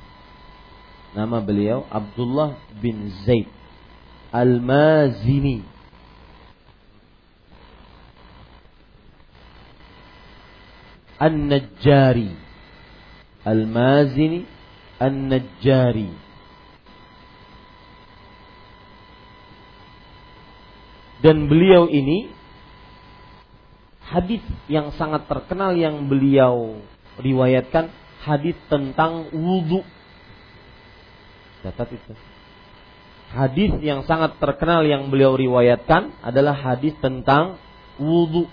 Nama 1.15 1.39
beliau 1.47 1.87
Abdullah 1.87 2.59
bin 2.83 3.07
Zaid 3.23 3.47
Al-Mazini 4.35 5.76
An-Najjari 11.17 12.31
Al-Mazini 13.47 14.41
An-Najjari 15.01 16.27
Dan 21.25 21.49
beliau 21.49 21.89
ini 21.89 22.29
hadis 24.07 24.45
yang 24.71 24.95
sangat 24.95 25.27
terkenal 25.27 25.75
yang 25.75 26.07
beliau 26.07 26.79
riwayatkan 27.19 27.91
hadis 28.23 28.55
tentang 28.69 29.33
wudhu. 29.33 29.83
Catat 31.65 31.89
itu. 31.91 32.13
Hadis 33.27 33.73
yang 33.83 34.07
sangat 34.07 34.39
terkenal 34.39 34.87
yang 34.87 35.11
beliau 35.11 35.35
riwayatkan 35.35 36.15
adalah 36.23 36.55
hadis 36.55 36.95
tentang 37.03 37.59
wudhu. 37.99 38.47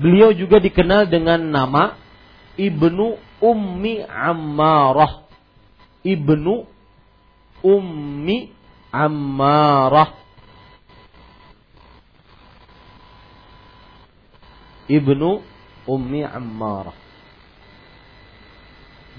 Beliau 0.00 0.32
juga 0.32 0.56
dikenal 0.56 1.08
dengan 1.08 1.40
nama 1.40 2.00
Ibnu 2.56 3.20
Ummi 3.40 4.04
Ammarah. 4.08 5.28
Ibnu 6.00 6.64
Ummi 7.60 8.38
Ammarah. 8.88 10.10
Ibnu 14.88 15.30
Ummi 15.88 16.20
Ammarah. 16.24 16.96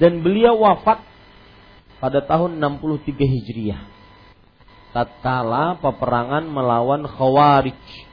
Dan 0.02 0.26
beliau 0.26 0.58
wafat 0.58 1.06
pada 2.02 2.20
tahun 2.26 2.58
63 2.58 3.14
Hijriah. 3.14 3.82
Tatkala 4.94 5.78
peperangan 5.82 6.46
melawan 6.46 7.06
Khawarij. 7.06 8.13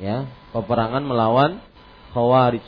Ya, 0.00 0.24
peperangan 0.56 1.04
melawan 1.04 1.60
Khawarij. 2.16 2.64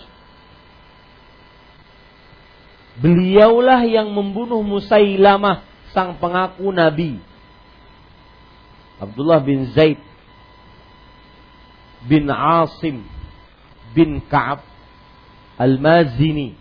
Beliaulah 3.01 3.81
yang 3.89 4.13
membunuh 4.13 4.61
Musailamah 4.61 5.65
sang 5.97 6.21
pengaku 6.21 6.69
nabi. 6.69 7.17
Abdullah 9.01 9.41
bin 9.41 9.73
Zaid 9.73 9.99
bin 12.07 12.29
Asim 12.31 13.03
bin 13.97 14.23
Ka'ab 14.29 14.63
Al-Mazini 15.57 16.55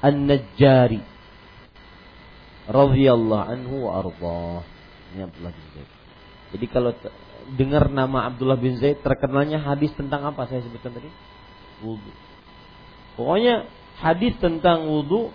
An-Najjari 0.00 1.02
radhiyallahu 2.70 3.44
anhu 3.44 3.90
wa. 3.90 4.62
Ini 5.12 5.26
Abdullah 5.26 5.52
bin 5.52 5.66
Zaid. 5.74 5.90
Jadi 6.54 6.66
kalau 6.70 6.92
dengar 7.56 7.88
nama 7.88 8.28
Abdullah 8.28 8.60
bin 8.60 8.76
Zaid 8.76 9.00
terkenalnya 9.00 9.62
hadis 9.62 9.94
tentang 9.96 10.26
apa 10.28 10.44
saya 10.50 10.60
sebutkan 10.60 10.92
tadi? 10.92 11.08
Wudu. 11.80 12.12
Pokoknya 13.16 13.66
hadis 13.98 14.36
tentang 14.38 14.86
wudhu 14.86 15.32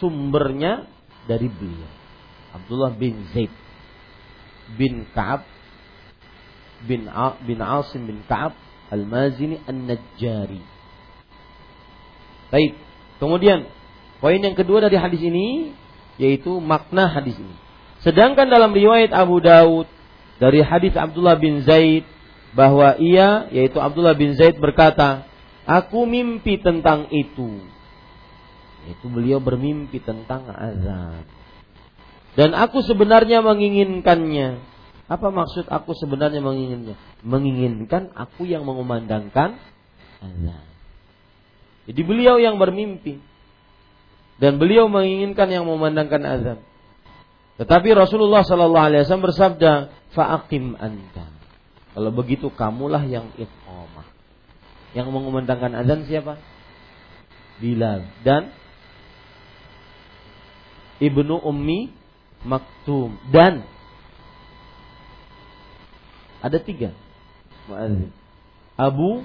sumbernya 0.00 0.88
dari 1.28 1.46
beliau. 1.46 1.90
Abdullah 2.52 2.92
bin 2.96 3.28
Zaid 3.32 3.52
bin 4.78 5.04
Ka'ab 5.12 5.44
bin 6.82 7.06
A, 7.06 7.38
bin 7.44 7.62
Asim 7.62 8.08
bin 8.08 8.24
Ka'ab 8.26 8.56
Al-Mazini 8.90 9.62
An-Najjari. 9.64 10.60
Baik. 12.52 12.72
Kemudian 13.16 13.70
poin 14.18 14.36
yang 14.36 14.58
kedua 14.58 14.84
dari 14.84 14.98
hadis 14.98 15.22
ini 15.22 15.72
yaitu 16.20 16.58
makna 16.60 17.08
hadis 17.08 17.38
ini. 17.38 17.56
Sedangkan 18.02 18.50
dalam 18.50 18.74
riwayat 18.74 19.14
Abu 19.14 19.38
Daud 19.38 19.88
dari 20.42 20.58
hadis 20.58 20.90
Abdullah 20.98 21.38
bin 21.38 21.62
Zaid 21.62 22.02
bahwa 22.50 22.98
ia 22.98 23.46
yaitu 23.54 23.78
Abdullah 23.78 24.18
bin 24.18 24.34
Zaid 24.34 24.58
berkata, 24.58 25.22
"Aku 25.62 26.02
mimpi 26.02 26.58
tentang 26.58 27.06
itu." 27.14 27.62
Itu 28.90 29.06
beliau 29.06 29.38
bermimpi 29.38 30.02
tentang 30.02 30.50
azab. 30.50 31.22
Dan 32.34 32.58
aku 32.58 32.82
sebenarnya 32.82 33.38
menginginkannya. 33.38 34.58
Apa 35.06 35.30
maksud 35.30 35.70
aku 35.70 35.94
sebenarnya 35.94 36.42
menginginnya? 36.42 36.98
Menginginkan 37.22 38.10
aku 38.10 38.42
yang 38.42 38.66
mengumandangkan 38.66 39.54
azab. 40.18 40.66
Jadi 41.86 42.00
beliau 42.02 42.42
yang 42.42 42.58
bermimpi. 42.58 43.22
Dan 44.42 44.58
beliau 44.58 44.90
menginginkan 44.90 45.46
yang 45.46 45.62
memandangkan 45.70 46.22
azab. 46.26 46.58
Tetapi 47.62 47.94
Rasulullah 47.94 48.42
Sallallahu 48.42 48.86
Alaihi 48.90 49.06
Wasallam 49.06 49.28
bersabda, 49.30 49.72
"Faakim 50.12 50.78
anta." 50.78 51.42
Kalau 51.92 52.10
begitu 52.12 52.48
kamulah 52.48 53.04
yang 53.04 53.28
iqamah. 53.36 54.08
Yang 54.96 55.08
mengumandangkan 55.12 55.76
azan 55.76 56.08
siapa? 56.08 56.40
Bilal 57.60 58.08
dan 58.24 58.52
Ibnu 61.02 61.42
Ummi 61.42 61.90
Maktum 62.42 63.22
dan 63.30 63.62
ada 66.42 66.58
tiga 66.58 66.90
muadzin. 67.70 68.10
Abu 68.74 69.22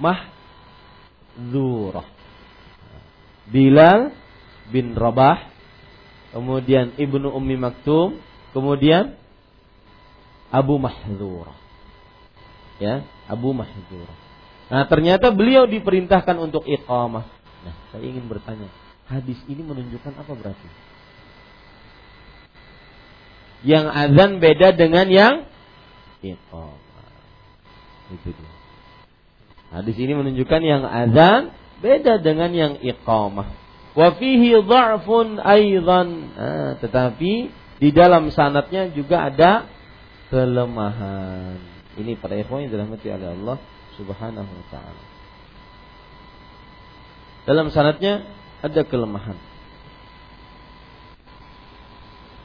Mahzurah. 0.00 2.08
Bilal 3.50 4.14
bin 4.72 4.96
Rabah, 4.96 5.44
kemudian 6.32 6.96
Ibnu 6.96 7.28
Ummi 7.36 7.60
Maktum, 7.60 8.16
kemudian 8.56 9.12
Abu 10.50 10.82
Mahzurah. 10.82 11.56
Ya, 12.82 13.06
Abu 13.30 13.54
Mahzurah. 13.54 14.18
Nah, 14.70 14.86
ternyata 14.86 15.34
beliau 15.34 15.66
diperintahkan 15.66 16.38
untuk 16.38 16.66
iqamah. 16.66 17.26
Nah, 17.66 17.74
saya 17.90 18.02
ingin 18.06 18.26
bertanya, 18.30 18.70
hadis 19.10 19.38
ini 19.50 19.62
menunjukkan 19.66 20.14
apa 20.14 20.32
berarti? 20.34 20.68
Yang 23.66 23.86
azan 23.90 24.30
beda 24.38 24.68
dengan 24.78 25.06
yang 25.10 25.34
iqamah. 26.22 27.08
Itu 28.10 28.30
dia. 28.30 28.52
Hadis 29.70 29.96
ini 30.02 30.12
menunjukkan 30.18 30.62
yang 30.66 30.82
azan 30.82 31.54
beda 31.78 32.18
dengan 32.18 32.50
yang 32.50 32.74
iqamah. 32.82 33.46
Wa 33.94 34.14
fihi 34.18 34.54
dha'fun 34.54 35.38
aidan. 35.42 36.08
Nah, 36.34 36.72
tetapi 36.78 37.32
di 37.82 37.90
dalam 37.90 38.30
sanatnya 38.30 38.90
juga 38.94 39.30
ada 39.30 39.66
kelemahan. 40.30 41.58
Ini 41.98 42.16
para 42.16 42.38
ikhwan 42.38 42.64
yang 42.64 42.72
dirahmati 42.72 43.10
oleh 43.10 43.28
Allah 43.34 43.58
Subhanahu 43.98 44.46
wa 44.46 44.64
taala. 44.70 45.04
Dalam 47.44 47.68
sanatnya 47.74 48.24
ada 48.62 48.80
kelemahan. 48.86 49.36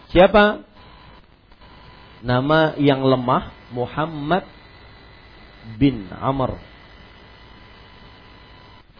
Siapa 0.09 0.65
nama 2.25 2.73
yang 2.81 3.05
lemah? 3.05 3.53
Muhammad 3.75 4.45
bin 5.77 6.07
Amr 6.09 6.57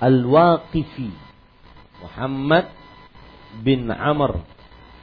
Al-Waqifi. 0.02 1.10
Muhammad 2.04 2.68
bin 3.64 3.88
Amr 3.88 4.44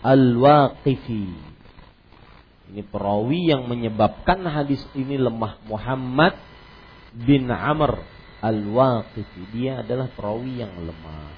Al-Waqifi. 0.05 1.52
Ini 2.73 2.89
perawi 2.89 3.53
yang 3.53 3.69
menyebabkan 3.69 4.49
hadis 4.49 4.81
ini 4.97 5.21
lemah. 5.21 5.61
Muhammad 5.69 6.41
bin 7.13 7.53
Amr 7.53 8.01
al-Waqifi. 8.41 9.53
Dia 9.53 9.85
adalah 9.85 10.09
perawi 10.09 10.65
yang 10.65 10.73
lemah. 10.81 11.29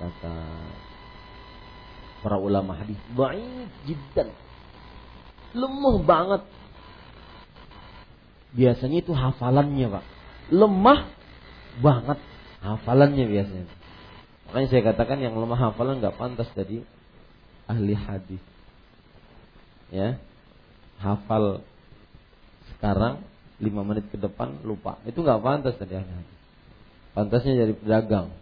Kata 0.00 0.36
para 2.24 2.40
ulama 2.40 2.72
hadis, 2.80 2.96
baik 3.12 3.68
jiddan. 3.84 4.32
Lemah 5.52 5.96
banget. 6.08 6.42
Biasanya 8.56 9.04
itu 9.04 9.12
hafalannya, 9.12 9.86
Pak. 9.92 10.04
Lemah 10.56 11.00
banget 11.84 12.18
hafalannya 12.64 13.28
biasanya. 13.28 13.68
Makanya 14.48 14.68
saya 14.72 14.82
katakan 14.88 15.20
yang 15.20 15.36
lemah 15.36 15.68
hafalan 15.68 16.00
nggak 16.00 16.16
pantas 16.16 16.48
tadi 16.56 16.80
ahli 17.68 17.94
hadis. 17.94 18.42
Ya. 19.92 20.16
Hafal 20.98 21.62
sekarang 22.74 23.22
lima 23.62 23.86
menit 23.86 24.10
ke 24.10 24.18
depan 24.18 24.58
lupa. 24.66 24.98
Itu 25.06 25.22
nggak 25.22 25.44
pantas 25.44 25.78
tadi 25.78 25.94
ahli 25.94 26.10
hadis. 26.10 26.36
Pantasnya 27.14 27.54
jadi 27.54 27.74
pedagang. 27.76 28.34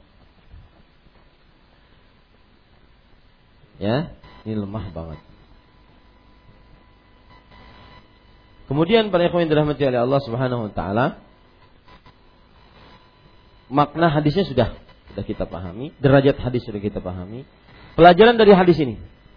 Ya, 3.77 4.17
ini 4.49 4.57
lemah 4.57 4.89
banget. 4.89 5.21
Kemudian 8.67 9.13
para 9.13 9.29
ikhwan 9.29 9.47
yang 9.47 9.53
dirahmati 9.53 9.85
oleh 9.85 10.01
Allah 10.01 10.21
Subhanahu 10.25 10.61
wa 10.67 10.73
taala, 10.73 11.07
makna 13.69 14.09
hadisnya 14.11 14.49
sudah 14.49 14.75
sudah 15.13 15.25
kita 15.25 15.45
pahami, 15.45 15.93
derajat 16.01 16.41
hadis 16.41 16.65
sudah 16.65 16.81
kita 16.81 17.05
pahami. 17.05 17.45
Pelajaran 17.95 18.37
dari 18.37 18.53
hadis 18.53 18.77
ini 18.81 18.97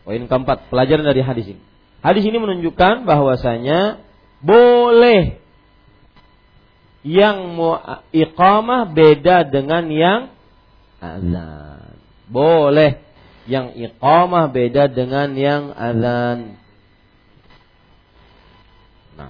Poin 0.10 0.26
keempat, 0.26 0.74
pelajaran 0.74 1.06
dari 1.06 1.22
hadis 1.22 1.54
ini. 1.54 1.62
Hadis 2.02 2.26
ini 2.26 2.42
menunjukkan 2.42 3.06
bahwasanya 3.06 4.02
boleh 4.42 5.38
yang 7.06 7.54
iqamah 8.10 8.90
beda 8.90 9.46
dengan 9.46 9.86
yang 9.94 10.34
azan. 10.98 12.02
Boleh 12.26 13.06
yang 13.46 13.78
iqamah 13.78 14.50
beda 14.50 14.90
dengan 14.90 15.38
yang 15.38 15.78
azan. 15.78 16.58
Nah. 19.14 19.30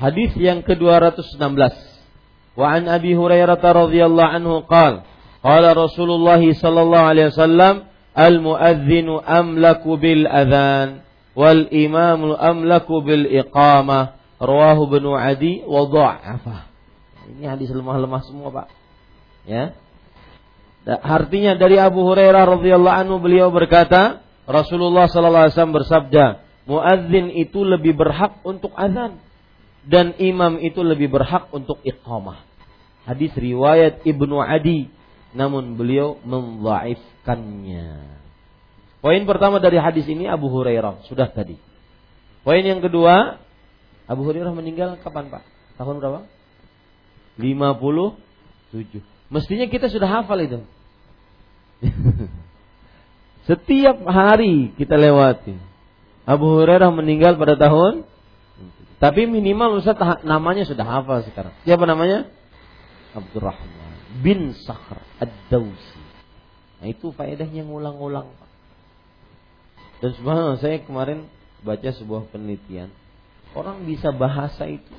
Hadis 0.00 0.32
yang 0.40 0.64
ke-216. 0.64 1.36
Wa 2.56 2.80
an 2.80 2.88
Abi 2.88 3.12
Hurairah 3.12 3.60
radhiyallahu 3.60 4.32
anhu 4.40 4.64
qala 4.64 5.17
Qala 5.38 5.70
Rasulullah 5.74 6.42
sallallahu 6.42 7.08
alaihi 7.14 7.30
wasallam 7.30 7.86
al-muadzinu 8.14 9.22
amlaku 9.22 9.94
bil 9.94 10.26
adhan 10.26 11.06
wal 11.38 11.70
imamu 11.70 12.34
amlaku 12.34 13.06
bil 13.06 13.24
iqamah 13.30 14.18
rawahu 14.42 14.90
Ibnu 14.90 15.14
Adi 15.14 15.62
wa 15.62 15.86
dha'afa. 15.86 16.66
Ini 17.28 17.44
hadis 17.54 17.70
lemah-lemah 17.70 18.22
semua, 18.26 18.48
Pak. 18.50 18.66
Ya. 19.46 19.76
Artinya 20.88 21.54
dari 21.60 21.76
Abu 21.76 22.00
Hurairah 22.02 22.58
radhiyallahu 22.58 22.98
anhu 23.04 23.16
beliau 23.20 23.52
berkata, 23.52 24.24
Rasulullah 24.48 25.06
sallallahu 25.06 25.44
alaihi 25.46 25.54
wasallam 25.54 25.76
bersabda, 25.76 26.24
muadzin 26.64 27.28
itu 27.36 27.60
lebih 27.62 27.92
berhak 27.94 28.40
untuk 28.42 28.72
azan 28.72 29.20
dan 29.84 30.16
imam 30.16 30.56
itu 30.60 30.80
lebih 30.80 31.12
berhak 31.12 31.52
untuk 31.52 31.84
iqamah. 31.84 32.40
Hadis 33.04 33.32
riwayat 33.36 34.04
Ibnu 34.08 34.40
Adi 34.40 34.88
namun 35.36 35.76
beliau 35.76 36.16
mendhaifkannya. 36.24 38.18
Poin 38.98 39.22
pertama 39.28 39.62
dari 39.62 39.78
hadis 39.78 40.08
ini 40.08 40.26
Abu 40.26 40.50
Hurairah, 40.50 41.06
sudah 41.06 41.30
tadi. 41.30 41.54
Poin 42.42 42.64
yang 42.64 42.80
kedua, 42.80 43.38
Abu 44.08 44.24
Hurairah 44.24 44.50
meninggal 44.56 44.98
kapan, 45.04 45.28
Pak? 45.28 45.44
Tahun 45.76 46.00
berapa? 46.00 46.26
57. 47.38 49.04
Mestinya 49.30 49.66
kita 49.70 49.86
sudah 49.92 50.08
hafal 50.08 50.38
itu. 50.42 50.58
Setiap 53.48 54.02
hari 54.08 54.74
kita 54.74 54.98
lewati. 54.98 55.54
Abu 56.26 56.58
Hurairah 56.58 56.90
meninggal 56.90 57.38
pada 57.38 57.54
tahun 57.56 58.04
tapi 58.98 59.30
minimal 59.30 59.78
Ustaz 59.78 60.26
namanya 60.26 60.66
sudah 60.66 60.82
hafal 60.82 61.22
sekarang. 61.22 61.54
Siapa 61.62 61.86
namanya? 61.86 62.26
Abdurrahman 63.14 63.87
bin 64.22 64.54
Sakhr 64.66 64.98
Ad-Dausi. 65.22 66.02
Nah 66.78 66.86
itu 66.90 67.10
faedahnya 67.14 67.66
ngulang-ngulang. 67.66 68.30
Dan 69.98 70.10
subhanallah 70.14 70.62
saya 70.62 70.78
kemarin 70.82 71.26
baca 71.66 71.90
sebuah 71.90 72.30
penelitian. 72.30 72.90
Orang 73.54 73.82
bisa 73.82 74.14
bahasa 74.14 74.66
itu. 74.70 74.94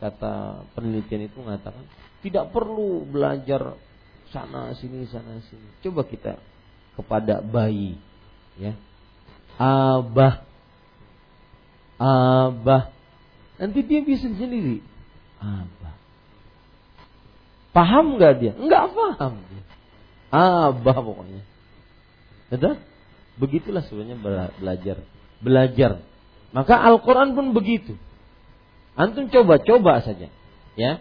Kata 0.00 0.64
penelitian 0.74 1.30
itu 1.30 1.36
mengatakan 1.38 1.84
tidak 2.24 2.50
perlu 2.50 3.06
belajar 3.06 3.76
sana 4.32 4.72
sini 4.74 5.04
sana 5.06 5.38
sini. 5.46 5.68
Coba 5.84 6.02
kita 6.08 6.40
kepada 6.96 7.44
bayi 7.44 7.94
ya. 8.56 8.72
Abah 9.60 10.48
Abah 12.00 12.88
Nanti 13.60 13.84
dia 13.84 14.00
bisa 14.00 14.26
sendiri 14.26 14.80
Abah 15.38 15.81
Paham 17.72 18.20
nggak 18.20 18.32
dia? 18.36 18.52
Nggak 18.52 18.84
paham. 18.92 19.40
Abah 20.32 20.96
pokoknya. 21.00 21.40
Betul? 22.52 22.76
Begitulah 23.40 23.80
sebenarnya 23.88 24.16
belajar. 24.60 24.96
Belajar. 25.40 26.04
Maka 26.52 26.76
Al-Quran 26.76 27.32
pun 27.32 27.56
begitu. 27.56 27.96
Antum 28.92 29.32
coba-coba 29.32 30.04
saja. 30.04 30.28
Ya. 30.76 31.00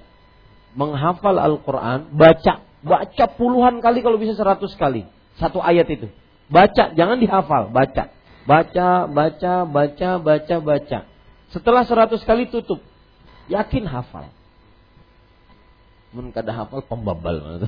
Menghafal 0.80 1.36
Al-Quran. 1.36 2.16
Baca. 2.16 2.64
Baca 2.82 3.26
puluhan 3.36 3.84
kali 3.84 4.00
kalau 4.00 4.16
bisa 4.16 4.36
seratus 4.40 4.72
kali. 4.80 5.04
Satu 5.40 5.60
ayat 5.60 5.92
itu. 5.92 6.08
Baca. 6.48 6.96
Jangan 6.96 7.20
dihafal. 7.20 7.68
Baca. 7.68 8.16
Baca, 8.48 9.12
baca, 9.12 9.54
baca, 9.68 10.10
baca, 10.24 10.56
baca. 10.64 11.00
Setelah 11.52 11.84
seratus 11.84 12.24
kali 12.24 12.48
tutup. 12.48 12.80
Yakin 13.52 13.84
hafal 13.84 14.32
mun 16.12 16.36
kada 16.36 16.52
hafal 16.52 16.84
pembabal 16.84 17.68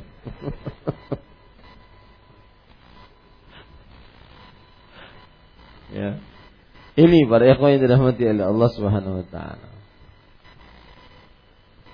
Ya. 5.94 6.18
Ini 6.98 7.30
para 7.30 7.46
ikhwan 7.54 7.78
yang 7.78 7.86
dirahmati 7.86 8.26
oleh 8.26 8.46
Allah 8.50 8.70
Subhanahu 8.74 9.22
wa 9.22 9.26
taala. 9.30 9.70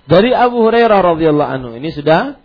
Dari 0.07 0.31
Abu 0.31 0.63
Hurairah 0.63 0.99
radhiyallahu 1.03 1.51
anhu 1.51 1.71
ini 1.75 1.91
sudah 1.91 2.39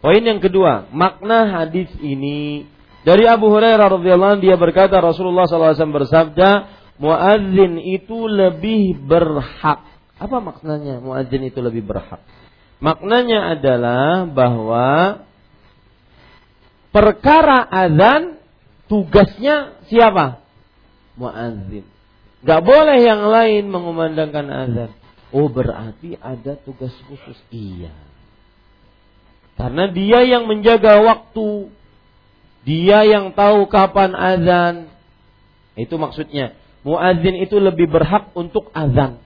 poin 0.00 0.24
yang 0.24 0.40
kedua, 0.40 0.88
makna 0.90 1.52
hadis 1.52 1.92
ini 2.00 2.64
dari 3.06 3.28
Abu 3.28 3.52
Hurairah 3.52 3.92
radhiyallahu 3.92 4.40
anhu 4.40 4.44
dia 4.44 4.58
berkata 4.58 4.98
Rasulullah 4.98 5.46
SAW 5.46 5.76
bersabda, 5.94 6.50
muadzin 6.98 7.78
itu 7.78 8.26
lebih 8.26 8.98
berhak. 9.04 9.86
Apa 10.16 10.36
maknanya 10.40 10.98
muadzin 10.98 11.44
itu 11.44 11.60
lebih 11.60 11.84
berhak? 11.86 12.18
Maknanya 12.76 13.56
adalah 13.56 14.28
bahwa 14.28 15.24
perkara 16.92 17.64
azan 17.64 18.36
tugasnya 18.88 19.80
siapa? 19.88 20.44
Muadzin. 21.16 21.84
Gak 22.44 22.62
boleh 22.62 23.00
yang 23.00 23.26
lain 23.26 23.72
mengumandangkan 23.72 24.46
azan. 24.52 24.90
Oh 25.34 25.48
berarti 25.48 26.14
ada 26.20 26.54
tugas 26.62 26.92
khusus. 27.08 27.38
Iya. 27.50 27.90
Karena 29.56 29.88
dia 29.88 30.20
yang 30.22 30.44
menjaga 30.44 31.00
waktu 31.00 31.72
dia 32.62 33.02
yang 33.08 33.32
tahu 33.32 33.66
kapan 33.72 34.12
azan. 34.12 34.74
Itu 35.80 35.96
maksudnya. 35.96 36.54
Muazin 36.86 37.40
itu 37.42 37.58
lebih 37.58 37.90
berhak 37.90 38.30
untuk 38.38 38.70
azan. 38.70 39.25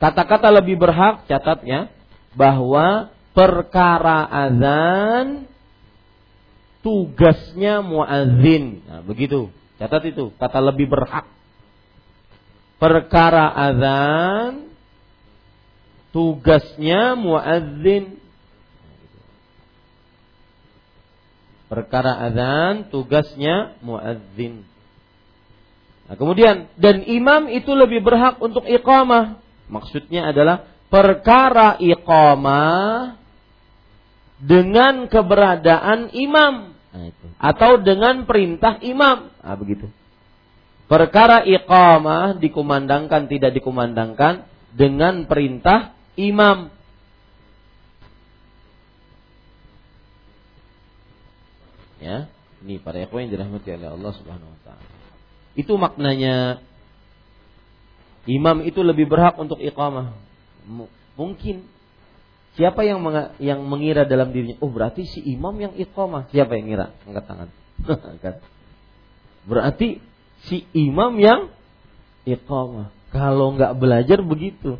Kata-kata 0.00 0.48
lebih 0.48 0.80
berhak 0.80 1.28
catat 1.28 1.60
ya 1.68 1.92
bahwa 2.32 3.12
perkara 3.36 4.24
azan 4.24 5.44
tugasnya 6.80 7.84
muazin. 7.84 8.80
Nah, 8.88 9.04
begitu. 9.04 9.52
Catat 9.76 10.08
itu, 10.08 10.32
kata 10.40 10.60
lebih 10.60 10.88
berhak. 10.88 11.28
Perkara 12.80 13.52
azan 13.52 14.72
tugasnya 16.16 17.12
muazin 17.14 18.20
Perkara 21.70 22.18
azan 22.26 22.90
tugasnya 22.90 23.78
muadzin. 23.78 24.66
Nah, 26.10 26.18
kemudian 26.18 26.66
dan 26.74 27.06
imam 27.06 27.46
itu 27.46 27.70
lebih 27.70 28.02
berhak 28.02 28.42
untuk 28.42 28.66
iqamah. 28.66 29.38
Maksudnya 29.70 30.34
adalah 30.34 30.66
perkara 30.90 31.78
iqamah 31.78 33.14
dengan 34.42 35.06
keberadaan 35.06 36.10
imam 36.10 36.74
nah, 36.74 37.04
itu. 37.06 37.26
atau 37.38 37.78
dengan 37.78 38.26
perintah 38.26 38.82
imam. 38.82 39.30
Nah, 39.30 39.56
begitu. 39.56 39.86
Perkara 40.90 41.46
iqamah 41.46 42.42
dikumandangkan 42.42 43.30
tidak 43.30 43.54
dikumandangkan 43.54 44.42
dengan 44.74 45.22
perintah 45.30 45.94
imam. 46.18 46.74
Ya, 52.00 52.26
ini 52.64 52.80
para 52.80 52.96
ikhwan 52.98 53.28
yang 53.28 53.38
dirahmati 53.38 53.76
oleh 53.76 53.88
Allah 53.92 54.12
Subhanahu 54.18 54.50
wa 54.50 54.60
taala. 54.66 54.88
Itu 55.52 55.76
maknanya 55.76 56.64
imam 58.28 58.64
itu 58.66 58.80
lebih 58.84 59.08
berhak 59.08 59.36
untuk 59.40 59.60
iqamah. 59.60 60.16
Mungkin 61.16 61.68
siapa 62.58 62.84
yang 62.84 63.00
yang 63.40 63.64
mengira 63.64 64.04
dalam 64.04 64.34
dirinya, 64.34 64.60
oh 64.60 64.68
berarti 64.68 65.08
si 65.08 65.20
imam 65.24 65.56
yang 65.56 65.72
iqamah. 65.76 66.28
Siapa 66.32 66.52
yang 66.56 66.66
ngira? 66.68 66.86
Angkat 67.08 67.24
tangan. 67.24 67.48
Berarti 69.40 70.04
si 70.44 70.68
imam 70.76 71.16
yang 71.16 71.48
iqamah. 72.28 72.92
Kalau 73.10 73.56
nggak 73.56 73.80
belajar 73.80 74.20
begitu. 74.20 74.76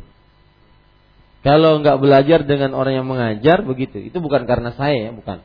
Kalau 1.41 1.81
nggak 1.81 1.97
belajar 1.97 2.45
dengan 2.45 2.77
orang 2.77 3.01
yang 3.01 3.07
mengajar 3.09 3.65
begitu. 3.65 3.97
Itu 3.97 4.21
bukan 4.21 4.45
karena 4.45 4.77
saya 4.77 5.09
ya, 5.09 5.11
bukan. 5.11 5.41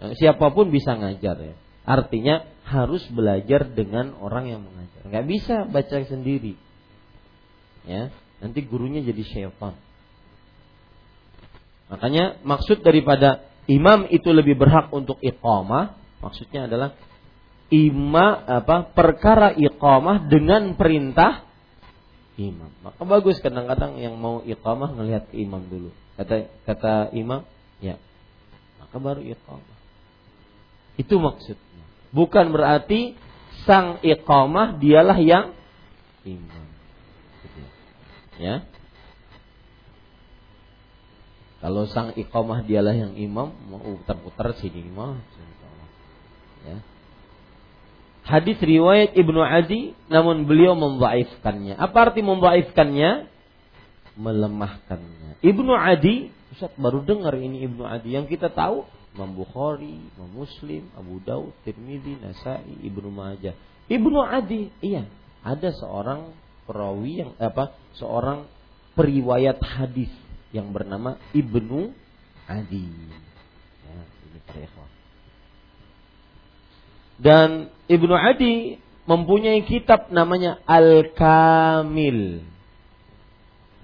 Eh, 0.00 0.14
siapa 0.16 0.54
pun 0.54 0.70
bisa 0.70 0.94
ngajar 0.94 1.36
ya. 1.42 1.54
Artinya 1.82 2.46
harus 2.62 3.02
belajar 3.10 3.66
dengan 3.66 4.14
orang 4.22 4.46
yang 4.46 4.62
mengajar. 4.62 5.02
Nggak 5.10 5.26
bisa 5.26 5.56
baca 5.66 5.96
sendiri. 6.06 6.54
Ya, 7.88 8.12
nanti 8.40 8.60
gurunya 8.64 9.00
jadi 9.00 9.22
syaitan. 9.24 9.76
Makanya 11.90 12.38
maksud 12.46 12.86
daripada 12.86 13.44
imam 13.66 14.06
itu 14.08 14.30
lebih 14.30 14.54
berhak 14.54 14.94
untuk 14.94 15.18
iqamah, 15.18 15.98
maksudnya 16.22 16.70
adalah 16.70 16.94
imam 17.70 18.32
apa 18.46 18.90
perkara 18.94 19.54
iqamah 19.54 20.30
dengan 20.30 20.74
perintah 20.78 21.46
imam. 22.38 22.70
Maka 22.80 23.02
bagus 23.04 23.42
kadang-kadang 23.42 23.98
yang 23.98 24.16
mau 24.16 24.40
iqamah 24.42 24.96
ngelihat 24.96 25.28
ke 25.28 25.36
imam 25.38 25.62
dulu. 25.66 25.90
Kata 26.14 26.46
kata 26.64 26.94
imam, 27.16 27.44
ya. 27.82 27.96
Maka 28.80 28.96
baru 28.96 29.22
iqamah. 29.24 29.78
Itu 30.96 31.16
maksudnya. 31.16 31.84
Bukan 32.10 32.50
berarti 32.50 33.16
sang 33.64 34.02
iqamah 34.02 34.80
dialah 34.80 35.18
yang 35.20 35.54
imam. 36.26 36.59
Ya. 38.40 38.64
Kalau 41.60 41.84
sang 41.92 42.16
iqamah 42.16 42.64
dialah 42.64 42.96
yang 42.96 43.12
imam, 43.20 43.52
mau 43.68 43.84
putar-putar 43.84 44.56
sini 44.56 44.80
imam. 44.88 45.20
Ya. 46.64 46.80
Hadis 48.24 48.56
riwayat 48.60 49.12
Ibnu 49.12 49.40
Adi 49.44 49.92
namun 50.08 50.48
beliau 50.48 50.72
membaifkannya. 50.72 51.76
Apa 51.76 52.08
arti 52.08 52.24
membaifkannya? 52.24 53.28
Melemahkannya. 54.16 55.40
Ibnu 55.44 55.72
Adi, 55.76 56.32
Ustaz 56.56 56.72
baru 56.80 57.04
dengar 57.04 57.36
ini 57.36 57.64
Ibnu 57.68 57.84
Adi. 57.84 58.16
Yang 58.16 58.40
kita 58.40 58.52
tahu 58.52 58.88
Imam 59.16 59.36
Bukhari, 59.36 60.00
Imam 60.16 60.30
Muslim, 60.32 60.88
Abu 60.96 61.20
Daud, 61.24 61.52
Tirmidzi, 61.66 62.20
Nasai, 62.20 62.72
Ibnu 62.88 63.08
Majah. 63.12 63.56
Ibnu 63.90 64.20
Adi, 64.22 64.70
iya, 64.80 65.08
ada 65.42 65.74
seorang 65.74 66.30
perawi 66.64 67.24
yang 67.24 67.32
apa? 67.38 67.76
Seorang 67.96 68.48
periwayat 68.94 69.58
hadis 69.62 70.10
yang 70.50 70.74
bernama 70.74 71.16
Ibnu 71.30 71.94
Adi. 72.50 72.88
Ya, 73.86 74.00
ini 74.26 74.40
Dan 77.20 77.48
Ibnu 77.86 78.14
Adi 78.16 78.80
mempunyai 79.06 79.62
kitab 79.66 80.10
namanya 80.10 80.58
Al-Kamil. 80.66 82.42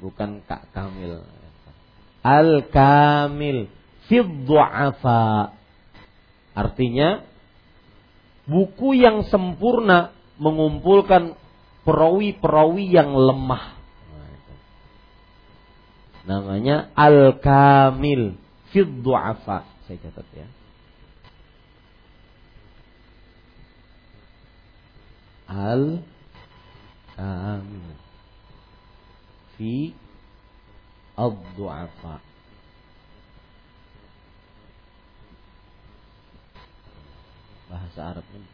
Bukan 0.03 0.45
Kak 0.45 0.70
Kamil. 0.74 1.22
Al-Kamil 2.20 3.70
fiddu'afa. 4.11 5.55
Artinya 6.57 7.22
buku 8.49 8.97
yang 8.97 9.27
sempurna 9.29 10.14
mengumpulkan 10.41 11.37
perawi-perawi 11.87 12.91
yang 12.91 13.14
lemah. 13.14 13.78
Namanya 16.26 16.91
Al-Kamil 16.99 18.34
fiddu'afa. 18.74 19.62
Saya 19.87 20.03
catat 20.03 20.26
ya. 20.34 20.51
Al-Kamil 25.47 26.05
fi 29.55 29.95
ad-du'afa. 31.14 32.26
bahasa 37.66 38.14
Arabnya 38.14 38.47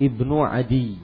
Ibnu 0.00 0.42
Adi 0.42 0.96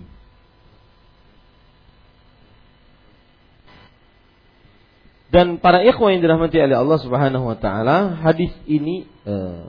Dan 5.27 5.61
para 5.61 5.85
ikhwan 5.85 6.17
yang 6.17 6.23
dirahmati 6.25 6.57
oleh 6.57 6.81
Allah 6.81 6.99
Subhanahu 7.03 7.45
wa 7.45 7.59
taala, 7.61 8.15
hadis 8.25 8.49
ini 8.65 9.05
uh, 9.29 9.69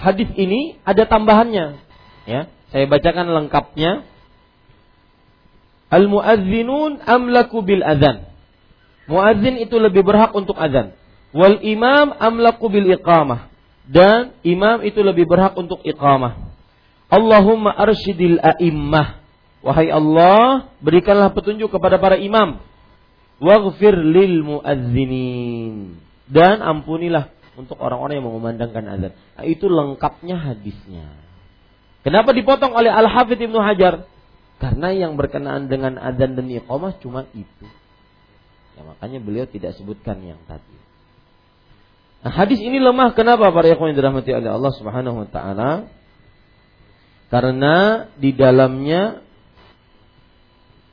Hadis 0.00 0.32
ini 0.40 0.80
ada 0.88 1.04
tambahannya. 1.04 1.76
Ya, 2.24 2.48
saya 2.72 2.84
bacakan 2.88 3.28
lengkapnya. 3.36 4.08
Al 5.92 6.08
muazzinun 6.08 7.04
amlaku 7.04 7.60
bil 7.60 7.84
adzan. 7.84 8.32
Muazzin 9.10 9.60
itu 9.60 9.76
lebih 9.76 10.06
berhak 10.06 10.32
untuk 10.32 10.56
azan. 10.56 10.96
Wal 11.36 11.60
imam 11.60 12.16
amlaku 12.16 12.72
bil 12.72 12.88
iqamah. 12.88 13.52
Dan 13.90 14.38
imam 14.46 14.80
itu 14.86 15.02
lebih 15.02 15.26
berhak 15.26 15.52
untuk 15.58 15.82
iqamah. 15.84 16.49
Allahumma 17.10 17.74
arsyidil 17.74 18.38
a'immah. 18.38 19.18
Wahai 19.60 19.92
Allah, 19.92 20.72
berikanlah 20.80 21.34
petunjuk 21.36 21.68
kepada 21.68 22.00
para 22.00 22.16
imam. 22.16 22.62
Waghfir 23.42 23.98
lil 23.98 24.40
muadzinin. 24.46 25.98
Dan 26.30 26.62
ampunilah 26.62 27.34
untuk 27.58 27.76
orang-orang 27.76 28.22
yang 28.22 28.26
mengumandangkan 28.30 28.84
azan. 28.86 29.12
Nah, 29.12 29.44
itu 29.44 29.66
lengkapnya 29.66 30.38
hadisnya. 30.38 31.10
Kenapa 32.00 32.32
dipotong 32.32 32.72
oleh 32.72 32.88
Al-Hafidh 32.88 33.50
Ibnu 33.50 33.60
Hajar? 33.60 34.08
Karena 34.62 34.88
yang 34.94 35.18
berkenaan 35.20 35.68
dengan 35.68 36.00
azan 36.00 36.38
dan 36.38 36.46
iqamah 36.48 36.96
cuma 37.02 37.28
itu. 37.36 37.66
Ya, 38.78 38.86
makanya 38.86 39.20
beliau 39.20 39.44
tidak 39.44 39.76
sebutkan 39.76 40.22
yang 40.24 40.40
tadi. 40.48 40.78
Nah, 42.20 42.32
hadis 42.32 42.60
ini 42.60 42.80
lemah 42.80 43.16
kenapa 43.16 43.48
para 43.52 43.68
ikhwan 43.68 43.92
yang 43.92 43.98
dirahmati 44.00 44.30
oleh 44.32 44.50
Allah 44.52 44.72
Subhanahu 44.76 45.24
wa 45.24 45.28
taala? 45.28 45.88
Karena 47.30 48.10
di 48.18 48.34
dalamnya 48.34 49.22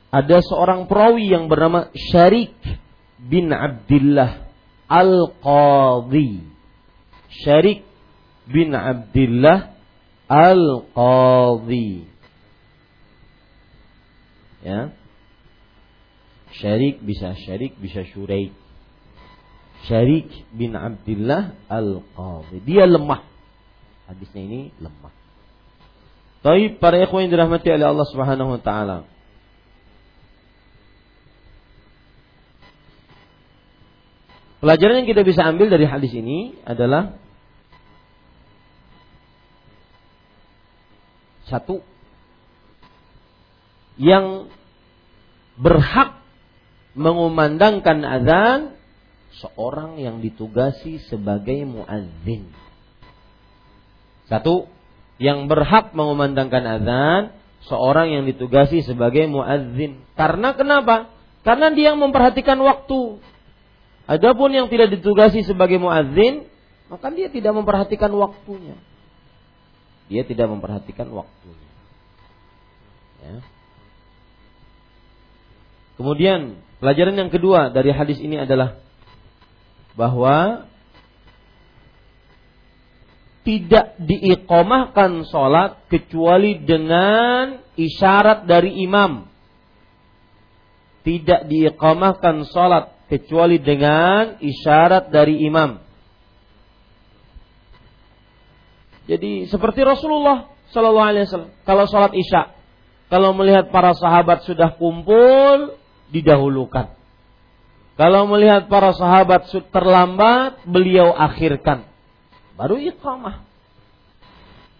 ada 0.08 0.38
seorang 0.38 0.86
perawi 0.86 1.34
yang 1.34 1.50
bernama 1.50 1.90
Syarik 1.92 2.54
bin 3.18 3.50
Abdullah 3.50 4.46
Al-Qadhi. 4.86 6.46
Syarik 7.42 7.82
bin 8.46 8.70
Abdullah 8.72 9.76
Al-Qadhi. 10.30 12.06
Ya. 14.62 14.94
Syarik 16.54 17.02
bisa 17.02 17.34
syarik 17.34 17.74
bisa 17.82 18.06
syuraik. 18.14 18.54
Syarik 19.90 20.30
bin 20.54 20.78
Abdullah 20.78 21.58
Al-Qadhi. 21.66 22.62
Dia 22.62 22.86
lemah. 22.86 23.26
Hadisnya 24.06 24.40
ini 24.46 24.60
lemah. 24.78 25.17
Tapi 26.48 26.80
para 26.80 26.96
ikhwan 26.96 27.28
yang 27.28 27.36
dirahmati 27.36 27.68
oleh 27.68 27.84
Allah 27.92 28.08
Subhanahu 28.08 28.56
wa 28.56 28.60
taala. 28.64 29.04
Pelajaran 34.64 35.04
yang 35.04 35.08
kita 35.12 35.28
bisa 35.28 35.44
ambil 35.44 35.68
dari 35.68 35.84
hadis 35.84 36.08
ini 36.08 36.56
adalah 36.64 37.20
satu 41.52 41.84
yang 44.00 44.48
berhak 45.60 46.16
mengumandangkan 46.96 48.00
azan 48.08 48.60
seorang 49.36 50.00
yang 50.00 50.24
ditugasi 50.24 50.96
sebagai 51.12 51.60
muadzin. 51.68 52.48
Satu, 54.32 54.77
yang 55.18 55.50
berhak 55.50 55.92
mengumandangkan 55.94 56.64
azan 56.78 57.22
seorang 57.66 58.14
yang 58.14 58.24
ditugasi 58.24 58.86
sebagai 58.86 59.26
muadzin. 59.26 60.02
Karena 60.14 60.54
kenapa? 60.54 61.10
Karena 61.42 61.74
dia 61.74 61.94
yang 61.94 61.98
memperhatikan 61.98 62.58
waktu. 62.62 63.18
Adapun 64.08 64.50
yang 64.54 64.72
tidak 64.72 64.94
ditugasi 64.94 65.44
sebagai 65.44 65.76
muadzin, 65.76 66.48
maka 66.88 67.12
dia 67.12 67.28
tidak 67.28 67.52
memperhatikan 67.52 68.08
waktunya. 68.14 68.78
Dia 70.08 70.24
tidak 70.24 70.48
memperhatikan 70.48 71.12
waktunya. 71.12 71.70
Ya. 73.20 73.36
Kemudian 75.98 76.62
pelajaran 76.78 77.18
yang 77.18 77.28
kedua 77.28 77.74
dari 77.74 77.90
hadis 77.90 78.22
ini 78.22 78.38
adalah 78.38 78.78
bahwa 79.98 80.64
tidak 83.48 83.96
diikomahkan 83.96 85.24
sholat 85.24 85.88
kecuali 85.88 86.60
dengan 86.60 87.64
isyarat 87.80 88.44
dari 88.44 88.84
imam. 88.84 89.24
Tidak 91.00 91.48
diikomahkan 91.48 92.44
sholat 92.52 93.08
kecuali 93.08 93.56
dengan 93.56 94.36
isyarat 94.36 95.08
dari 95.08 95.48
imam. 95.48 95.80
Jadi 99.08 99.48
seperti 99.48 99.80
Rasulullah 99.80 100.52
Shallallahu 100.68 101.08
Alaihi 101.08 101.24
Wasallam 101.24 101.52
kalau 101.64 101.88
sholat 101.88 102.12
isya, 102.12 102.52
kalau 103.08 103.32
melihat 103.32 103.72
para 103.72 103.96
sahabat 103.96 104.44
sudah 104.44 104.76
kumpul, 104.76 105.80
didahulukan. 106.12 106.92
Kalau 107.96 108.28
melihat 108.28 108.68
para 108.68 108.92
sahabat 108.92 109.48
terlambat, 109.72 110.68
beliau 110.68 111.16
akhirkan. 111.16 111.88
Baru 112.58 112.74
iqamah. 112.82 113.46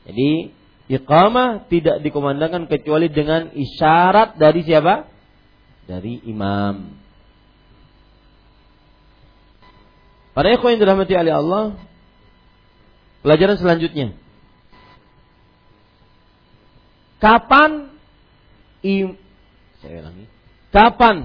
Jadi 0.03 0.51
iqamah 0.91 1.71
tidak 1.71 2.03
dikomandangkan 2.03 2.67
kecuali 2.67 3.07
dengan 3.07 3.55
isyarat 3.55 4.35
dari 4.35 4.67
siapa? 4.67 5.07
Dari 5.87 6.27
imam. 6.27 6.99
Para 10.35 10.55
ikhwan 10.55 10.75
yang 10.75 10.83
dirahmati 10.83 11.15
oleh 11.15 11.35
Allah, 11.35 11.65
pelajaran 13.23 13.59
selanjutnya. 13.63 14.15
Kapan 17.19 17.95
im, 18.83 19.19
saya 19.83 20.03
ulangi. 20.03 20.27
Kapan 20.71 21.17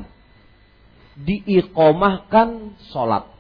diikomahkan 1.18 2.78
sholat? 2.94 3.33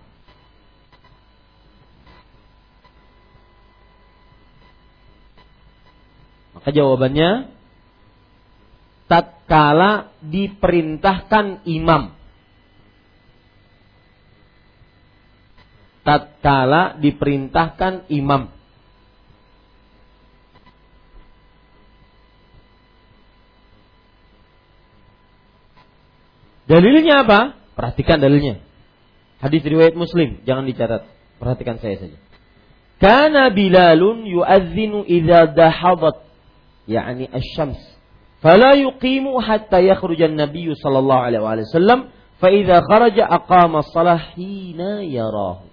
Maka 6.63 6.71
jawabannya 6.71 7.51
tatkala 9.11 10.15
diperintahkan 10.23 11.67
imam 11.67 12.23
tatkala 16.03 16.99
diperintahkan 16.99 18.11
imam. 18.11 18.51
Dalilnya 26.63 27.27
apa? 27.27 27.59
Perhatikan 27.75 28.23
dalilnya. 28.23 28.63
Hadis 29.43 29.63
riwayat 29.67 29.99
Muslim, 29.99 30.39
jangan 30.47 30.63
dicatat. 30.63 31.03
Perhatikan 31.35 31.79
saya 31.83 31.99
saja. 31.99 32.15
Kana 33.03 33.51
Bilalun 33.51 34.23
yu'adzinu 34.23 35.03
idza 35.03 35.51
dahadat 35.51 36.23
yakni 36.89 37.29
asy-syams. 37.29 37.79
Fala 38.43 38.75
yuqimu 38.75 39.39
hatta 39.39 39.79
yakhruja 39.79 40.27
an-nabiy 40.27 40.75
sallallahu 40.75 41.21
alaihi 41.31 41.63
wasallam 41.63 42.11
fa 42.43 42.51
idza 42.51 42.83
kharaja 42.83 43.23
aqama 43.23 43.79
as-salah 43.83 44.35
hina 44.35 44.99
yarahu. 45.03 45.71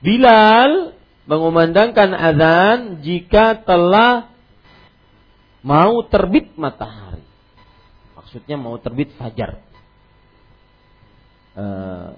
Bilal 0.00 0.96
mengumandangkan 1.28 2.10
azan 2.16 2.80
jika 3.04 3.60
telah 3.64 4.32
mau 5.60 6.04
terbit 6.08 6.56
matahari. 6.56 7.24
Maksudnya 8.16 8.56
mau 8.56 8.76
terbit 8.80 9.12
fajar. 9.20 9.60
E, 11.52 11.64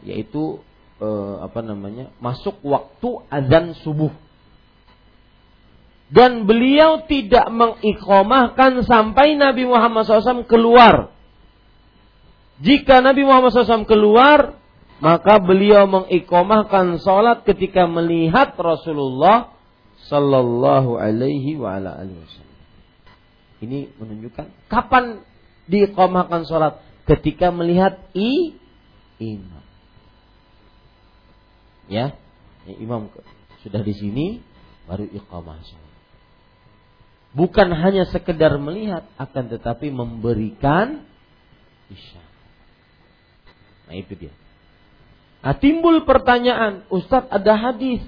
yaitu 0.06 0.62
e, 1.02 1.08
apa 1.42 1.60
namanya? 1.60 2.14
masuk 2.22 2.62
waktu 2.62 3.26
azan 3.28 3.74
subuh. 3.82 4.14
Dan 6.12 6.44
beliau 6.44 7.08
tidak 7.08 7.48
mengikomahkan 7.48 8.84
sampai 8.84 9.32
Nabi 9.32 9.64
Muhammad 9.64 10.04
SAW 10.04 10.44
keluar. 10.44 11.08
Jika 12.60 13.00
Nabi 13.00 13.24
Muhammad 13.24 13.56
SAW 13.56 13.88
keluar, 13.88 14.60
maka 15.00 15.40
beliau 15.40 15.88
mengikomahkan 15.88 17.00
sholat 17.00 17.48
ketika 17.48 17.88
melihat 17.88 18.52
Rasulullah 18.54 19.50
Sallallahu 20.06 21.00
Alaihi 21.00 21.58
wa 21.58 21.80
ala 21.80 21.98
wasallam. 22.04 22.60
Ini 23.64 23.78
menunjukkan 23.98 24.68
kapan 24.68 25.26
diikomahkan 25.66 26.46
sholat 26.46 26.78
ketika 27.08 27.50
melihat 27.50 27.98
i 28.14 28.54
imam. 29.18 29.64
Ya, 31.90 32.14
imam 32.78 33.10
sudah 33.66 33.82
di 33.82 33.94
sini 33.96 34.26
baru 34.86 35.10
iqamah 35.10 35.58
sholat. 35.66 35.81
Bukan 37.32 37.72
hanya 37.72 38.04
sekedar 38.12 38.60
melihat, 38.60 39.08
akan 39.16 39.48
tetapi 39.48 39.88
memberikan 39.88 41.00
isyarat. 41.88 42.32
Nah 43.88 43.94
itu 43.96 44.12
dia. 44.16 44.32
Nah, 45.42 45.56
timbul 45.56 46.04
pertanyaan, 46.04 46.86
Ustadz 46.92 47.32
ada 47.32 47.56
hadis 47.56 48.04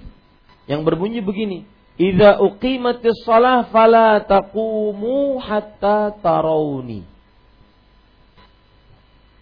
yang 0.69 0.85
berbunyi 0.85 1.25
begini, 1.25 1.65
"Idza 1.97 2.39
uqimatis 2.39 3.25
shalah 3.25 3.73
fala 3.73 4.23
taqumu 4.23 5.41
hatta 5.41 6.15
tarawni." 6.21 7.09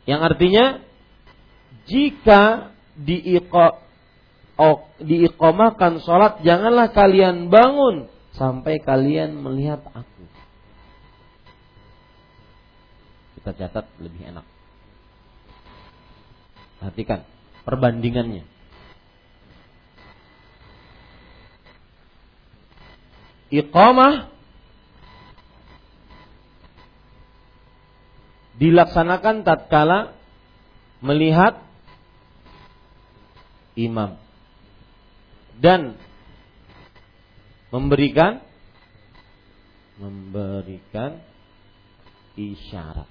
Yang 0.07 0.21
artinya 0.23 0.65
jika 1.87 2.71
diiqamahkan 5.03 5.93
sholat 6.03 6.43
janganlah 6.47 6.91
kalian 6.95 7.51
bangun 7.51 8.11
sampai 8.43 8.82
kalian 8.82 9.39
melihat 9.39 9.86
aku. 9.94 10.27
Kita 13.39 13.55
catat 13.55 13.86
lebih 14.02 14.35
enak. 14.35 14.43
Perhatikan 16.82 17.23
perbandingannya. 17.62 18.43
Iqamah 23.55 24.27
dilaksanakan 28.59 29.47
tatkala 29.47 30.19
melihat 30.98 31.62
imam 33.78 34.19
dan 35.62 35.94
memberikan 37.73 38.44
memberikan 39.97 41.24
isyarat. 42.36 43.09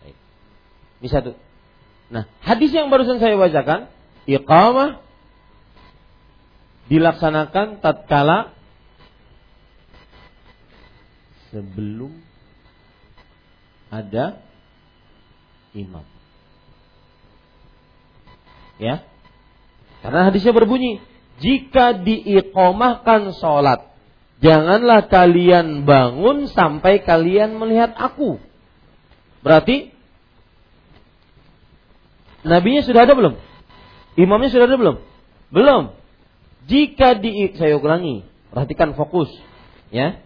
Baik. 0.00 0.16
Satu. 1.08 1.36
Nah, 2.12 2.28
hadis 2.44 2.72
yang 2.72 2.92
barusan 2.92 3.20
saya 3.20 3.36
bacakan, 3.36 3.88
iqamah 4.28 5.00
dilaksanakan 6.92 7.80
tatkala 7.80 8.52
sebelum 11.52 12.20
ada 13.92 14.40
imam. 15.72 16.04
Ya. 18.80 19.04
Karena 20.00 20.26
hadisnya 20.28 20.52
berbunyi, 20.52 20.98
jika 21.42 21.98
diiqomahkan 22.06 23.34
sholat, 23.34 23.90
janganlah 24.38 25.10
kalian 25.10 25.82
bangun 25.82 26.46
sampai 26.46 27.02
kalian 27.02 27.58
melihat 27.58 27.92
aku. 27.98 28.38
Berarti 29.42 29.92
Nabinya 32.42 32.82
sudah 32.82 33.06
ada 33.06 33.14
belum? 33.14 33.38
Imamnya 34.18 34.50
sudah 34.50 34.66
ada 34.66 34.76
belum? 34.76 34.96
Belum. 35.54 35.82
Jika 36.66 37.18
di 37.18 37.50
saya 37.54 37.78
ulangi, 37.78 38.26
perhatikan 38.50 38.94
fokus, 38.98 39.30
ya. 39.90 40.18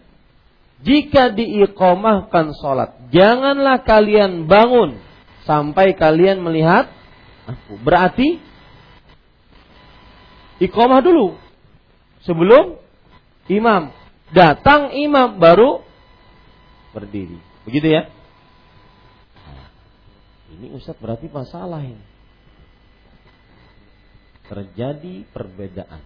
Jika 0.84 1.32
diikomahkan 1.32 2.52
sholat, 2.60 3.08
janganlah 3.08 3.80
kalian 3.84 4.44
bangun 4.44 5.00
sampai 5.48 5.96
kalian 5.96 6.44
melihat 6.44 6.92
aku. 7.48 7.80
Berarti 7.80 8.40
ikomah 10.62 11.00
dulu 11.04 11.36
sebelum 12.24 12.80
imam. 13.46 13.94
Datang 14.34 14.90
imam 14.98 15.38
baru 15.38 15.86
berdiri. 16.90 17.38
Begitu 17.62 17.94
ya? 17.94 18.10
Ini 20.56 20.72
Ustaz 20.74 20.98
berarti 20.98 21.30
masalah 21.30 21.84
ini. 21.84 22.02
Terjadi 24.46 25.26
perbedaan. 25.30 26.02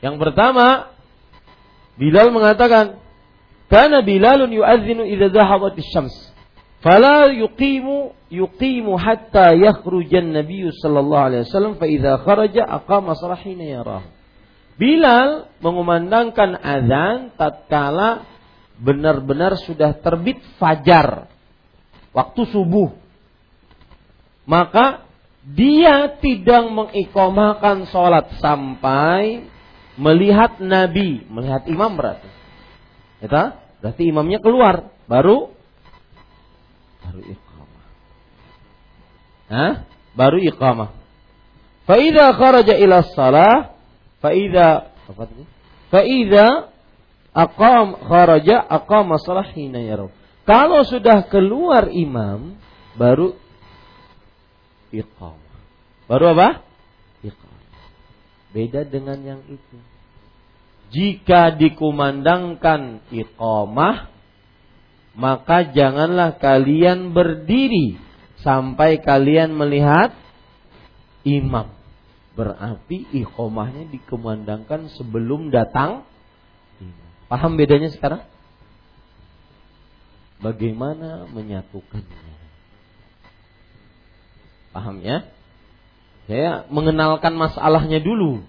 Yang 0.00 0.16
pertama, 0.16 0.96
Bilal 2.00 2.32
mengatakan, 2.32 2.96
"Kana 3.68 4.00
Bilalun 4.00 4.48
yu'adzinu 4.48 5.04
idza 5.04 5.28
dhahabatis 5.28 5.84
syams." 5.92 6.29
Fala 6.80 7.28
yuqimu 7.28 8.16
yuqimu 8.32 8.96
hatta 8.96 9.52
yakhrujan 9.52 10.32
Nabi 10.32 10.64
sallallahu 10.72 11.26
alaihi 11.28 11.42
wasallam 11.44 11.76
fa 11.76 11.84
idza 11.84 12.24
kharaja 12.24 12.64
aqama 12.64 13.12
sarahina 13.20 13.64
yarah. 13.68 14.04
Bilal 14.80 15.52
mengumandangkan 15.60 16.56
azan 16.56 17.36
tatkala 17.36 18.24
benar-benar 18.80 19.60
sudah 19.60 19.92
terbit 20.00 20.40
fajar 20.56 21.28
waktu 22.16 22.48
subuh. 22.48 22.96
Maka 24.48 25.04
dia 25.44 26.16
tidak 26.16 26.64
mengikomahkan 26.72 27.92
sholat 27.92 28.40
sampai 28.40 29.44
melihat 30.00 30.56
Nabi, 30.64 31.28
melihat 31.28 31.68
imam 31.68 31.92
berarti. 31.92 32.28
Ya, 33.20 33.60
berarti 33.84 34.02
imamnya 34.08 34.40
keluar, 34.40 34.96
baru 35.04 35.59
baru 37.00 37.20
iqamah. 37.24 37.84
Hah? 39.50 39.72
Baru 40.14 40.38
iqamah. 40.38 40.90
Faida 41.88 42.30
kharaja 42.36 42.74
ila 42.78 43.02
salah, 43.02 43.74
faida 44.22 44.94
apa 45.10 45.22
itu? 45.26 45.44
Faida 45.90 46.70
aqam 47.34 47.98
kharaja 48.06 48.62
aqama 48.62 49.18
salah 49.18 49.48
hina 49.50 49.82
yarau. 49.82 50.14
Kalau 50.46 50.82
sudah 50.86 51.26
keluar 51.26 51.90
imam, 51.90 52.58
baru 52.94 53.34
iqamah. 54.94 55.58
Baru 56.10 56.24
apa? 56.34 56.62
Iqamah. 57.22 57.82
Beda 58.50 58.82
dengan 58.82 59.18
yang 59.22 59.42
itu. 59.46 59.78
Jika 60.90 61.54
dikumandangkan 61.54 63.06
iqamah, 63.14 64.10
maka 65.18 65.70
janganlah 65.70 66.38
kalian 66.38 67.12
berdiri 67.14 67.98
sampai 68.40 69.02
kalian 69.02 69.52
melihat 69.54 70.14
imam. 71.26 71.72
Berarti 72.34 73.04
iqamahnya 73.10 73.90
dikumandangkan 73.90 74.88
sebelum 74.96 75.50
datang 75.50 76.06
Paham 77.30 77.54
bedanya 77.54 77.94
sekarang? 77.94 78.26
bagaimana 80.40 81.28
menyatukannya. 81.30 82.34
Paham 84.72 85.04
ya? 85.04 85.28
Saya 86.26 86.64
mengenalkan 86.72 87.36
masalahnya 87.36 88.00
dulu. 88.00 88.42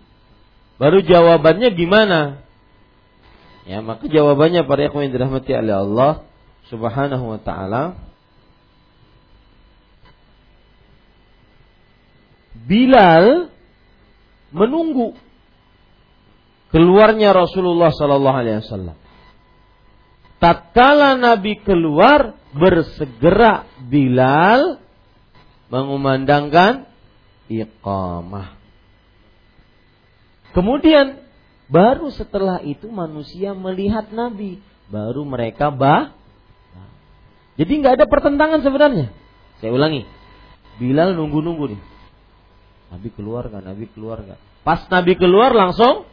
Baru 0.80 1.04
jawabannya 1.06 1.70
gimana? 1.78 2.42
Ya, 3.70 3.86
maka 3.86 4.10
jawabannya 4.10 4.66
para 4.66 4.90
ikhwan 4.90 5.14
dirahmati 5.14 5.54
oleh 5.54 5.76
Allah 5.78 6.12
Subhanahu 6.70 7.26
wa 7.36 7.40
taala 7.42 7.84
Bilal 12.52 13.50
menunggu 14.54 15.18
keluarnya 16.70 17.34
Rasulullah 17.34 17.90
sallallahu 17.90 18.38
alaihi 18.38 18.62
wasallam 18.62 18.98
tatkala 20.42 21.16
Nabi 21.16 21.62
keluar 21.62 22.34
bersegera 22.52 23.70
Bilal 23.86 24.82
mengumandangkan 25.72 26.90
iqamah. 27.48 28.60
Kemudian 30.52 31.24
baru 31.72 32.12
setelah 32.12 32.60
itu 32.66 32.92
manusia 32.92 33.56
melihat 33.56 34.12
Nabi, 34.12 34.60
baru 34.92 35.24
mereka 35.24 35.72
bah. 35.72 36.12
Jadi 37.62 37.72
nggak 37.78 38.02
ada 38.02 38.06
pertentangan 38.10 38.66
sebenarnya. 38.66 39.14
Saya 39.62 39.70
ulangi, 39.70 40.02
Bilal 40.82 41.14
nunggu-nunggu 41.14 41.78
nih. 41.78 41.82
Nabi 42.90 43.14
keluar 43.14 43.46
nggak? 43.54 43.62
Nabi 43.62 43.86
keluar 43.94 44.18
nggak? 44.26 44.40
Pas 44.66 44.82
Nabi 44.90 45.14
keluar 45.14 45.54
langsung 45.54 46.10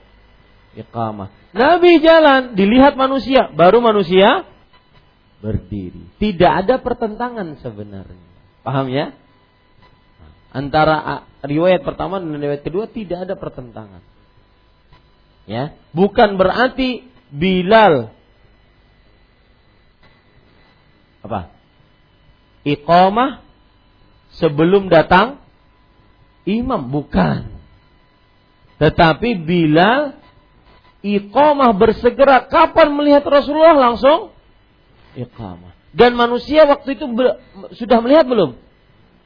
iqamah. 0.77 1.33
Nabi 1.57 2.05
jalan, 2.05 2.53
dilihat 2.53 3.01
manusia, 3.01 3.49
baru 3.57 3.81
manusia 3.81 4.45
berdiri. 5.41 6.21
Tidak 6.21 6.53
ada 6.53 6.85
pertentangan 6.85 7.57
sebenarnya. 7.65 8.29
Paham 8.61 8.93
ya? 8.93 9.17
Antara 10.53 11.25
riwayat 11.41 11.81
pertama 11.81 12.21
dan 12.21 12.37
riwayat 12.37 12.61
kedua 12.61 12.93
tidak 12.93 13.25
ada 13.25 13.41
pertentangan. 13.41 14.05
Ya, 15.49 15.73
bukan 15.97 16.37
berarti 16.37 17.09
Bilal 17.33 18.18
apa? 21.29 21.53
Iqamah 22.65 23.45
sebelum 24.35 24.89
datang 24.89 25.39
imam 26.49 26.89
bukan. 26.89 27.53
Tetapi 28.81 29.45
Bilal 29.45 30.17
iqamah 31.05 31.77
bersegera 31.77 32.49
kapan 32.49 32.97
melihat 32.97 33.23
Rasulullah 33.29 33.77
langsung 33.77 34.33
iqamah. 35.15 35.77
Dan 35.93 36.17
manusia 36.17 36.69
waktu 36.69 36.97
itu 36.97 37.05
sudah 37.77 37.99
melihat 38.05 38.29
belum? 38.29 38.57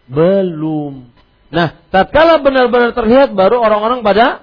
Belum. 0.09 1.11
Nah, 1.53 1.77
tatkala 1.93 2.41
benar-benar 2.41 2.97
terlihat 2.97 3.37
baru 3.37 3.61
orang-orang 3.61 4.01
pada 4.01 4.41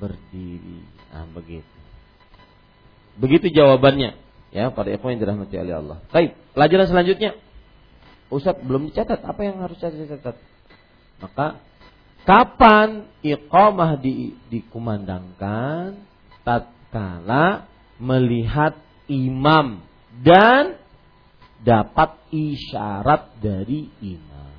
berdiri. 0.00 0.80
Nah, 1.12 1.28
begitu. 1.36 1.74
Begitu 3.20 3.52
jawabannya. 3.52 4.23
Ya, 4.54 4.70
pada 4.70 4.94
ikhwan 4.94 5.18
yang 5.18 5.26
dirahmati 5.26 5.58
oleh 5.58 5.74
Allah. 5.74 5.98
Baik, 6.14 6.38
pelajaran 6.54 6.86
selanjutnya. 6.86 7.34
Ustaz 8.30 8.54
belum 8.62 8.94
dicatat, 8.94 9.18
apa 9.26 9.40
yang 9.42 9.58
harus 9.58 9.74
saya 9.82 9.90
catat? 9.90 10.38
Maka 11.18 11.58
kapan 12.22 13.10
iqamah 13.18 13.98
di, 13.98 14.38
dikumandangkan 14.54 15.98
tatkala 16.46 17.66
melihat 17.98 18.78
imam 19.10 19.82
dan 20.22 20.78
dapat 21.66 22.14
isyarat 22.30 23.42
dari 23.42 23.90
imam. 23.98 24.54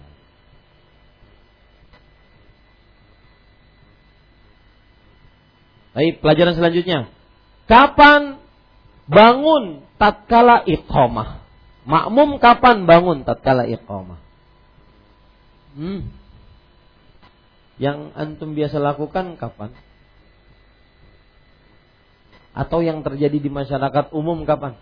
Baik, 5.96 6.20
pelajaran 6.20 6.60
selanjutnya. 6.60 7.08
Kapan 7.72 8.44
bangun 9.08 9.85
tatkala 10.02 10.64
iqamah? 10.68 11.44
Makmum 11.86 12.42
kapan 12.42 12.90
bangun 12.90 13.24
tatkala 13.24 13.70
iqamah? 13.70 14.20
Hmm. 15.76 16.10
Yang 17.76 18.00
antum 18.16 18.56
biasa 18.56 18.80
lakukan 18.80 19.36
kapan? 19.36 19.76
Atau 22.56 22.80
yang 22.80 23.04
terjadi 23.04 23.36
di 23.36 23.52
masyarakat 23.52 24.16
umum 24.16 24.48
kapan? 24.48 24.80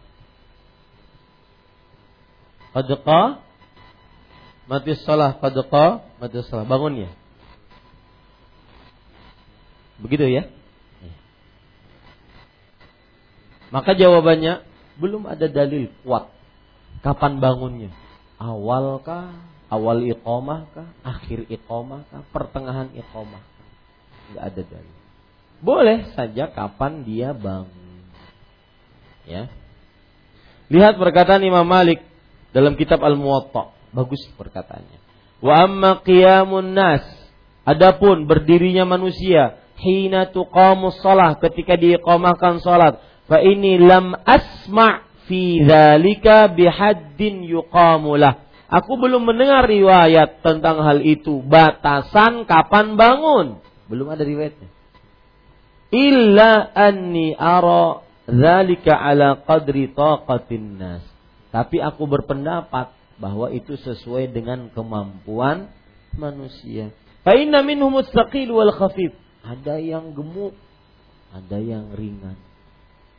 Qadqa 2.74 3.42
mati 4.70 4.94
salah 5.02 5.38
qadqa 5.38 6.06
mati 6.22 6.42
salah 6.46 6.66
bangun 6.70 7.10
ya. 7.10 7.12
Begitu 10.02 10.30
ya? 10.30 10.50
Maka 13.74 13.98
jawabannya 13.98 14.73
belum 14.98 15.26
ada 15.26 15.50
dalil 15.50 15.90
kuat 16.06 16.30
kapan 17.02 17.42
bangunnya. 17.42 17.92
Awal 18.38 19.02
kah? 19.02 19.34
Awal 19.72 20.06
iqamah 20.14 20.70
kah? 20.74 20.90
Akhir 21.02 21.50
iqamah 21.50 22.06
kah? 22.10 22.22
Pertengahan 22.30 22.94
iqamah? 22.94 23.44
Enggak 24.32 24.44
ada 24.54 24.62
dalil. 24.62 24.96
Boleh 25.64 26.00
saja 26.14 26.52
kapan 26.52 27.08
dia 27.08 27.32
bangun. 27.32 28.04
Ya. 29.24 29.48
Lihat 30.68 31.00
perkataan 31.00 31.44
Imam 31.44 31.64
Malik 31.64 32.04
dalam 32.52 32.76
kitab 32.76 33.00
Al-Muwatta. 33.00 33.72
Bagus 33.96 34.26
perkataannya. 34.36 35.00
Wa 35.40 35.68
amma 35.68 36.04
qiyamun 36.04 36.76
nas. 36.76 37.06
Adapun 37.64 38.28
berdirinya 38.28 38.84
manusia 38.84 39.64
hina 39.80 40.28
tuqamus 40.32 41.00
salah 41.00 41.40
ketika 41.40 41.80
diiqamahkan 41.80 42.60
salat 42.60 43.00
fa 43.34 43.42
ini 43.42 43.82
lam 43.82 44.14
asma' 44.14 45.26
fi 45.26 45.66
dzalika 45.66 46.54
bihaddin 46.54 47.42
yuqamulah. 47.50 48.46
Aku 48.70 49.02
belum 49.02 49.26
mendengar 49.26 49.66
riwayat 49.66 50.46
tentang 50.46 50.86
hal 50.86 51.02
itu. 51.02 51.42
Batasan 51.42 52.46
kapan 52.46 52.94
bangun? 52.94 53.58
Belum 53.90 54.06
ada 54.14 54.22
riwayatnya. 54.22 54.70
Illa 55.90 56.70
anni 56.78 57.34
ara 57.34 58.06
dzalika 58.30 58.94
ala 58.94 59.42
qadri 59.42 59.90
taqatin 59.94 60.78
nas. 60.78 61.02
Tapi 61.50 61.82
aku 61.82 62.06
berpendapat 62.06 62.94
bahwa 63.18 63.50
itu 63.50 63.78
sesuai 63.78 64.30
dengan 64.30 64.70
kemampuan 64.74 65.74
manusia. 66.18 66.94
Fa 67.26 67.34
inna 67.38 67.66
minhum 67.66 67.94
mustaqil 67.94 68.50
wal 68.54 68.74
khafif. 68.74 69.14
Ada 69.42 69.82
yang 69.82 70.18
gemuk, 70.18 70.54
ada 71.30 71.58
yang 71.62 71.94
ringan. 71.94 72.53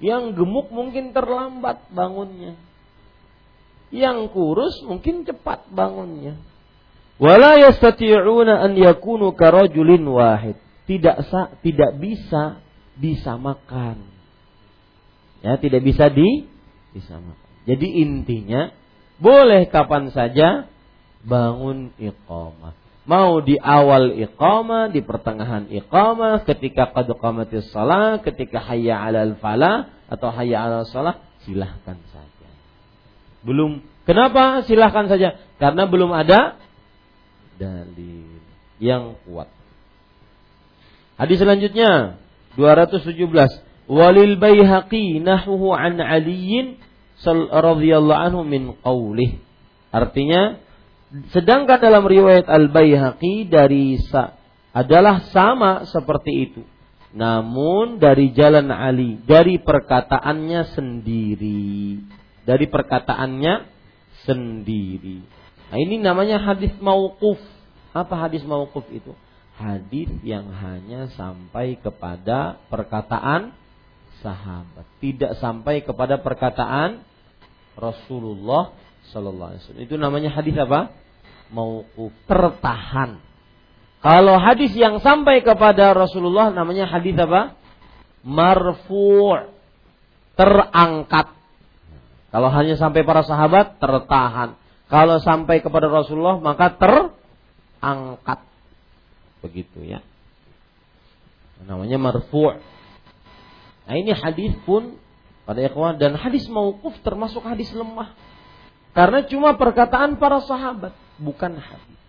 Yang 0.02 0.38
gemuk 0.38 0.68
mungkin 0.74 1.14
terlambat 1.14 1.90
bangunnya. 1.94 2.58
Yang 3.94 4.34
kurus 4.34 4.74
mungkin 4.82 5.22
cepat 5.22 5.70
bangunnya. 5.70 6.38
Wala 7.22 7.62
yastati'una 7.62 8.58
an 8.58 8.74
yakunu 8.74 9.38
karajulin 9.38 10.02
wahid. 10.02 10.58
Tidak 10.84 11.18
sa, 11.30 11.54
tidak 11.62 11.96
bisa 11.96 12.58
disamakan. 12.98 14.02
Ya, 15.40 15.56
tidak 15.56 15.80
bisa 15.86 16.10
di 16.10 16.50
disamakan. 16.92 17.50
Jadi 17.64 18.02
intinya 18.04 18.74
boleh 19.16 19.70
kapan 19.72 20.12
saja 20.12 20.68
bangun 21.24 21.96
iqamah. 21.96 22.84
Mau 23.05 23.44
di 23.44 23.60
awal 23.60 24.16
iqamah, 24.16 24.89
di 24.89 25.05
pertengahan 25.05 25.68
iqamah, 25.68 26.48
ketika 26.48 26.89
qad 26.89 27.12
shalah, 27.68 28.24
ketika 28.24 28.64
hayya 28.64 28.97
'alal 28.97 29.36
falah 29.36 29.93
atau 30.09 30.32
hayya 30.32 30.64
'alal 30.64 30.89
shalah, 30.89 31.20
silahkan 31.44 32.01
saja. 32.09 32.48
Belum 33.44 33.85
kenapa 34.09 34.64
silahkan 34.64 35.05
saja? 35.12 35.36
Karena 35.60 35.85
belum 35.85 36.16
ada 36.16 36.56
dalil 37.60 38.40
yang 38.81 39.20
kuat. 39.28 39.52
Hadis 41.20 41.39
selanjutnya 41.39 42.18
217 42.56 43.14
Walil 43.85 44.40
Baihaqi 44.40 45.20
nahwuhu 45.20 45.76
an 45.76 46.01
Aliyin 46.01 46.81
radhiyallahu 47.52 48.20
anhu 48.32 48.40
min 48.43 48.74
qaulih. 48.81 49.39
Artinya 49.93 50.59
sedangkan 51.30 51.78
dalam 51.78 52.02
riwayat 52.02 52.50
Al-Baihaqi 52.50 53.46
dari 53.46 53.98
sa 54.10 54.34
adalah 54.74 55.22
sama 55.30 55.86
seperti 55.86 56.32
itu. 56.50 56.62
Namun 57.14 58.02
dari 58.02 58.34
jalan 58.34 58.74
Ali, 58.74 59.22
dari 59.22 59.62
perkataannya 59.62 60.74
sendiri. 60.74 62.02
Dari 62.42 62.66
perkataannya 62.66 63.54
sendiri. 64.26 65.22
Nah, 65.70 65.78
ini 65.78 66.02
namanya 66.02 66.42
hadis 66.42 66.74
mauquf. 66.82 67.38
Apa 67.94 68.26
hadis 68.26 68.42
mauquf 68.42 68.82
itu? 68.90 69.14
Hadis 69.54 70.10
yang 70.26 70.50
hanya 70.50 71.06
sampai 71.14 71.78
kepada 71.78 72.58
perkataan 72.66 73.54
sahabat, 74.18 74.88
tidak 74.98 75.38
sampai 75.38 75.86
kepada 75.86 76.18
perkataan 76.18 77.06
Rasulullah 77.78 78.74
Sallallahu 79.14 79.54
Alaihi 79.54 79.62
Wasallam. 79.62 79.86
Itu 79.86 79.94
namanya 80.00 80.34
hadis 80.34 80.56
apa? 80.58 81.03
Mauquf 81.52 82.12
tertahan. 82.24 83.20
Kalau 84.04 84.36
hadis 84.36 84.76
yang 84.76 85.00
sampai 85.00 85.40
kepada 85.40 85.96
Rasulullah 85.96 86.52
namanya 86.52 86.84
hadis 86.88 87.16
apa? 87.16 87.56
Marfu' 88.24 89.48
terangkat. 90.36 91.32
Kalau 92.32 92.48
hanya 92.52 92.74
sampai 92.76 93.04
para 93.04 93.22
sahabat 93.24 93.80
tertahan. 93.80 94.56
Kalau 94.88 95.16
sampai 95.20 95.64
kepada 95.64 95.88
Rasulullah 95.88 96.36
maka 96.40 96.72
terangkat. 96.76 98.40
Begitu 99.40 99.84
ya. 99.84 100.00
Namanya 101.64 101.96
marfu' 101.96 102.74
Nah 103.84 103.94
ini 104.00 104.16
hadis 104.16 104.56
pun 104.64 104.96
pada 105.44 105.60
ikhwan 105.60 106.00
dan 106.00 106.16
hadis 106.16 106.48
mauquf 106.48 106.96
termasuk 107.04 107.44
hadis 107.44 107.68
lemah. 107.76 108.16
Karena 108.96 109.26
cuma 109.28 109.58
perkataan 109.58 110.16
para 110.16 110.40
sahabat, 110.40 110.94
bukan 111.19 111.57
hadis. 111.59 111.99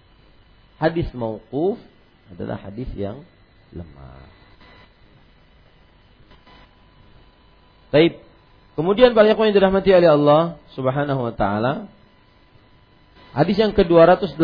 Hadis 0.81 1.09
mauquf 1.13 1.77
adalah 2.33 2.57
hadis 2.57 2.89
yang 2.97 3.21
lemah. 3.75 4.29
Baik. 7.91 8.23
Kemudian 8.79 9.13
para 9.13 9.29
ikhwan 9.29 9.51
yang 9.51 9.59
dirahmati 9.61 9.91
oleh 9.93 10.11
Allah 10.15 10.43
Subhanahu 10.73 11.21
wa 11.27 11.35
taala. 11.35 11.91
Hadis 13.35 13.59
yang 13.59 13.75
ke-218. 13.75 14.41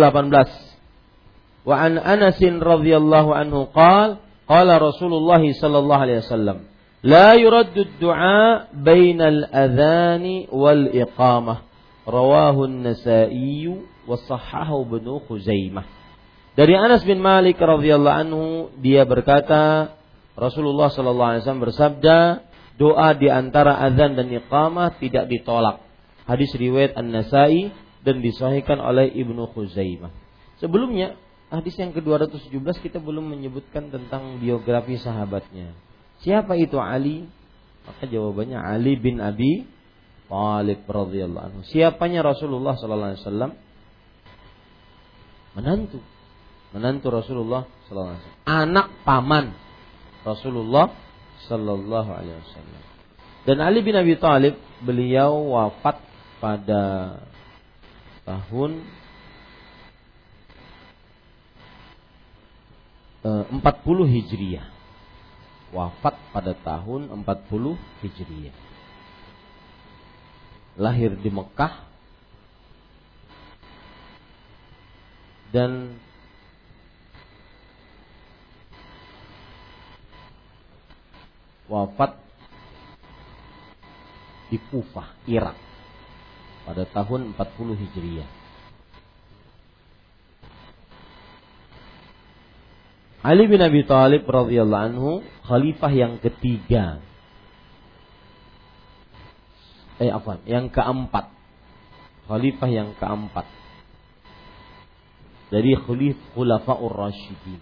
Wa 1.66 1.74
an 1.82 1.98
Anas 1.98 2.38
radhiyallahu 2.42 3.30
anhu 3.34 3.70
qala 3.74 4.22
qala 4.46 4.78
Rasulullah 4.78 5.42
sallallahu 5.42 6.02
alaihi 6.02 6.22
wasallam 6.22 6.58
لا 7.06 7.38
يرد 7.38 7.78
الدعاء 7.78 8.68
بين 8.74 9.20
الأذان 9.22 10.26
والإقامة 10.50 11.56
رواه 12.08 12.64
النسائي 12.64 13.64
wasahahu 14.11 14.83
bin 14.91 15.07
Khuzaimah. 15.07 15.87
Dari 16.51 16.75
Anas 16.75 17.07
bin 17.07 17.23
Malik 17.23 17.55
radhiyallahu 17.55 18.17
anhu 18.27 18.43
dia 18.83 19.07
berkata 19.07 19.95
Rasulullah 20.35 20.91
sallallahu 20.91 21.29
alaihi 21.35 21.41
wasallam 21.47 21.63
bersabda 21.63 22.17
doa 22.75 23.15
di 23.15 23.31
antara 23.31 23.79
azan 23.79 24.19
dan 24.19 24.27
iqamah 24.27 24.99
tidak 24.99 25.31
ditolak. 25.31 25.79
Hadis 26.27 26.51
riwayat 26.55 26.99
An-Nasai 26.99 27.71
dan 28.03 28.19
disahihkan 28.19 28.83
oleh 28.83 29.07
Ibnu 29.09 29.47
Khuzaimah. 29.55 30.11
Sebelumnya 30.59 31.15
hadis 31.49 31.77
yang 31.79 31.95
ke-217 31.95 32.83
kita 32.83 32.99
belum 32.99 33.31
menyebutkan 33.31 33.89
tentang 33.89 34.37
biografi 34.37 34.99
sahabatnya. 34.99 35.73
Siapa 36.21 36.53
itu 36.59 36.77
Ali? 36.77 37.25
Maka 37.81 38.05
jawabannya 38.05 38.61
Ali 38.61 38.93
bin 38.99 39.17
Abi 39.17 39.65
Thalib 40.31 40.87
radhiyallahu 40.87 41.43
anhu. 41.43 41.61
Siapanya 41.67 42.23
Rasulullah 42.23 42.77
sallallahu 42.79 43.11
alaihi 43.13 43.23
wasallam? 43.25 43.51
Menantu. 45.57 45.99
Menantu 46.71 47.07
Rasulullah 47.11 47.67
wasallam. 47.67 48.19
Anak 48.47 48.87
paman 49.03 49.51
Rasulullah 50.23 50.95
sallallahu 51.49 52.09
alaihi 52.11 52.39
wasallam. 52.39 52.83
Dan 53.43 53.57
Ali 53.59 53.81
bin 53.83 53.97
Abi 53.97 54.15
Thalib 54.15 54.55
beliau 54.85 55.57
wafat 55.57 55.99
pada 56.39 56.83
tahun 58.23 58.85
40 63.25 63.59
eh, 63.59 64.09
Hijriah 64.09 64.81
wafat 65.71 66.19
pada 66.35 66.51
tahun 66.53 67.09
40 67.23 68.03
Hijriah. 68.03 68.55
Lahir 70.79 71.15
di 71.19 71.31
Mekah 71.31 71.90
dan 75.51 75.99
wafat 81.71 82.19
di 84.51 84.59
Kufah, 84.59 85.15
Irak 85.27 85.55
pada 86.67 86.83
tahun 86.87 87.35
40 87.35 87.79
Hijriah. 87.79 88.29
Ali 93.21 93.45
bin 93.45 93.61
Abi 93.61 93.85
Thalib 93.85 94.25
radhiyallahu 94.25 94.85
anhu 94.91 95.11
khalifah 95.45 95.93
yang 95.93 96.17
ketiga. 96.17 96.99
Eh 100.01 100.09
apa? 100.09 100.41
Yang 100.49 100.73
keempat. 100.73 101.29
Khalifah 102.25 102.69
yang 102.73 102.97
keempat. 102.97 103.60
Dari 105.51 105.75
khulif 105.75 106.15
khulafaur 106.31 106.95
rasyidin. 106.95 107.59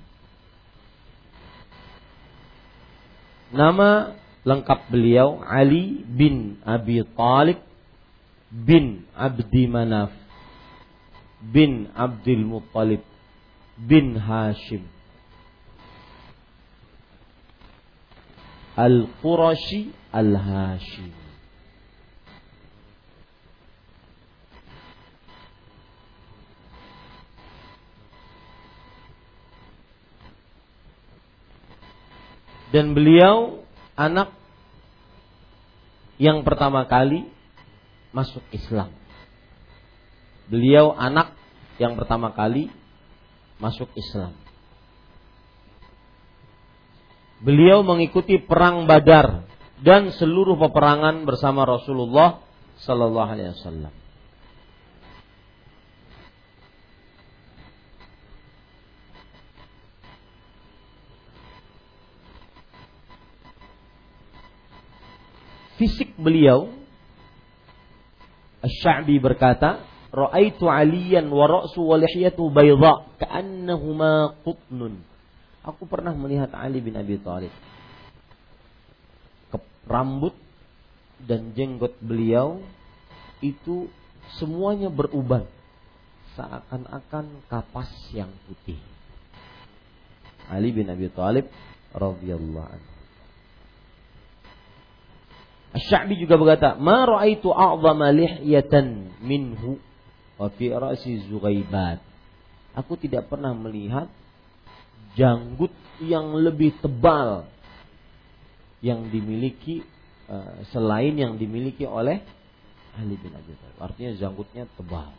Nama 3.49 4.13
lengkap 4.45 4.93
beliau 4.93 5.41
Ali 5.41 6.05
bin 6.05 6.61
Abi 6.61 7.01
Thalib 7.17 7.59
bin 8.53 9.09
Abdi 9.17 9.65
Manaf 9.65 10.13
bin 11.41 11.89
Abdul 11.97 12.45
Muttalib 12.45 13.01
bin 13.77 14.21
Hashim 14.21 14.85
Al-Qurashi 18.77 19.91
Al-Hashim 20.13 21.28
dan 32.69 32.93
beliau 32.93 33.65
anak 33.97 34.33
yang 36.19 36.43
pertama 36.43 36.85
kali 36.85 37.25
masuk 38.11 38.43
Islam. 38.53 38.93
Beliau 40.49 40.93
anak 40.97 41.33
yang 41.77 41.95
pertama 41.95 42.33
kali 42.33 42.67
masuk 43.61 43.87
Islam. 43.95 44.33
Beliau 47.39 47.87
mengikuti 47.87 48.35
perang 48.41 48.83
Badar 48.83 49.47
dan 49.79 50.11
seluruh 50.11 50.59
peperangan 50.59 51.23
bersama 51.23 51.63
Rasulullah 51.63 52.43
sallallahu 52.83 53.29
alaihi 53.31 53.55
wasallam. 53.55 53.93
Fisik 65.79 66.19
beliau 66.19 66.79
Asy-Sya'bi 68.59 69.23
berkata, 69.23 69.87
"Ra'aitu 70.11 70.67
'aliyan 70.67 71.31
wa 71.31 71.47
ra'su 71.47 71.79
wa 71.79 71.95
lihyatu 71.95 72.51
bayda 72.51 73.07
ka'annahuma 73.23 74.35
qutnun." 74.43 74.99
Aku 75.63 75.87
pernah 75.87 76.11
melihat 76.11 76.51
Ali 76.51 76.83
bin 76.83 76.99
Abi 76.99 77.15
Thalib. 77.23 77.51
Rambut 79.89 80.35
dan 81.23 81.55
jenggot 81.57 81.97
beliau 81.97 82.61
itu 83.41 83.89
semuanya 84.37 84.91
beruban 84.91 85.49
seakan-akan 86.37 87.41
kapas 87.49 87.89
yang 88.13 88.29
putih. 88.45 88.77
Ali 90.51 90.69
bin 90.75 90.91
Abi 90.91 91.09
Thalib 91.09 91.49
radhiyallahu 91.95 92.69
anhu. 92.69 92.88
Asy-Sya'bi 95.69 96.17
juga 96.17 96.35
berkata, 96.39 96.73
"Ma 96.81 97.05
ra'aitu 97.05 97.53
a'dhama 97.53 98.09
lihyatan 98.09 99.13
minhu 99.21 99.77
wa 100.41 100.49
fi 100.49 100.73
ra'si 100.73 101.29
Zughaibat." 101.29 102.01
Aku 102.73 102.97
tidak 102.97 103.29
pernah 103.29 103.53
melihat 103.53 104.09
janggut 105.13 105.73
yang 106.01 106.33
lebih 106.37 106.73
tebal 106.79 107.45
yang 108.79 109.11
dimiliki 109.11 109.83
uh, 110.31 110.63
selain 110.71 111.13
yang 111.19 111.35
dimiliki 111.35 111.83
oleh 111.83 112.23
Ali 112.95 113.19
bin 113.19 113.35
Abi 113.35 113.53
Thalib. 113.53 113.77
Artinya 113.77 114.11
janggutnya 114.15 114.65
tebal. 114.79 115.11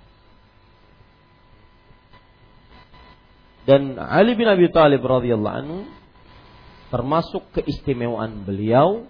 Dan 3.68 4.00
Ali 4.00 4.34
bin 4.34 4.48
Abi 4.48 4.72
Thalib 4.72 5.04
radhiyallahu 5.04 5.56
anhu 5.62 5.78
termasuk 6.90 7.54
keistimewaan 7.54 8.42
beliau 8.42 9.06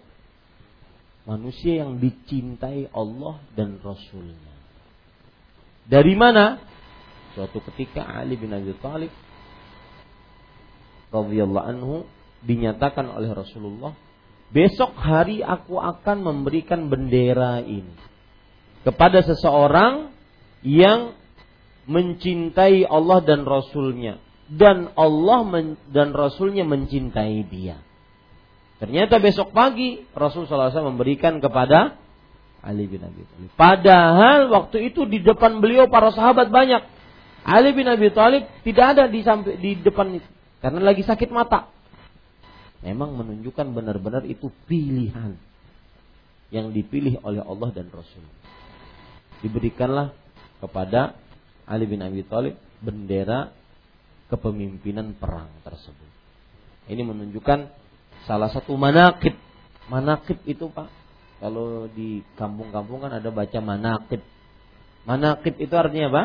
manusia 1.31 1.87
yang 1.87 2.03
dicintai 2.03 2.91
Allah 2.91 3.39
dan 3.55 3.79
Rasulnya. 3.79 4.51
Dari 5.87 6.15
mana? 6.19 6.59
Suatu 7.39 7.63
ketika 7.71 8.03
Ali 8.03 8.35
bin 8.35 8.51
Abi 8.51 8.75
Thalib 8.83 9.15
radhiyallahu 11.15 11.67
anhu 11.71 11.95
dinyatakan 12.43 13.07
oleh 13.07 13.31
Rasulullah, 13.31 13.95
besok 14.51 14.99
hari 14.99 15.39
aku 15.39 15.79
akan 15.79 16.27
memberikan 16.27 16.91
bendera 16.91 17.63
ini 17.63 17.95
kepada 18.83 19.23
seseorang 19.23 20.11
yang 20.67 21.15
mencintai 21.87 22.83
Allah 22.91 23.23
dan 23.23 23.47
Rasulnya 23.47 24.19
dan 24.51 24.91
Allah 24.99 25.47
dan 25.95 26.11
Rasulnya 26.11 26.67
mencintai 26.67 27.47
dia. 27.47 27.79
Ternyata 28.81 29.21
besok 29.21 29.53
pagi 29.53 30.09
Rasul 30.17 30.49
SAW 30.49 30.73
memberikan 30.97 31.37
kepada 31.37 32.01
Ali 32.65 32.89
bin 32.89 33.05
Abi 33.05 33.29
Thalib. 33.29 33.53
Padahal 33.53 34.49
waktu 34.49 34.89
itu 34.89 35.05
di 35.05 35.21
depan 35.21 35.61
beliau 35.61 35.89
para 35.93 36.09
sahabat 36.13 36.49
banyak. 36.49 36.81
Ali 37.45 37.77
bin 37.77 37.89
Abi 37.89 38.09
Thalib 38.13 38.49
tidak 38.65 38.97
ada 38.97 39.05
di 39.09 39.21
sampai 39.21 39.61
di 39.61 39.77
depan 39.81 40.17
itu 40.17 40.29
karena 40.65 40.81
lagi 40.81 41.05
sakit 41.05 41.29
mata. 41.29 41.69
Memang 42.81 43.17
menunjukkan 43.17 43.77
benar-benar 43.77 44.25
itu 44.25 44.49
pilihan 44.65 45.37
yang 46.49 46.73
dipilih 46.73 47.21
oleh 47.21 47.45
Allah 47.45 47.69
dan 47.73 47.93
Rasul. 47.93 48.25
Diberikanlah 49.45 50.13
kepada 50.61 51.17
Ali 51.69 51.85
bin 51.85 52.01
Abi 52.01 52.25
Thalib 52.25 52.57
bendera 52.81 53.53
kepemimpinan 54.33 55.17
perang 55.17 55.49
tersebut. 55.65 56.11
Ini 56.89 57.05
menunjukkan 57.05 57.80
salah 58.25 58.51
satu 58.53 58.75
manakib. 58.75 59.37
Manakib 59.91 60.39
itu 60.47 60.71
Pak, 60.71 60.87
kalau 61.43 61.91
di 61.91 62.23
kampung-kampung 62.37 63.03
kan 63.03 63.13
ada 63.17 63.29
baca 63.33 63.59
manakib. 63.59 64.23
Manakib 65.09 65.57
itu 65.57 65.75
artinya 65.75 66.09
apa? 66.13 66.25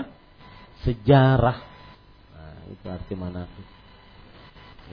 Sejarah. 0.84 1.58
Nah, 2.36 2.60
itu 2.70 2.86
arti 2.86 3.14
manakib. 3.16 3.66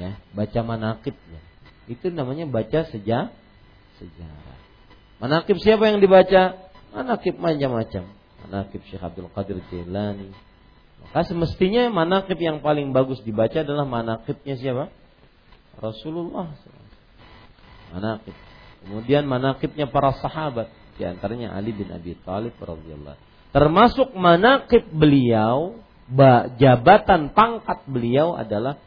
Ya, 0.01 0.17
baca 0.33 0.61
manakib 0.65 1.19
ya. 1.19 1.41
Itu 1.91 2.09
namanya 2.09 2.49
baca 2.49 2.87
sejarah. 2.89 3.35
Sejarah. 4.01 4.59
Manakib 5.21 5.61
siapa 5.61 5.91
yang 5.91 6.01
dibaca? 6.01 6.71
Manakib 6.95 7.37
macam-macam. 7.39 8.09
Manakib 8.47 8.83
Syekh 8.91 9.03
Abdul 9.03 9.31
Qadir 9.31 9.61
Jailani. 9.71 10.33
Maka 11.03 11.27
semestinya 11.27 11.91
manakib 11.91 12.39
yang 12.39 12.63
paling 12.63 12.95
bagus 12.95 13.19
dibaca 13.27 13.63
adalah 13.63 13.83
manakibnya 13.83 14.55
siapa? 14.55 14.91
Rasulullah 15.83 16.55
manakib. 17.93 18.35
Kemudian 18.83 19.29
manakibnya 19.29 19.87
para 19.87 20.17
sahabat, 20.19 20.73
di 20.99 21.07
antaranya 21.07 21.55
Ali 21.55 21.71
bin 21.71 21.93
Abi 21.93 22.19
Thalib 22.19 22.59
radhiyallahu 22.59 23.31
Termasuk 23.53 24.17
manakib 24.17 24.89
beliau, 24.91 25.77
jabatan 26.57 27.37
pangkat 27.37 27.85
beliau 27.85 28.33
adalah 28.33 28.81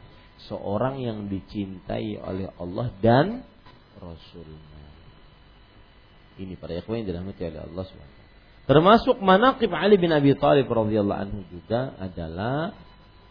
seorang 0.50 1.00
yang 1.00 1.30
dicintai 1.30 2.18
oleh 2.18 2.50
Allah 2.58 2.90
dan 2.98 3.26
Rasulnya. 3.96 4.84
Ini 6.36 6.58
para 6.60 6.76
ikhwan 6.76 7.00
yang 7.00 7.08
dirahmati 7.14 7.40
oleh 7.48 7.62
Allah 7.64 7.84
SWT. 7.88 8.14
Termasuk 8.66 9.16
manakib 9.22 9.70
Ali 9.72 9.96
bin 9.96 10.10
Abi 10.10 10.34
Thalib 10.34 10.66
radhiyallahu 10.66 11.22
anhu 11.22 11.40
juga 11.48 11.94
adalah 12.02 12.74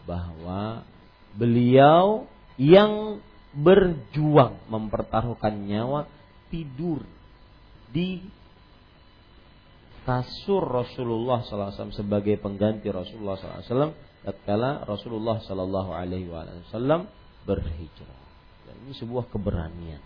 bahwa 0.08 0.88
beliau 1.36 2.24
yang 2.56 3.20
berjuang 3.56 4.68
mempertaruhkan 4.68 5.64
nyawa 5.64 6.04
tidur 6.52 7.00
di 7.88 8.20
kasur 10.04 10.62
Rasulullah 10.62 11.42
SAW 11.42 11.90
sebagai 11.96 12.38
pengganti 12.38 12.92
Rasulullah 12.92 13.40
SAW 13.40 13.96
tatkala 14.22 14.84
Rasulullah 14.86 15.42
Sallallahu 15.42 15.90
Alaihi 15.90 16.30
Wasallam 16.30 17.10
berhijrah. 17.42 18.22
Dan 18.68 18.76
ini 18.86 18.94
sebuah 18.94 19.30
keberanian. 19.30 20.02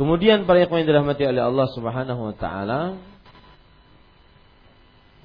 Kemudian 0.00 0.48
para 0.48 0.64
yang 0.64 0.72
dirahmati 0.88 1.28
oleh 1.28 1.44
Allah 1.44 1.68
Subhanahu 1.76 2.32
wa 2.32 2.34
taala 2.36 2.96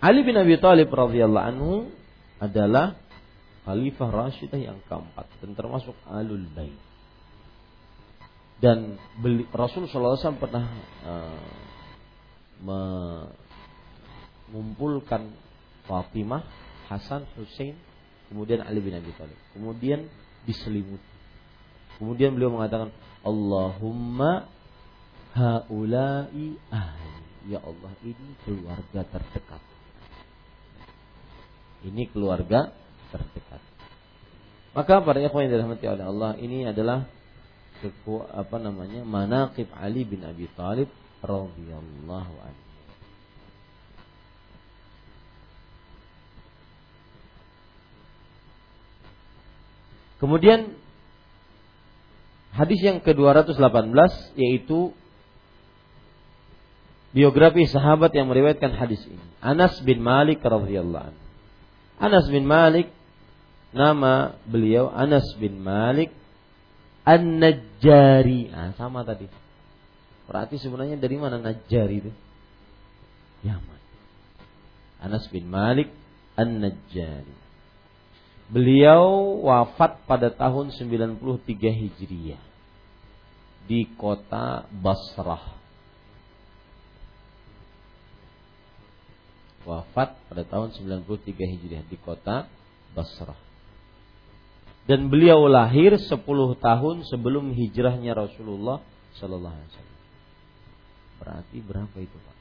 Ali 0.03 0.27
bin 0.27 0.35
Abi 0.35 0.59
Thalib 0.59 0.91
radhiyallahu 0.91 1.47
anhu 1.47 1.71
adalah 2.43 2.99
Khalifah 3.65 4.09
Rashidah 4.13 4.61
yang 4.61 4.77
keempat 4.85 5.25
dan 5.41 5.57
termasuk 5.57 5.97
Alul 6.05 6.45
Bait. 6.53 6.77
Dan 8.61 8.95
beli, 9.19 9.43
Rasul 9.51 9.89
SAW 9.89 10.39
pernah 10.39 10.69
uh, 11.03 11.41
mengumpulkan 14.53 15.33
Fatimah, 15.89 16.45
Hasan, 16.87 17.25
Hussein, 17.35 17.75
kemudian 18.29 18.61
Ali 18.63 18.79
bin 18.79 18.95
Abi 18.95 19.11
Thalib. 19.17 19.35
Kemudian 19.57 20.07
diselimuti. 20.45 21.03
Kemudian 21.97 22.37
beliau 22.37 22.53
mengatakan, 22.53 22.93
Allahumma 23.25 24.47
haulai 25.33 26.55
ahli. 26.69 27.11
Ya 27.45 27.61
Allah, 27.61 27.93
ini 28.01 28.29
keluarga 28.45 29.01
terdekat. 29.05 29.61
Ini 31.85 32.09
keluarga 32.09 32.73
terdekat. 33.15 33.61
Maka 34.75 34.99
para 34.99 35.23
ikhwan 35.23 35.47
yang 35.47 35.55
dirahmati 35.55 35.85
oleh 35.87 36.03
Allah, 36.03 36.31
ini 36.35 36.67
adalah 36.67 37.07
keku, 37.79 38.27
apa 38.27 38.59
namanya? 38.59 39.07
manaqib 39.07 39.71
Ali 39.71 40.03
bin 40.03 40.19
Abi 40.27 40.51
Thalib 40.51 40.91
radhiyallahu 41.23 42.33
anhu. 42.43 42.63
Kemudian 50.15 50.79
hadis 52.55 52.79
yang 52.79 53.03
ke-218 53.03 53.59
yaitu 54.39 54.95
biografi 57.11 57.67
sahabat 57.67 58.15
yang 58.15 58.31
meriwayatkan 58.31 58.75
hadis 58.79 59.03
ini. 59.07 59.23
Anas 59.43 59.75
bin 59.83 59.99
Malik 59.99 60.39
radhiyallahu 60.39 61.11
anhu. 61.11 61.21
Anas 61.99 62.27
bin 62.31 62.47
Malik 62.47 62.91
nama 63.75 64.39
beliau 64.47 64.87
Anas 64.87 65.27
bin 65.35 65.59
Malik 65.59 66.15
An-Najjari. 67.05 68.49
Ah, 68.49 68.73
sama 68.79 69.05
tadi. 69.05 69.29
Berarti 70.25 70.57
sebenarnya 70.57 70.97
dari 70.97 71.19
mana 71.21 71.37
Najjari 71.37 71.95
itu? 72.01 72.11
Yaman. 73.45 73.81
Anas 75.03 75.29
bin 75.29 75.45
Malik 75.45 75.93
An-Najjari. 76.33 77.45
Beliau 78.49 79.37
wafat 79.45 80.01
pada 80.09 80.33
tahun 80.33 80.73
93 80.73 81.21
Hijriah 81.61 82.41
di 83.65 83.89
kota 83.97 84.65
Basrah. 84.69 85.57
Wafat 89.65 90.13
pada 90.29 90.45
tahun 90.45 90.73
93 90.77 91.53
Hijriah 91.57 91.83
di 91.89 91.97
kota 91.97 92.45
Basrah. 92.93 93.44
Dan 94.85 95.09
beliau 95.09 95.49
lahir 95.49 95.97
10 95.97 96.13
tahun 96.61 96.95
sebelum 97.09 97.57
hijrahnya 97.57 98.13
Rasulullah 98.13 98.85
Sallallahu 99.17 99.53
Alaihi 99.53 99.69
Wasallam. 99.73 99.99
Berarti 101.15 101.57
berapa 101.65 101.97
itu 101.97 102.17
Pak? 102.21 102.35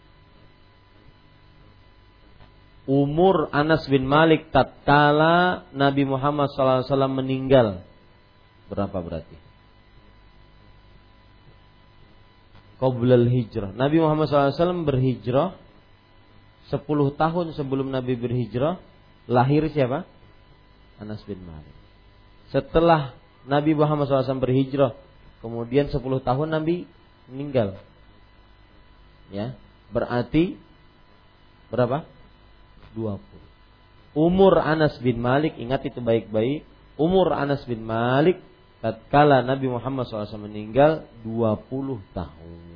umur 2.85 3.49
Anas 3.53 3.89
bin 3.89 4.05
Malik 4.05 4.53
tatkala 4.53 5.69
Nabi 5.73 6.05
Muhammad 6.05 6.53
SAW 6.53 6.85
meninggal 7.09 7.81
berapa 8.69 8.97
berarti? 9.01 9.37
Qoblal 12.77 13.31
hijrah. 13.33 13.73
Nabi 13.73 13.97
Muhammad 14.03 14.29
SAW 14.29 14.85
berhijrah 14.85 15.57
10 16.69 16.85
tahun 17.16 17.47
sebelum 17.57 17.89
Nabi 17.89 18.19
berhijrah 18.21 18.81
lahir 19.25 19.65
siapa? 19.73 20.05
Anas 21.01 21.25
bin 21.25 21.41
Malik. 21.41 21.84
Setelah 22.53 23.16
Nabi 23.45 23.77
Muhammad 23.77 24.09
SAW 24.09 24.41
berhijrah, 24.41 24.97
kemudian 25.45 25.93
10 25.93 26.01
tahun 26.01 26.49
Nabi 26.49 26.89
meninggal. 27.29 27.77
Ya, 29.33 29.57
berarti 29.93 30.57
berapa? 31.73 32.05
20. 32.97 33.21
Umur 34.15 34.62
Anas 34.62 34.95
bin 35.03 35.19
Malik, 35.19 35.59
ingat 35.59 35.83
itu 35.85 35.99
baik-baik. 35.99 36.62
Umur 36.95 37.35
Anas 37.35 37.66
bin 37.66 37.83
Malik 37.83 38.39
tatkala 38.79 39.43
Nabi 39.43 39.66
Muhammad 39.66 40.07
SAW 40.07 40.47
meninggal 40.47 41.09
20 41.27 41.99
tahun. 42.15 42.75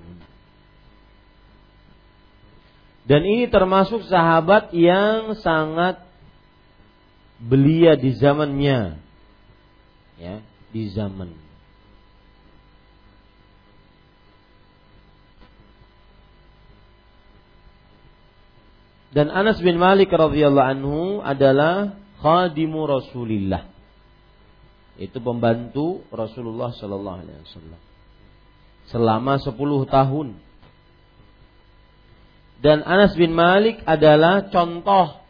Dan 3.09 3.25
ini 3.25 3.49
termasuk 3.49 4.05
sahabat 4.05 4.75
yang 4.77 5.33
sangat 5.41 6.05
belia 7.41 7.97
di 7.97 8.13
zamannya. 8.19 9.08
Ya, 10.19 10.43
di 10.75 10.91
zaman 10.91 11.31
Dan 19.09 19.33
Anas 19.33 19.59
bin 19.65 19.81
Malik 19.81 20.13
radhiyallahu 20.13 20.69
anhu 20.69 20.99
adalah 21.25 21.97
khadimu 22.21 22.85
Rasulillah. 22.85 23.65
Itu 25.01 25.23
pembantu 25.25 26.05
Rasulullah 26.13 26.75
sallallahu 26.77 27.19
alaihi 27.25 27.41
wasallam. 27.49 27.81
Selama 28.93 29.35
10 29.41 29.57
tahun. 29.89 30.29
Dan 32.59 32.83
Anas 32.83 33.15
bin 33.15 33.33
Malik 33.33 33.81
adalah 33.87 34.51
contoh 34.51 35.23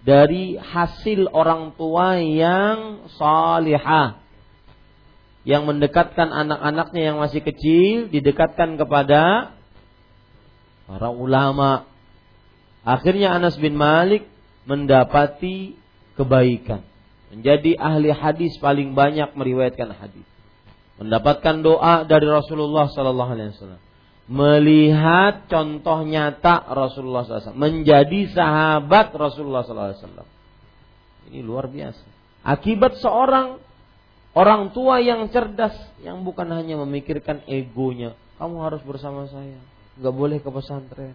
dari 0.00 0.56
hasil 0.56 1.28
orang 1.32 1.76
tua 1.76 2.16
yang 2.20 3.10
salihah 3.20 4.20
yang 5.44 5.64
mendekatkan 5.64 6.28
anak-anaknya 6.28 7.02
yang 7.12 7.16
masih 7.20 7.40
kecil 7.40 8.12
didekatkan 8.12 8.76
kepada 8.76 9.52
para 10.84 11.08
ulama 11.12 11.90
Akhirnya 12.80 13.36
Anas 13.36 13.60
bin 13.60 13.76
Malik 13.76 14.24
mendapati 14.64 15.76
kebaikan. 16.16 16.84
Menjadi 17.30 17.76
ahli 17.78 18.10
hadis 18.10 18.56
paling 18.58 18.96
banyak 18.96 19.36
meriwayatkan 19.36 19.94
hadis. 19.94 20.26
Mendapatkan 20.98 21.62
doa 21.62 22.04
dari 22.04 22.26
Rasulullah 22.26 22.90
sallallahu 22.90 23.30
alaihi 23.36 23.52
wasallam. 23.56 23.82
Melihat 24.26 25.46
contoh 25.48 26.04
nyata 26.04 26.66
Rasulullah 26.70 27.24
SAW. 27.26 27.56
Menjadi 27.56 28.30
sahabat 28.30 29.14
Rasulullah 29.14 29.64
SAW. 29.64 30.28
Ini 31.30 31.40
luar 31.40 31.70
biasa. 31.70 32.04
Akibat 32.42 32.98
seorang 33.00 33.58
orang 34.34 34.70
tua 34.76 35.00
yang 35.00 35.28
cerdas. 35.32 35.74
Yang 36.04 36.22
bukan 36.26 36.50
hanya 36.52 36.78
memikirkan 36.82 37.46
egonya. 37.48 38.14
Kamu 38.36 38.60
harus 38.64 38.82
bersama 38.86 39.26
saya. 39.26 39.58
Gak 40.00 40.14
boleh 40.14 40.40
ke 40.40 40.48
pesantren 40.48 41.12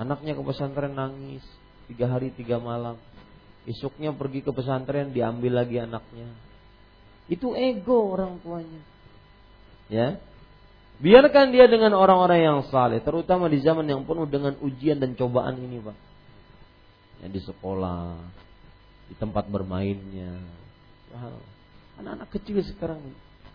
Anaknya 0.00 0.32
ke 0.32 0.42
pesantren 0.44 0.96
nangis 0.96 1.44
tiga 1.90 2.08
hari 2.08 2.32
tiga 2.32 2.56
malam. 2.56 2.96
Besoknya 3.68 4.10
pergi 4.16 4.40
ke 4.40 4.50
pesantren 4.50 5.12
diambil 5.12 5.62
lagi 5.62 5.76
anaknya. 5.78 6.32
Itu 7.28 7.52
ego 7.52 8.16
orang 8.16 8.40
tuanya. 8.40 8.82
Ya. 9.92 10.18
Biarkan 11.00 11.50
dia 11.54 11.66
dengan 11.66 11.96
orang-orang 11.96 12.40
yang 12.42 12.58
saleh, 12.68 13.00
terutama 13.00 13.48
di 13.48 13.62
zaman 13.64 13.88
yang 13.88 14.04
penuh 14.04 14.28
dengan 14.28 14.54
ujian 14.60 15.00
dan 15.00 15.16
cobaan 15.16 15.58
ini, 15.58 15.80
Pak. 15.80 15.96
Yang 17.24 17.32
di 17.32 17.40
sekolah, 17.48 18.18
di 19.08 19.14
tempat 19.16 19.48
bermainnya. 19.48 20.36
Anak-anak 21.98 22.28
kecil 22.34 22.60
sekarang 22.64 23.00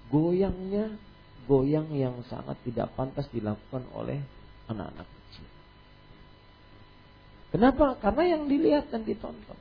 goyangnya 0.07 0.95
goyang 1.47 1.88
yang 1.95 2.19
sangat 2.27 2.59
tidak 2.68 2.91
pantas 2.95 3.26
dilakukan 3.31 3.88
oleh 3.95 4.19
anak-anak 4.68 5.07
Kenapa? 7.47 7.95
Karena 8.03 8.38
yang 8.38 8.43
dilihat 8.51 8.91
dan 8.91 9.07
ditonton. 9.07 9.55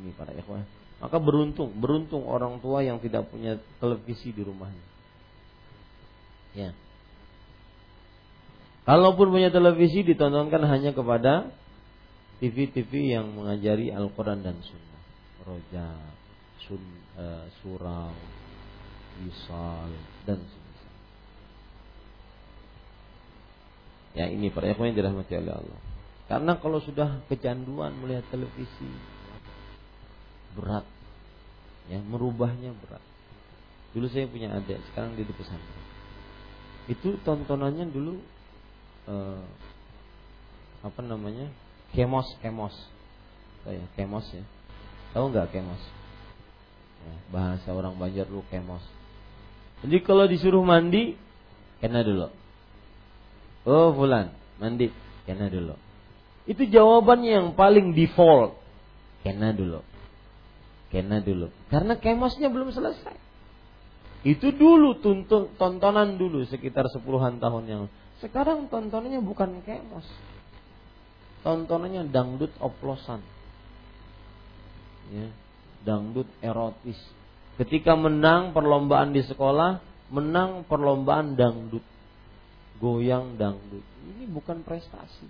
Ini 0.00 0.16
para 0.16 0.32
ikhwah. 0.32 0.64
Maka 0.98 1.16
beruntung, 1.20 1.76
beruntung 1.76 2.24
orang 2.26 2.58
tua 2.58 2.82
yang 2.82 2.98
tidak 2.98 3.28
punya 3.28 3.60
televisi 3.78 4.32
di 4.32 4.42
rumahnya. 4.42 4.97
Ya. 6.58 6.74
Kalaupun 8.82 9.30
punya 9.30 9.54
televisi 9.54 10.02
ditontonkan 10.02 10.66
hanya 10.66 10.90
kepada 10.90 11.54
TV-TV 12.42 13.14
yang 13.14 13.30
mengajari 13.30 13.94
Al-Quran 13.94 14.42
dan 14.42 14.58
Sunnah. 14.66 15.02
Roja, 15.46 15.88
sun, 16.66 16.82
uh, 17.14 17.46
surau, 17.62 18.10
wisal, 19.22 19.90
dan 20.26 20.42
sebagainya. 20.42 20.92
Ya 24.18 24.26
ini 24.34 24.50
para 24.50 24.74
yang 24.74 24.98
dirahmati 24.98 25.38
oleh 25.38 25.54
Allah. 25.54 25.80
Karena 26.26 26.58
kalau 26.58 26.82
sudah 26.82 27.22
kecanduan 27.30 27.94
melihat 28.02 28.26
televisi 28.34 28.90
berat, 30.58 30.84
ya 31.86 32.02
merubahnya 32.02 32.74
berat. 32.82 33.00
Dulu 33.96 34.10
saya 34.12 34.28
punya 34.28 34.52
adik, 34.52 34.80
sekarang 34.92 35.16
dia 35.16 35.24
di 35.24 35.32
pesantren. 35.32 35.87
Itu 36.88 37.20
tontonannya 37.22 37.92
dulu 37.92 38.16
eh, 39.06 39.44
apa 40.82 41.00
namanya 41.04 41.52
kemos 41.92 42.24
kemos 42.40 42.72
Oh 43.68 43.72
ya, 43.76 43.84
kemos 44.00 44.24
ya. 44.32 44.44
Tahu 45.12 45.28
nggak 45.28 45.52
kemos? 45.52 45.82
Ya, 47.04 47.14
bahasa 47.28 47.68
orang 47.76 48.00
Banjar 48.00 48.24
lu 48.32 48.40
kemos. 48.48 48.80
Jadi 49.84 50.00
kalau 50.02 50.24
disuruh 50.24 50.64
mandi, 50.64 51.20
kena 51.84 52.00
dulu. 52.00 52.32
Oh 53.68 53.92
fulan, 53.94 54.32
mandi, 54.56 54.88
kena 55.28 55.52
dulu. 55.52 55.76
Itu 56.48 56.64
jawabannya 56.64 57.30
yang 57.30 57.48
paling 57.52 57.92
default. 57.92 58.56
Kena 59.20 59.52
dulu. 59.52 59.84
Kena 60.88 61.20
dulu. 61.20 61.52
Karena 61.68 62.00
kemosnya 62.00 62.48
belum 62.48 62.72
selesai. 62.72 63.27
Itu 64.26 64.50
dulu 64.50 64.98
tuntun, 64.98 65.54
tontonan 65.54 66.18
dulu 66.18 66.42
sekitar 66.50 66.90
sepuluhan 66.90 67.38
tahun 67.38 67.64
yang 67.70 67.82
sekarang 68.18 68.66
tontonannya 68.66 69.22
bukan 69.22 69.62
kemos. 69.62 70.06
Tontonannya 71.46 72.10
dangdut 72.10 72.50
oplosan. 72.58 73.22
Ya, 75.14 75.30
dangdut 75.86 76.26
erotis. 76.42 76.98
Ketika 77.62 77.94
menang 77.94 78.50
perlombaan 78.50 79.14
di 79.14 79.22
sekolah, 79.22 79.78
menang 80.10 80.66
perlombaan 80.66 81.38
dangdut. 81.38 81.82
Goyang 82.82 83.38
dangdut. 83.38 83.82
Ini 84.02 84.26
bukan 84.34 84.66
prestasi. 84.66 85.26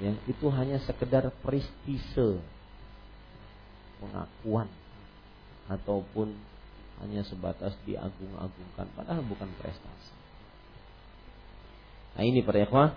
Ya, 0.00 0.16
itu 0.24 0.48
hanya 0.48 0.80
sekedar 0.88 1.28
prestise. 1.44 2.40
Pengakuan 4.00 4.72
ataupun 5.68 6.32
hanya 7.02 7.26
sebatas 7.26 7.74
diagung-agungkan 7.88 8.86
padahal 8.94 9.24
bukan 9.26 9.50
prestasi. 9.58 10.14
Nah 12.14 12.22
ini 12.22 12.46
para 12.46 12.62
ikhwah, 12.62 12.94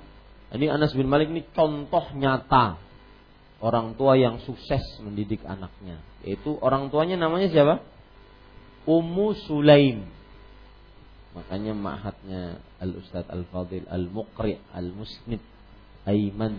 ini 0.54 0.70
Anas 0.70 0.94
bin 0.94 1.10
Malik 1.10 1.34
ini 1.34 1.42
contoh 1.52 2.14
nyata 2.14 2.78
orang 3.58 3.98
tua 3.98 4.14
yang 4.14 4.38
sukses 4.46 4.82
mendidik 5.02 5.42
anaknya. 5.42 5.98
Yaitu 6.22 6.54
orang 6.62 6.94
tuanya 6.94 7.18
namanya 7.18 7.50
siapa? 7.50 7.82
Ummu 8.86 9.34
Sulaim. 9.50 10.06
Makanya 11.34 11.74
mahatnya 11.74 12.62
Al 12.82 12.98
Ustadz 12.98 13.30
Al 13.30 13.46
Fadil 13.50 13.86
Al 13.90 14.10
Muqri 14.10 14.58
Al 14.74 14.90
Musnid 14.90 15.42
Aiman 16.08 16.58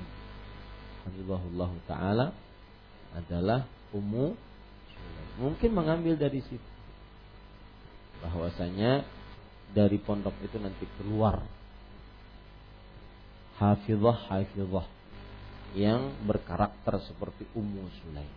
Hafizahullah 1.07 1.71
Ta'ala 1.89 2.27
adalah 3.15 3.65
Ummu 3.95 4.27
Sulaim. 4.91 5.29
Mungkin 5.39 5.71
mengambil 5.71 6.19
dari 6.19 6.43
situ 6.43 6.78
bahwasanya 8.25 9.07
dari 9.73 10.01
pondok 10.01 10.35
itu 10.43 10.57
nanti 10.59 10.89
keluar 10.97 11.45
hafizah 13.59 14.19
hafizah 14.31 14.87
yang 15.77 16.17
berkarakter 16.25 16.97
seperti 17.05 17.45
Ummu 17.53 17.85
Sulaim. 18.01 18.35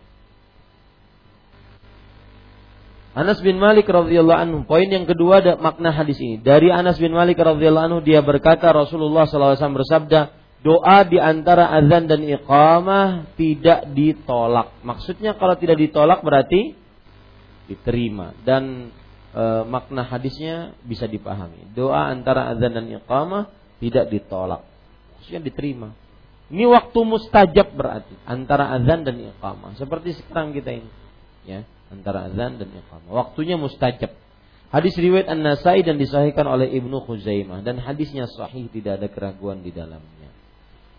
Anas 3.12 3.44
bin 3.44 3.60
Malik 3.60 3.84
radhiyallahu 3.92 4.40
anhu. 4.40 4.58
Poin 4.64 4.88
yang 4.88 5.04
kedua 5.04 5.44
ada 5.44 5.60
makna 5.60 5.92
hadis 5.92 6.16
ini. 6.16 6.40
Dari 6.40 6.72
Anas 6.72 6.96
bin 6.96 7.12
Malik 7.12 7.36
radhiyallahu 7.36 7.86
anhu 7.92 8.00
dia 8.00 8.24
berkata 8.24 8.72
Rasulullah 8.72 9.28
SAW 9.28 9.52
bersabda, 9.52 10.32
doa 10.64 11.04
di 11.04 11.20
antara 11.20 11.68
azan 11.76 12.08
dan 12.08 12.24
iqamah 12.24 13.36
tidak 13.36 13.92
ditolak. 13.92 14.80
Maksudnya 14.80 15.36
kalau 15.36 15.60
tidak 15.60 15.76
ditolak 15.76 16.24
berarti 16.24 16.72
diterima 17.68 18.32
dan 18.48 18.94
e, 19.32 19.42
makna 19.66 20.04
hadisnya 20.06 20.76
bisa 20.84 21.08
dipahami. 21.08 21.72
Doa 21.72 22.12
antara 22.12 22.52
azan 22.52 22.72
dan 22.76 22.86
iqamah 22.88 23.50
tidak 23.80 24.12
ditolak. 24.12 24.62
Maksudnya 25.18 25.42
diterima. 25.42 25.88
Ini 26.52 26.68
waktu 26.68 26.98
mustajab 27.02 27.72
berarti 27.72 28.12
antara 28.28 28.70
azan 28.76 29.08
dan 29.08 29.16
iqamah. 29.16 29.74
Seperti 29.80 30.20
sekarang 30.20 30.52
kita 30.52 30.70
ini. 30.70 30.90
Ya, 31.48 31.64
antara 31.88 32.28
azan 32.28 32.60
dan 32.60 32.68
iqamah. 32.68 33.08
Waktunya 33.08 33.56
mustajab. 33.56 34.12
Hadis 34.72 34.96
riwayat 34.96 35.28
An-Nasai 35.28 35.84
dan 35.84 36.00
disahihkan 36.00 36.48
oleh 36.48 36.64
Ibnu 36.72 37.04
Khuzaimah 37.04 37.60
dan 37.60 37.76
hadisnya 37.76 38.24
sahih 38.24 38.72
tidak 38.72 39.04
ada 39.04 39.08
keraguan 39.12 39.60
di 39.60 39.68
dalamnya. 39.68 40.32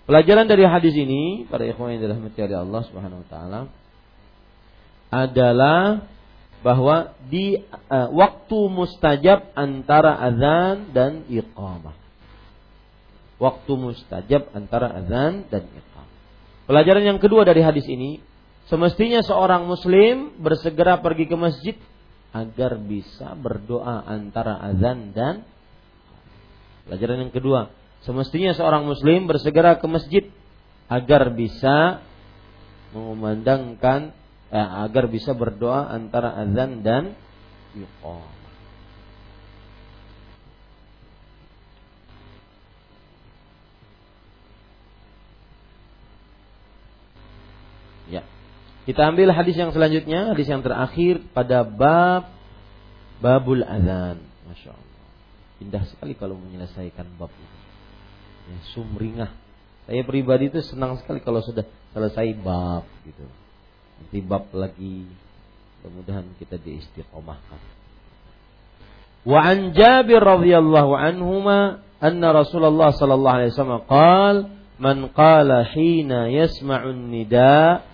Pelajaran 0.05 0.45
dari 0.45 0.67
hadis 0.67 0.93
ini 0.93 1.49
pada 1.49 1.65
ikhwan 1.65 1.97
yang 1.97 2.05
dirahmati 2.05 2.37
oleh 2.37 2.57
Allah 2.59 2.81
Subhanahu 2.85 3.23
wa 3.23 3.27
taala 3.31 3.61
adalah 5.09 6.05
bahwa 6.63 7.11
di 7.27 7.59
uh, 7.91 8.09
waktu 8.15 8.59
mustajab 8.71 9.51
antara 9.53 10.15
azan 10.15 10.95
dan 10.95 11.27
iqamah. 11.27 11.93
Waktu 13.37 13.71
mustajab 13.75 14.49
antara 14.55 15.03
azan 15.03 15.45
dan 15.51 15.67
iqamah. 15.67 16.11
Pelajaran 16.65 17.03
yang 17.03 17.19
kedua 17.19 17.43
dari 17.43 17.59
hadis 17.59 17.83
ini, 17.85 18.23
semestinya 18.71 19.19
seorang 19.19 19.67
muslim 19.67 20.39
bersegera 20.39 21.03
pergi 21.03 21.27
ke 21.27 21.35
masjid 21.35 21.75
agar 22.31 22.79
bisa 22.79 23.35
berdoa 23.35 24.07
antara 24.07 24.57
azan 24.63 25.11
dan 25.11 25.43
Pelajaran 26.83 27.27
yang 27.27 27.33
kedua, 27.33 27.71
semestinya 28.03 28.51
seorang 28.51 28.83
muslim 28.83 29.23
bersegera 29.23 29.79
ke 29.79 29.87
masjid 29.87 30.23
agar 30.91 31.31
bisa 31.31 32.03
mengumandangkan 32.91 34.11
eh, 34.53 34.69
agar 34.85 35.09
bisa 35.09 35.33
berdoa 35.33 35.89
antara 35.89 36.37
azan 36.37 36.85
dan 36.85 37.17
iqamah. 37.73 38.45
Ya. 48.13 48.21
Kita 48.85 49.09
ambil 49.09 49.33
hadis 49.33 49.57
yang 49.57 49.73
selanjutnya, 49.73 50.37
hadis 50.37 50.45
yang 50.45 50.61
terakhir 50.61 51.23
pada 51.33 51.65
bab 51.65 52.29
babul 53.23 53.65
azan. 53.65 54.21
Masya 54.45 54.69
Allah. 54.69 55.05
Indah 55.63 55.83
sekali 55.89 56.13
kalau 56.13 56.37
menyelesaikan 56.37 57.09
bab 57.17 57.33
ini. 57.33 57.57
Ya, 58.53 58.57
sumringah. 58.75 59.31
Saya 59.87 60.03
pribadi 60.05 60.51
itu 60.51 60.61
senang 60.61 60.99
sekali 61.01 61.23
kalau 61.25 61.41
sudah 61.41 61.65
selesai 61.95 62.37
bab 62.37 62.85
gitu 63.07 63.42
nanti 64.11 64.19
lagi. 64.53 65.07
Mudah-mudahan 65.83 66.27
kita 66.39 66.59
diistiqomahkan. 66.59 67.59
Wa 69.23 69.39
an 69.39 69.71
Jabir 69.71 70.19
radhiyallahu 70.19 70.91
anhuma 70.99 71.79
anna 72.03 72.27
Rasulullah 72.35 72.91
sallallahu 72.91 73.35
alaihi 73.39 73.51
wasallam 73.55 73.83
qala 73.87 74.39
man 74.79 74.97
qala 75.15 75.63
hina 75.63 76.27
yasma'u 76.27 76.91
nida 76.91 77.87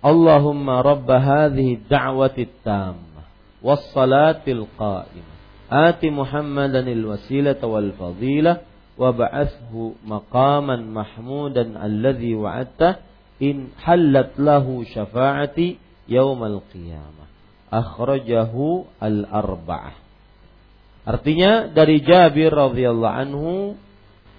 Allahumma 0.00 0.80
rabb 0.80 1.08
hadhihi 1.08 1.84
ad-da'wati 1.84 2.48
at-tammah 2.48 3.26
was-salati 3.60 4.56
al-qa'imah 4.56 5.36
ati 5.68 6.08
Muhammadan 6.08 6.88
al-wasilata 6.88 7.68
wal 7.68 7.92
fadilah 7.92 8.64
wa 8.96 9.12
ba'athhu 9.12 10.00
maqaman 10.08 10.88
mahmudan 10.88 11.76
alladhi 11.76 12.32
wa'adta 12.32 13.04
in 13.42 13.72
halat 13.80 14.36
lahu 14.40 14.84
syafaati 14.86 15.78
yaumal 16.08 16.64
qiyamah. 16.72 17.28
Akhrajahu 17.68 18.86
al-arba'ah. 19.02 19.96
Artinya 21.06 21.70
dari 21.70 22.02
Jabir 22.02 22.50
radhiyallahu 22.50 23.18
anhu 23.26 23.78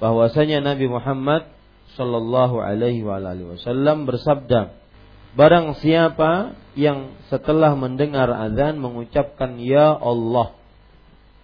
bahwasanya 0.04 0.60
Nabi 0.64 0.92
Muhammad 0.92 1.48
sallallahu 1.96 2.60
alaihi 2.60 3.02
wa 3.02 3.18
alihi 3.24 3.58
wasallam 3.58 4.04
bersabda, 4.04 4.76
barang 5.34 5.80
siapa 5.80 6.54
yang 6.78 7.16
setelah 7.32 7.74
mendengar 7.74 8.30
azan 8.30 8.78
mengucapkan 8.78 9.58
ya 9.58 9.96
Allah. 9.98 10.54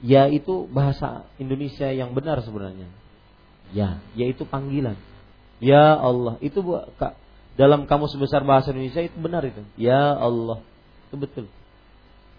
Ya 0.04 0.28
itu 0.28 0.68
bahasa 0.68 1.24
Indonesia 1.40 1.88
yang 1.90 2.12
benar 2.12 2.44
sebenarnya. 2.44 2.92
Ya, 3.72 4.04
yaitu 4.14 4.44
panggilan. 4.44 5.00
Ya 5.64 5.96
Allah, 5.96 6.36
itu 6.44 6.60
dalam 7.54 7.86
kamus 7.86 8.18
besar 8.18 8.42
bahasa 8.42 8.74
Indonesia 8.74 9.06
itu 9.06 9.18
benar 9.22 9.46
itu. 9.46 9.62
Ya 9.78 10.18
Allah. 10.18 10.66
Itu 11.10 11.16
betul. 11.22 11.46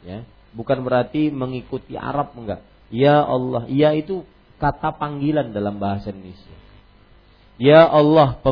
Ya. 0.03 0.27
Bukan 0.55 0.83
berarti 0.83 1.31
mengikuti 1.31 1.95
Arab 1.95 2.35
enggak. 2.35 2.67
Ya 2.91 3.23
Allah. 3.23 3.67
Ya 3.71 3.95
itu 3.95 4.27
kata 4.59 4.99
panggilan 4.99 5.55
dalam 5.55 5.79
bahasa 5.79 6.11
Indonesia. 6.11 6.55
Ya 7.55 7.87
Allah, 7.87 8.43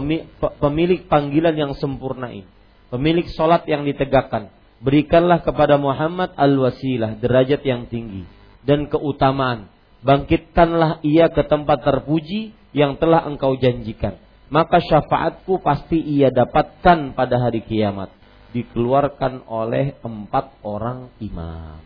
pemilik 0.63 1.11
panggilan 1.11 1.59
yang 1.59 1.75
sempurna 1.75 2.31
ini. 2.31 2.47
Pemilik 2.87 3.27
solat 3.35 3.67
yang 3.67 3.83
ditegakkan. 3.83 4.55
Berikanlah 4.79 5.43
kepada 5.43 5.75
Muhammad 5.75 6.31
al-wasilah, 6.39 7.19
derajat 7.19 7.67
yang 7.67 7.91
tinggi. 7.91 8.23
Dan 8.63 8.87
keutamaan. 8.87 9.67
Bangkitkanlah 10.07 11.03
ia 11.03 11.31
ke 11.35 11.43
tempat 11.47 11.83
terpuji 11.83 12.55
yang 12.71 12.99
telah 12.99 13.27
engkau 13.27 13.59
janjikan 13.59 14.19
maka 14.53 14.85
syafaatku 14.85 15.65
pasti 15.65 15.97
ia 15.97 16.29
dapatkan 16.29 17.17
pada 17.17 17.41
hari 17.41 17.65
kiamat. 17.65 18.13
Dikeluarkan 18.53 19.49
oleh 19.49 19.97
empat 20.05 20.61
orang 20.61 21.09
imam. 21.25 21.81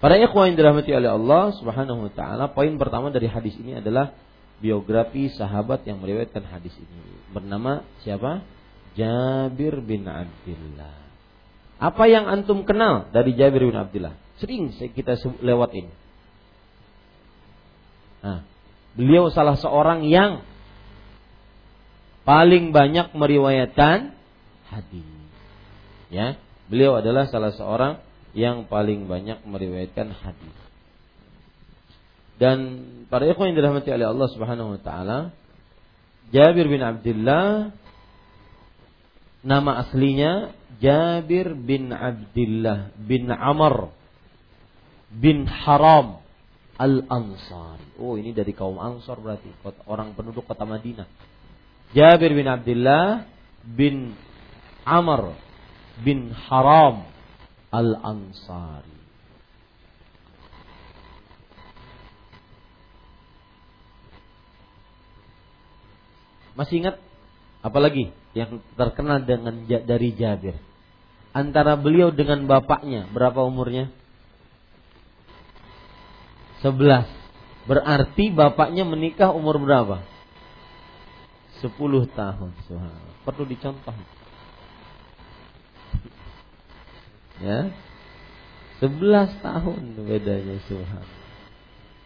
Para 0.00 0.16
ikhwan 0.16 0.48
yang 0.48 0.56
dirahmati 0.56 0.96
oleh 0.96 1.12
Allah 1.12 1.52
Subhanahu 1.60 2.08
wa 2.08 2.12
taala, 2.16 2.48
poin 2.56 2.72
pertama 2.80 3.12
dari 3.12 3.28
hadis 3.28 3.52
ini 3.60 3.76
adalah 3.84 4.16
biografi 4.64 5.28
sahabat 5.28 5.84
yang 5.84 6.00
meriwayatkan 6.00 6.40
hadis 6.48 6.72
ini. 6.80 6.96
Bernama 7.36 7.84
siapa? 8.00 8.40
Jabir 8.96 9.84
bin 9.84 10.08
Abdullah. 10.08 11.04
Apa 11.76 12.08
yang 12.08 12.32
antum 12.32 12.64
kenal 12.64 13.12
dari 13.12 13.36
Jabir 13.36 13.68
bin 13.68 13.76
Abdullah? 13.76 14.16
Sering 14.40 14.72
kita 14.72 15.20
lewat 15.44 15.76
ini. 15.76 15.92
Nah, 18.24 18.40
beliau 18.96 19.28
salah 19.28 19.60
seorang 19.60 20.08
yang 20.08 20.48
paling 22.30 22.70
banyak 22.70 23.10
meriwayatkan 23.10 24.14
hadis. 24.70 25.08
Ya, 26.14 26.38
beliau 26.70 27.02
adalah 27.02 27.26
salah 27.26 27.50
seorang 27.50 27.98
yang 28.38 28.70
paling 28.70 29.10
banyak 29.10 29.42
meriwayatkan 29.42 30.14
hadis. 30.14 30.54
Dan 32.38 32.58
para 33.10 33.26
ikhwan 33.26 33.50
yang 33.50 33.58
dirahmati 33.58 33.90
oleh 33.90 34.06
Allah 34.06 34.28
Subhanahu 34.30 34.78
wa 34.78 34.80
taala, 34.80 35.18
Jabir 36.30 36.70
bin 36.70 36.86
Abdullah 36.86 37.74
nama 39.42 39.82
aslinya 39.82 40.54
Jabir 40.78 41.58
bin 41.58 41.90
Abdullah 41.90 42.94
bin 42.94 43.26
Amr 43.26 43.90
bin 45.10 45.50
Haram 45.50 46.22
Al-Ansari. 46.78 47.98
Oh, 47.98 48.14
ini 48.14 48.30
dari 48.30 48.54
kaum 48.54 48.78
Ansar 48.78 49.18
berarti, 49.18 49.50
orang 49.90 50.14
penduduk 50.14 50.46
kota 50.46 50.62
Madinah. 50.62 51.29
Jabir 51.90 52.30
bin 52.38 52.46
Abdullah 52.46 53.26
bin 53.66 54.14
Amr 54.86 55.34
bin 56.00 56.30
Haram 56.30 57.06
Al-Ansari. 57.70 58.98
Masih 66.54 66.82
ingat 66.82 66.96
apalagi 67.64 68.12
yang 68.36 68.60
terkenal 68.74 69.22
dengan 69.24 69.64
dari 69.66 70.10
Jabir? 70.14 70.58
Antara 71.30 71.78
beliau 71.78 72.10
dengan 72.10 72.46
bapaknya 72.50 73.06
berapa 73.10 73.46
umurnya? 73.46 73.90
11. 76.60 77.06
Berarti 77.70 78.34
bapaknya 78.34 78.82
menikah 78.82 79.30
umur 79.30 79.62
berapa? 79.62 80.09
10 81.60 81.70
tahun. 82.16 82.50
Perlu 83.24 83.44
dicontoh. 83.46 83.94
Ya. 87.40 87.72
11 88.80 89.44
tahun 89.44 89.80
bedanya 90.08 90.56
Suhan. 90.64 91.06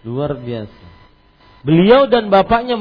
Luar 0.03 0.35
biasa. 0.39 0.87
Beliau 1.63 2.11
dan 2.11 2.29
bapaknya 2.29 2.77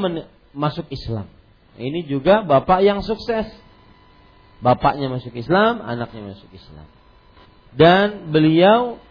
masuk 0.52 0.90
Islam. 0.90 1.30
Ini 1.78 2.06
juga 2.06 2.42
bapak 2.42 2.82
yang 2.82 3.00
sukses. 3.06 3.48
Bapaknya 4.62 5.10
masuk 5.10 5.34
Islam, 5.34 5.82
anaknya 5.82 6.34
masuk 6.34 6.50
Islam. 6.54 6.86
Dan 7.74 8.30
beliau 8.30 9.02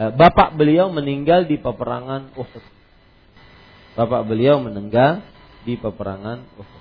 Eh, 0.00 0.12
bapak 0.16 0.56
beliau 0.56 0.88
meninggal 0.88 1.44
di 1.44 1.60
peperangan 1.60 2.32
Uhud. 2.32 2.64
Bapak 4.00 4.24
beliau 4.24 4.56
meninggal 4.56 5.20
di 5.68 5.76
peperangan 5.76 6.40
Uhud. 6.56 6.79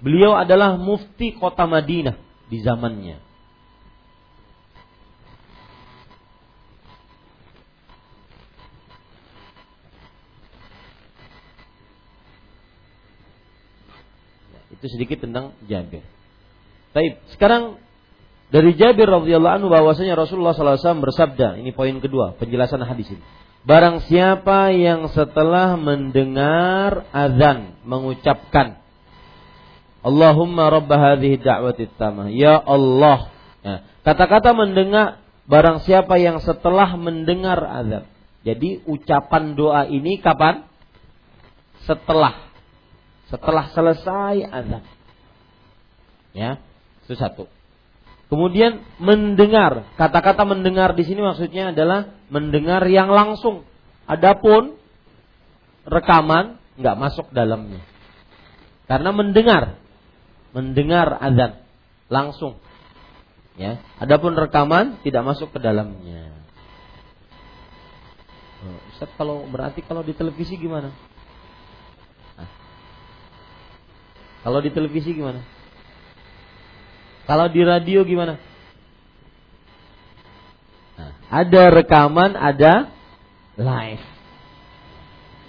Beliau 0.00 0.32
adalah 0.32 0.80
mufti 0.80 1.36
kota 1.36 1.68
Madinah 1.68 2.16
di 2.48 2.58
zamannya. 2.64 3.20
Ya, 14.48 14.60
itu 14.72 14.86
sedikit 14.88 15.20
tentang 15.20 15.52
Jabir. 15.68 16.00
Baik, 16.96 17.20
sekarang 17.36 17.76
dari 18.48 18.72
Jabir 18.74 19.06
radhiyallahu 19.06 19.56
anhu 19.62 19.68
bahwasanya 19.68 20.16
Rasulullah 20.16 20.56
SAW 20.56 21.04
bersabda, 21.04 21.60
ini 21.60 21.76
poin 21.76 21.94
kedua, 22.00 22.34
penjelasan 22.40 22.82
hadis 22.82 23.12
ini. 23.12 23.22
Barang 23.68 24.00
siapa 24.08 24.72
yang 24.72 25.12
setelah 25.12 25.76
mendengar 25.76 27.04
azan 27.12 27.76
mengucapkan 27.84 28.80
Allahumma 30.00 30.72
rabb 30.72 30.88
hadhihi 30.88 31.40
da'wati 31.40 31.92
tamah. 32.00 32.32
Ya 32.32 32.56
Allah. 32.56 33.28
Ya, 33.60 33.84
kata-kata 34.00 34.56
mendengar 34.56 35.20
barang 35.44 35.84
siapa 35.84 36.16
yang 36.16 36.40
setelah 36.40 36.96
mendengar 36.96 37.60
azan. 37.60 38.08
Jadi 38.40 38.80
ucapan 38.88 39.52
doa 39.52 39.84
ini 39.84 40.16
kapan? 40.24 40.64
Setelah 41.84 42.48
setelah 43.28 43.68
selesai 43.76 44.48
azan. 44.48 44.84
Ya, 46.32 46.56
itu 47.04 47.14
satu. 47.18 47.50
Kemudian 48.30 48.86
mendengar. 49.02 49.90
Kata-kata 49.98 50.46
mendengar 50.46 50.94
di 50.94 51.02
sini 51.02 51.18
maksudnya 51.18 51.74
adalah 51.74 52.14
mendengar 52.30 52.86
yang 52.86 53.10
langsung. 53.10 53.66
Adapun 54.06 54.78
rekaman 55.82 56.62
nggak 56.78 56.96
masuk 56.96 57.26
dalamnya. 57.34 57.82
Karena 58.86 59.10
mendengar, 59.10 59.78
mendengar 60.50 61.18
azan 61.20 61.62
langsung. 62.10 62.58
Ya. 63.58 63.82
Adapun 64.00 64.34
rekaman 64.34 65.02
tidak 65.04 65.22
masuk 65.26 65.52
ke 65.54 65.58
dalamnya. 65.60 66.32
Oh, 68.60 68.78
Ustaz 68.92 69.10
kalau 69.16 69.48
berarti 69.48 69.80
kalau 69.80 70.04
di 70.04 70.12
televisi 70.12 70.56
gimana? 70.56 70.92
Kalau 74.40 74.58
di 74.64 74.72
televisi 74.72 75.12
gimana? 75.12 75.44
Kalau 77.28 77.46
di 77.52 77.60
radio 77.60 78.00
gimana? 78.08 78.40
Nah, 80.96 81.12
ada 81.28 81.62
rekaman, 81.68 82.32
ada 82.32 82.88
live. 83.60 84.06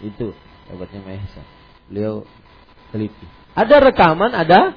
Itu 0.04 0.36
sahabatnya 0.68 1.00
Mahesa. 1.08 1.42
Beliau 1.88 2.28
teliti. 2.92 3.26
Ada 3.56 3.80
rekaman, 3.80 4.36
ada 4.36 4.76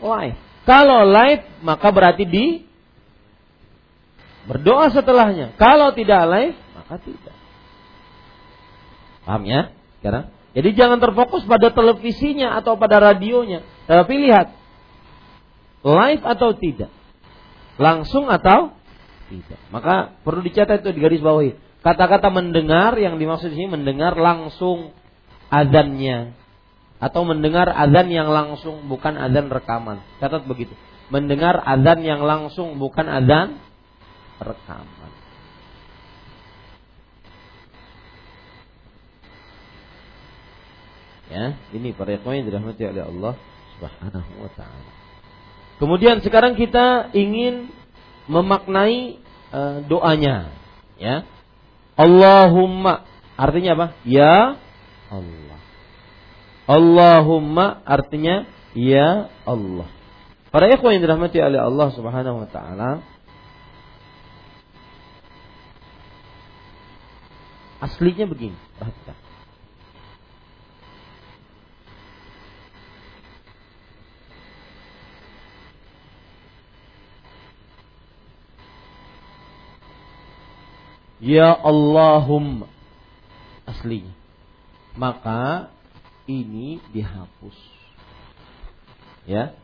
live. 0.00 0.38
Kalau 0.66 1.06
live 1.06 1.44
maka 1.62 1.88
berarti 1.94 2.24
di 2.26 2.46
berdoa 4.46 4.90
setelahnya. 4.90 5.54
Kalau 5.58 5.94
tidak 5.94 6.22
live 6.26 6.56
maka 6.74 6.94
tidak. 7.02 7.36
Paham 9.26 9.42
ya? 9.46 9.74
Sekarang. 9.98 10.30
Jadi 10.56 10.68
jangan 10.72 10.98
terfokus 11.02 11.44
pada 11.44 11.68
televisinya 11.68 12.56
atau 12.56 12.80
pada 12.80 13.12
radionya. 13.12 13.60
Tapi 13.84 14.14
lihat 14.24 14.56
live 15.84 16.24
atau 16.24 16.56
tidak? 16.56 16.90
Langsung 17.76 18.32
atau 18.32 18.72
tidak? 19.28 19.60
Maka 19.68 20.16
perlu 20.24 20.40
dicatat 20.40 20.80
itu 20.80 20.96
di 20.96 21.00
garis 21.02 21.20
bawahi. 21.20 21.58
Kata-kata 21.84 22.32
mendengar 22.32 22.96
yang 22.98 23.20
dimaksud 23.20 23.52
ini 23.52 23.68
mendengar 23.70 24.16
langsung 24.16 24.90
azannya 25.52 26.34
atau 26.96 27.28
mendengar 27.28 27.68
azan 27.68 28.08
yang 28.08 28.32
langsung 28.32 28.88
bukan 28.88 29.20
azan 29.20 29.52
rekaman. 29.52 30.00
Catat 30.16 30.48
begitu. 30.48 30.72
Mendengar 31.12 31.60
azan 31.60 32.00
yang 32.02 32.24
langsung 32.24 32.80
bukan 32.80 33.06
azan 33.06 33.60
rekaman. 34.40 35.12
Ya, 41.26 41.58
ini 41.74 41.90
para 41.90 42.14
ikhwan 42.14 42.38
yang 42.38 42.46
dirahmati 42.48 42.86
oleh 42.86 43.02
Allah 43.02 43.34
Subhanahu 43.76 44.30
wa 44.40 44.50
taala. 44.54 44.92
Kemudian 45.76 46.22
sekarang 46.24 46.56
kita 46.56 47.12
ingin 47.12 47.68
memaknai 48.30 49.20
uh, 49.52 49.84
doanya, 49.84 50.54
ya. 50.96 51.26
Allahumma 51.98 53.04
artinya 53.36 53.76
apa? 53.76 53.86
Ya 54.06 54.56
Allah. 55.12 55.55
Allahumma 56.66 57.78
artinya 57.86 58.42
ya 58.74 59.30
Allah. 59.46 59.86
Para 60.50 60.66
ikhwan 60.66 60.98
yang 60.98 61.06
dirahmati 61.06 61.38
oleh 61.38 61.62
Allah 61.62 61.88
Subhanahu 61.94 62.42
wa 62.42 62.48
taala, 62.50 62.90
aslinya 67.78 68.26
begini, 68.26 68.58
perhatikan. 68.82 69.14
Ya 81.22 81.50
Allahum 81.54 82.68
aslinya. 83.66 84.14
Maka 84.94 85.74
ini 86.26 86.82
dihapus. 86.92 87.58
Ya. 89.26 89.54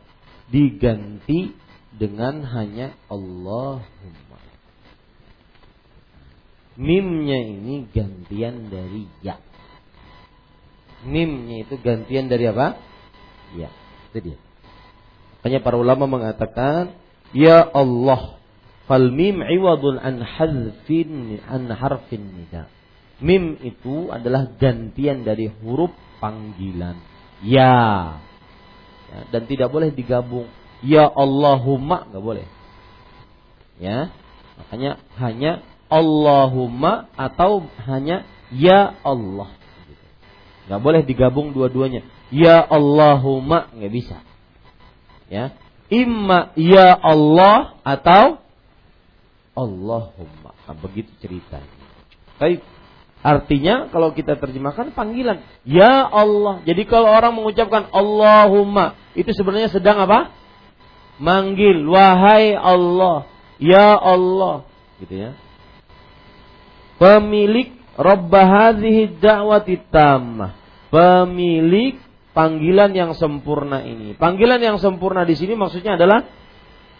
Diganti 0.51 1.55
dengan 1.95 2.43
hanya 2.43 2.97
Allahumma. 3.07 4.39
Mimnya 6.73 7.37
ini 7.37 7.85
gantian 7.93 8.73
dari 8.73 9.05
ya. 9.21 9.37
Mimnya 11.05 11.63
itu 11.67 11.77
gantian 11.79 12.27
dari 12.27 12.49
apa? 12.49 12.75
Ya. 13.55 13.69
Itu 14.09 14.19
dia. 14.19 14.37
Makanya 15.39 15.59
para 15.59 15.75
ulama 15.75 16.07
mengatakan, 16.07 16.95
Ya 17.35 17.59
Allah, 17.59 18.39
fal 18.87 19.11
mim 19.11 19.43
iwadun 19.43 19.99
an 19.99 20.23
hadfin 20.23 21.39
an 21.43 21.67
harfin 21.67 22.23
nida. 22.31 22.71
Mim 23.19 23.59
itu 23.59 24.07
adalah 24.11 24.55
gantian 24.55 25.27
dari 25.27 25.47
huruf 25.51 25.91
panggilan. 26.23 26.95
Ya. 27.43 28.23
ya 29.11 29.19
dan 29.35 29.43
tidak 29.51 29.67
boleh 29.67 29.91
digabung. 29.91 30.47
Ya 30.79 31.03
Allahumma 31.03 32.07
nggak 32.07 32.23
boleh. 32.23 32.47
Ya. 33.83 34.15
Makanya 34.55 35.03
hanya 35.19 35.59
Allahumma 35.91 37.11
atau 37.19 37.67
hanya 37.83 38.23
Ya 38.55 38.95
Allah. 39.03 39.51
Nggak 40.71 40.79
boleh 40.79 41.01
digabung 41.03 41.51
dua-duanya. 41.51 42.07
Ya 42.31 42.63
Allahumma 42.63 43.67
nggak 43.75 43.91
bisa 43.91 44.23
ya 45.33 45.49
imma 45.89 46.53
ya 46.53 46.93
Allah 46.93 47.81
atau 47.81 48.37
Allahumma 49.57 50.53
nah, 50.65 50.75
begitu 50.77 51.09
ceritanya 51.17 51.73
baik 52.37 52.61
artinya 53.23 53.87
kalau 53.89 54.11
kita 54.11 54.35
terjemahkan 54.35 54.91
panggilan 54.91 55.41
ya 55.63 56.03
Allah 56.11 56.59
jadi 56.67 56.83
kalau 56.83 57.07
orang 57.07 57.33
mengucapkan 57.39 57.87
Allahumma 57.89 58.99
itu 59.15 59.31
sebenarnya 59.31 59.71
sedang 59.71 60.03
apa 60.03 60.35
manggil 61.17 61.87
wahai 61.87 62.51
Allah 62.53 63.25
ya 63.63 63.95
Allah 63.95 64.67
gitu 64.99 65.15
ya 65.15 65.31
pemilik 66.99 67.71
Rabb 67.95 68.33
hadhihi 68.33 69.17
da'wati 69.23 69.87
tammah 69.87 70.59
pemilik 70.91 72.03
panggilan 72.33 72.91
yang 72.91 73.13
sempurna 73.15 73.85
ini. 73.85 74.17
Panggilan 74.17 74.59
yang 74.59 74.77
sempurna 74.81 75.23
di 75.23 75.37
sini 75.37 75.53
maksudnya 75.53 75.95
adalah 75.95 76.27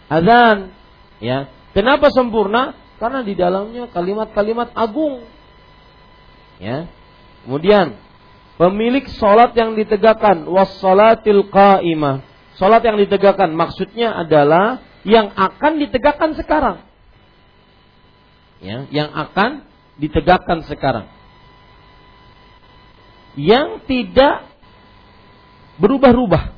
azan. 0.08 0.72
Ya. 1.18 1.50
Kenapa 1.74 2.08
sempurna? 2.14 2.78
Karena 3.02 3.26
di 3.26 3.34
dalamnya 3.34 3.90
kalimat-kalimat 3.90 4.72
agung. 4.72 5.26
Ya. 6.64 6.88
Kemudian 7.44 8.00
pemilik 8.56 9.04
salat 9.20 9.52
yang 9.52 9.76
ditegakkan 9.76 10.48
wassalatil 10.48 11.44
qaimah. 11.52 12.24
Salat 12.56 12.80
yang 12.88 12.96
ditegakkan 12.96 13.52
maksudnya 13.52 14.16
adalah 14.16 14.80
yang 15.04 15.28
akan 15.36 15.76
ditegakkan 15.76 16.32
sekarang. 16.32 16.80
Ya, 18.64 18.88
yang 18.88 19.12
akan 19.12 19.68
ditegakkan 20.00 20.64
sekarang. 20.64 21.12
Yang 23.36 23.84
tidak 23.84 24.48
berubah-ubah. 25.76 26.56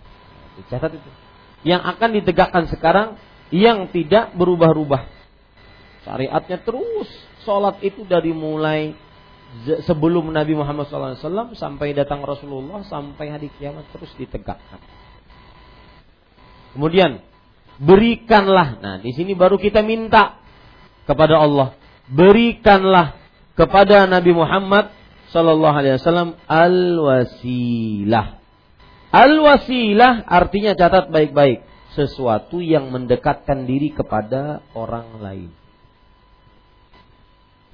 Catat 0.71 1.03
itu. 1.03 1.11
Yang 1.67 1.83
akan 1.83 2.11
ditegakkan 2.15 2.65
sekarang 2.71 3.09
yang 3.51 3.91
tidak 3.91 4.31
berubah-ubah. 4.39 5.03
Syariatnya 6.07 6.63
terus 6.63 7.11
sholat 7.43 7.83
itu 7.83 8.07
dari 8.07 8.31
mulai 8.31 8.95
sebelum 9.85 10.31
Nabi 10.35 10.59
Muhammad 10.59 10.91
SAW 10.91 11.55
sampai 11.57 11.97
datang 11.97 12.23
Rasulullah 12.23 12.85
sampai 12.85 13.31
hari 13.33 13.49
kiamat 13.57 13.89
terus 13.95 14.11
ditegakkan. 14.19 14.81
Kemudian 16.77 17.25
berikanlah. 17.81 18.77
Nah 18.83 18.95
di 19.01 19.15
sini 19.17 19.33
baru 19.33 19.57
kita 19.57 19.81
minta 19.81 20.41
kepada 21.09 21.41
Allah. 21.41 21.73
Berikanlah 22.07 23.17
kepada 23.59 24.07
Nabi 24.07 24.31
Muhammad 24.37 24.95
Sallallahu 25.35 25.75
Alaihi 25.75 25.99
Wasallam 25.99 26.39
al 26.47 26.77
wasilah 27.03 28.47
Al-wasilah 29.17 30.29
artinya 30.29 30.77
catat 30.77 31.09
baik-baik. 31.09 31.65
Sesuatu 31.97 32.61
yang 32.61 32.93
mendekatkan 32.93 33.65
diri 33.65 33.95
kepada 33.95 34.61
orang 34.77 35.23
lain. 35.25 35.51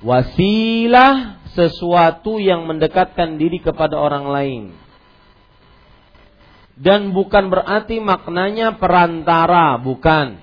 Wasilah 0.02 1.42
sesuatu 1.54 2.42
yang 2.42 2.66
mendekatkan 2.66 3.38
diri 3.38 3.62
kepada 3.62 3.94
orang 3.94 4.26
lain. 4.26 4.62
Dan 6.74 7.14
bukan 7.14 7.52
berarti 7.52 8.02
maknanya 8.02 8.74
perantara, 8.80 9.78
bukan. 9.78 10.42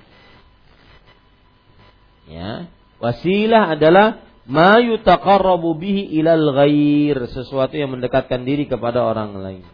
Ya, 2.30 2.70
wasilah 3.02 3.74
adalah 3.74 4.22
ma 4.46 4.78
yutaqarrabu 4.78 5.76
bihi 5.76 6.14
ilal 6.16 6.54
ghair, 6.54 7.26
sesuatu 7.28 7.74
yang 7.74 7.92
mendekatkan 7.92 8.46
diri 8.46 8.70
kepada 8.70 9.02
orang 9.02 9.34
lain. 9.36 9.66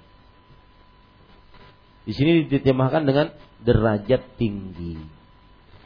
Di 2.08 2.16
sini 2.16 2.48
diterjemahkan 2.48 3.02
dengan 3.04 3.30
derajat 3.60 4.40
tinggi. 4.40 4.96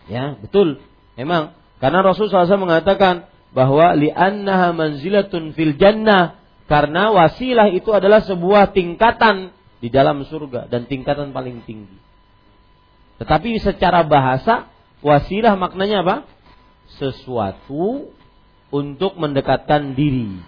Ya, 0.07 0.39
betul. 0.39 0.79
Memang 1.19 1.59
karena 1.83 2.07
Rasul 2.07 2.29
SAW 2.29 2.61
mengatakan 2.61 3.27
bahwa 3.51 3.95
li'annaha 3.99 4.71
manzilatun 4.75 5.55
fil 5.55 5.75
jannah 5.75 6.39
karena 6.71 7.11
wasilah 7.11 7.67
itu 7.75 7.91
adalah 7.91 8.23
sebuah 8.23 8.71
tingkatan 8.71 9.51
di 9.83 9.91
dalam 9.91 10.23
surga 10.23 10.71
dan 10.71 10.87
tingkatan 10.87 11.35
paling 11.35 11.67
tinggi. 11.67 11.99
Tetapi 13.19 13.59
secara 13.59 14.07
bahasa 14.07 14.71
wasilah 15.03 15.59
maknanya 15.59 16.07
apa? 16.07 16.17
Sesuatu 16.97 18.15
untuk 18.71 19.19
mendekatkan 19.19 19.99
diri. 19.99 20.39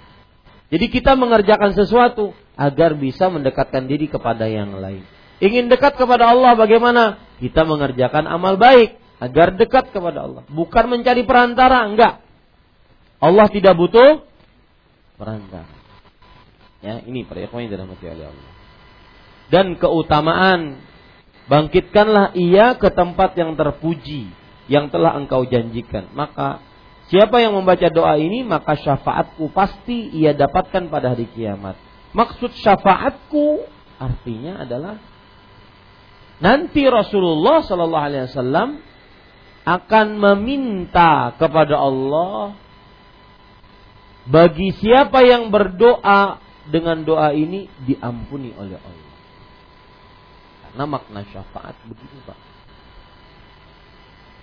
Jadi 0.72 0.86
kita 0.88 1.18
mengerjakan 1.18 1.74
sesuatu 1.76 2.32
agar 2.56 2.96
bisa 2.96 3.28
mendekatkan 3.28 3.84
diri 3.84 4.08
kepada 4.08 4.48
yang 4.48 4.78
lain. 4.78 5.04
Ingin 5.42 5.66
dekat 5.68 5.98
kepada 5.98 6.30
Allah 6.32 6.54
bagaimana? 6.54 7.18
Kita 7.42 7.66
mengerjakan 7.66 8.30
amal 8.30 8.54
baik 8.56 8.94
agar 9.18 9.58
dekat 9.58 9.90
kepada 9.90 10.22
Allah. 10.22 10.42
Bukan 10.46 10.86
mencari 10.86 11.26
perantara, 11.26 11.82
enggak. 11.82 12.22
Allah 13.22 13.46
tidak 13.46 13.78
butuh 13.78 14.26
perantara. 15.14 15.70
Ya, 16.82 16.98
ini 17.06 17.22
para 17.22 17.38
ikhwan 17.46 17.70
yang 17.70 17.78
dirahmati 17.78 18.02
oleh 18.10 18.26
Allah. 18.34 18.50
Dan 19.46 19.78
keutamaan 19.78 20.82
bangkitkanlah 21.46 22.34
ia 22.34 22.74
ke 22.74 22.90
tempat 22.90 23.38
yang 23.38 23.54
terpuji 23.54 24.34
yang 24.66 24.90
telah 24.90 25.14
engkau 25.14 25.46
janjikan. 25.46 26.10
Maka 26.18 26.58
siapa 27.06 27.38
yang 27.38 27.54
membaca 27.54 27.86
doa 27.86 28.18
ini 28.18 28.42
maka 28.42 28.74
syafaatku 28.74 29.54
pasti 29.54 30.10
ia 30.18 30.34
dapatkan 30.34 30.90
pada 30.90 31.14
hari 31.14 31.30
kiamat. 31.30 31.78
Maksud 32.10 32.58
syafaatku 32.58 33.62
artinya 34.02 34.66
adalah 34.66 34.98
nanti 36.42 36.82
Rasulullah 36.90 37.62
Shallallahu 37.62 38.06
Alaihi 38.10 38.26
Wasallam 38.26 38.82
akan 39.62 40.06
meminta 40.18 41.38
kepada 41.38 41.78
Allah 41.78 42.58
bagi 44.28 44.70
siapa 44.78 45.22
yang 45.26 45.50
berdoa 45.50 46.38
dengan 46.70 47.02
doa 47.02 47.34
ini 47.34 47.66
diampuni 47.82 48.54
oleh 48.54 48.78
Allah. 48.78 49.16
Karena 50.62 50.84
makna 50.86 51.20
syafaat 51.28 51.76
begitu 51.84 52.16
Pak. 52.24 52.38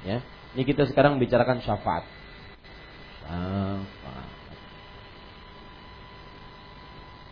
Ya, 0.03 0.23
ini 0.55 0.63
kita 0.63 0.87
sekarang 0.87 1.19
bicarakan 1.19 1.59
syafaat. 1.63 2.07
Syafaat. 3.23 4.29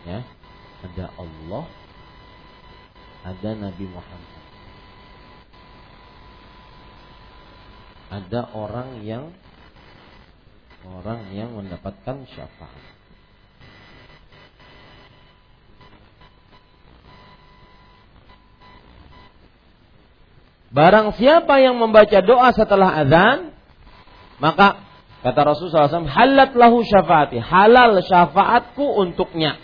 Ya, 0.07 0.23
ada 0.87 1.05
Allah, 1.19 1.65
ada 3.27 3.49
Nabi 3.59 3.85
Muhammad. 3.91 4.47
ada 8.07 8.47
orang 8.55 9.03
yang 9.03 9.35
orang 10.95 11.31
yang 11.35 11.51
mendapatkan 11.51 12.23
syafaat. 12.31 12.85
Barang 20.67 21.15
siapa 21.15 21.63
yang 21.63 21.79
membaca 21.79 22.19
doa 22.21 22.51
setelah 22.51 23.01
azan, 23.01 23.55
maka 24.37 24.83
kata 25.23 25.39
Rasulullah 25.41 25.89
SAW, 25.89 26.11
halat 26.11 26.51
lahu 26.53 26.83
syafaati, 26.83 27.39
halal 27.39 27.97
syafaatku 28.03 28.83
untuknya. 28.83 29.57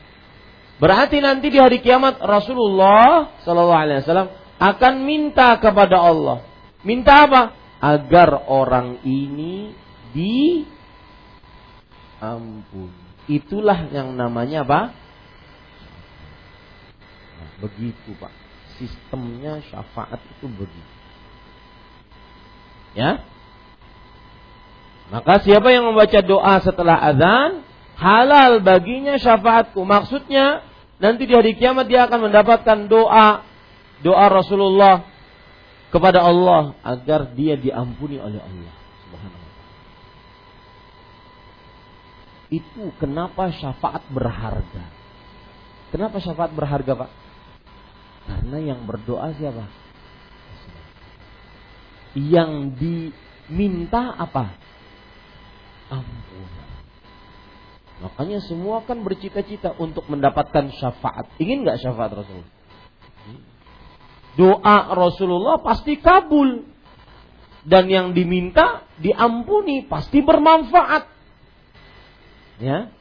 Berarti 0.81 1.21
nanti 1.21 1.53
di 1.53 1.59
hari 1.61 1.79
kiamat 1.83 2.17
Rasulullah 2.23 3.35
SAW 3.45 4.31
akan 4.57 4.93
minta 5.05 5.59
kepada 5.59 6.01
Allah. 6.01 6.43
Minta 6.81 7.27
apa? 7.29 7.63
agar 7.83 8.47
orang 8.47 9.03
ini 9.03 9.75
di 10.15 10.63
ampun. 12.23 12.91
Itulah 13.27 13.87
yang 13.91 14.15
namanya 14.15 14.63
apa? 14.63 14.81
Nah, 17.39 17.49
begitu 17.63 18.15
Pak. 18.19 18.31
Sistemnya 18.79 19.59
syafaat 19.67 20.19
itu 20.19 20.47
begitu. 20.47 20.93
Ya. 22.95 23.23
Maka 25.11 25.43
siapa 25.43 25.69
yang 25.69 25.85
membaca 25.91 26.19
doa 26.23 26.57
setelah 26.63 26.97
azan, 26.99 27.61
halal 27.99 28.63
baginya 28.63 29.19
syafaatku. 29.19 29.83
Maksudnya 29.83 30.65
nanti 30.97 31.27
di 31.27 31.33
hari 31.35 31.53
kiamat 31.59 31.91
dia 31.91 32.07
akan 32.07 32.31
mendapatkan 32.31 32.87
doa 32.87 33.43
doa 34.03 34.25
Rasulullah 34.27 35.07
kepada 35.93 36.25
Allah 36.25 36.73
agar 36.81 37.29
dia 37.37 37.55
diampuni 37.55 38.17
oleh 38.17 38.41
Allah 38.41 38.73
Subhanahu 39.05 39.43
Itu 42.53 42.93
kenapa 43.01 43.49
syafaat 43.49 44.05
berharga. 44.13 44.85
Kenapa 45.89 46.21
syafaat 46.21 46.53
berharga, 46.53 46.93
Pak? 46.93 47.11
Karena 48.29 48.57
yang 48.61 48.85
berdoa 48.85 49.33
siapa? 49.33 49.65
Yang 52.13 52.77
diminta 52.77 54.13
apa? 54.13 54.53
Ampunan. 55.89 56.69
Makanya 58.05 58.37
semua 58.45 58.85
kan 58.85 59.01
bercita-cita 59.01 59.73
untuk 59.81 60.05
mendapatkan 60.05 60.69
syafaat. 60.77 61.33
Ingin 61.41 61.65
nggak 61.65 61.81
syafaat 61.81 62.13
Rasul? 62.13 62.45
Doa 64.37 64.93
Rasulullah 64.93 65.57
pasti 65.61 65.97
kabul. 65.97 66.69
Dan 67.63 67.87
yang 67.87 68.11
diminta 68.11 68.85
diampuni 68.99 69.87
pasti 69.89 70.19
bermanfaat. 70.19 71.12
Ya, 72.61 72.93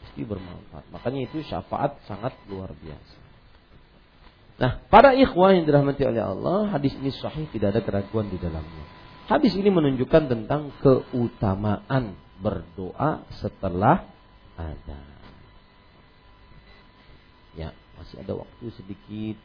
pasti 0.00 0.20
bermanfaat. 0.24 0.84
Makanya 0.92 1.30
itu 1.30 1.40
syafaat 1.46 2.00
sangat 2.04 2.36
luar 2.50 2.72
biasa. 2.76 3.16
Nah, 4.60 4.72
para 4.92 5.16
ikhwah 5.16 5.56
yang 5.56 5.64
dirahmati 5.64 6.04
oleh 6.04 6.20
Allah, 6.20 6.68
hadis 6.76 6.92
ini 7.00 7.08
sahih 7.16 7.48
tidak 7.48 7.72
ada 7.72 7.80
keraguan 7.80 8.28
di 8.28 8.36
dalamnya. 8.36 8.84
Hadis 9.24 9.56
ini 9.56 9.72
menunjukkan 9.72 10.28
tentang 10.28 10.74
keutamaan 10.84 12.18
berdoa 12.44 13.24
setelah 13.40 14.04
ada. 14.60 15.00
Ya, 17.56 17.72
masih 17.96 18.20
ada 18.20 18.36
waktu 18.36 18.64
sedikit. 18.76 19.40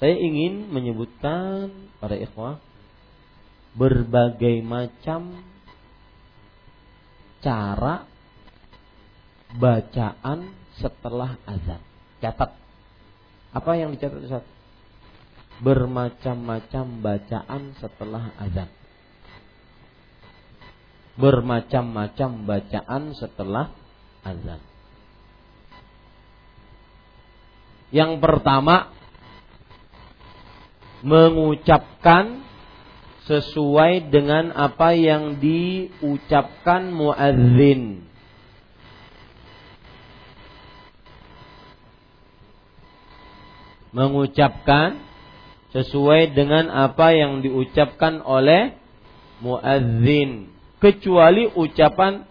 Saya 0.00 0.14
ingin 0.16 0.72
menyebutkan 0.72 1.92
para 1.98 2.16
ikhwah 2.16 2.62
berbagai 3.76 4.64
macam 4.64 5.44
cara 7.44 8.08
bacaan 9.56 10.52
setelah 10.76 11.40
azan. 11.48 11.80
Catat 12.18 12.58
apa 13.48 13.70
yang 13.74 13.96
dicatat 13.96 14.20
Ustaz? 14.22 14.44
Bermacam-macam 15.58 16.84
bacaan 17.02 17.62
setelah 17.80 18.30
azan. 18.38 18.70
Bermacam-macam 21.18 22.30
bacaan 22.46 23.02
setelah 23.16 23.74
azan. 24.22 24.62
Yang 27.88 28.12
pertama 28.20 28.92
mengucapkan 31.02 32.44
sesuai 33.26 34.12
dengan 34.12 34.54
apa 34.54 34.94
yang 34.94 35.40
diucapkan 35.40 36.92
muadzin. 36.92 38.07
Mengucapkan 43.92 45.00
sesuai 45.72 46.32
dengan 46.32 46.72
apa 46.72 47.12
yang 47.12 47.44
diucapkan 47.44 48.24
oleh 48.24 48.76
muadzin. 49.44 50.52
Kecuali 50.78 51.50
ucapan 51.58 52.22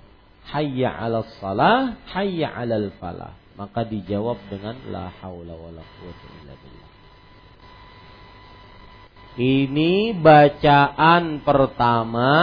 hayya 0.48 0.96
'alas 0.96 1.28
salah 1.38 2.00
hayya 2.16 2.50
'alal 2.56 2.90
falah. 2.98 3.36
Maka 3.58 3.84
dijawab 3.84 4.38
dengan 4.54 4.78
la 4.94 5.10
haula 5.20 5.58
wala 5.58 5.82
quwwata 5.82 6.26
illa 6.42 6.54
billah. 6.54 6.92
Ini 9.38 9.94
bacaan 10.18 11.42
pertama 11.42 12.34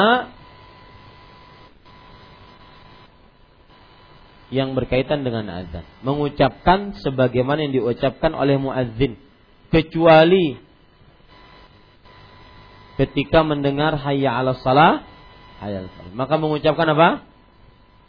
yang 4.54 4.78
berkaitan 4.78 5.26
dengan 5.26 5.50
azan. 5.50 5.82
Mengucapkan 6.06 6.94
sebagaimana 7.02 7.66
yang 7.66 7.74
diucapkan 7.74 8.30
oleh 8.38 8.54
muadzin. 8.54 9.18
Kecuali 9.74 10.54
ketika 12.94 13.42
mendengar 13.42 13.98
hayya 13.98 14.38
'ala 14.38 14.54
salah, 14.62 15.02
hayya. 15.58 15.90
Maka 16.14 16.38
mengucapkan 16.38 16.86
apa? 16.94 17.26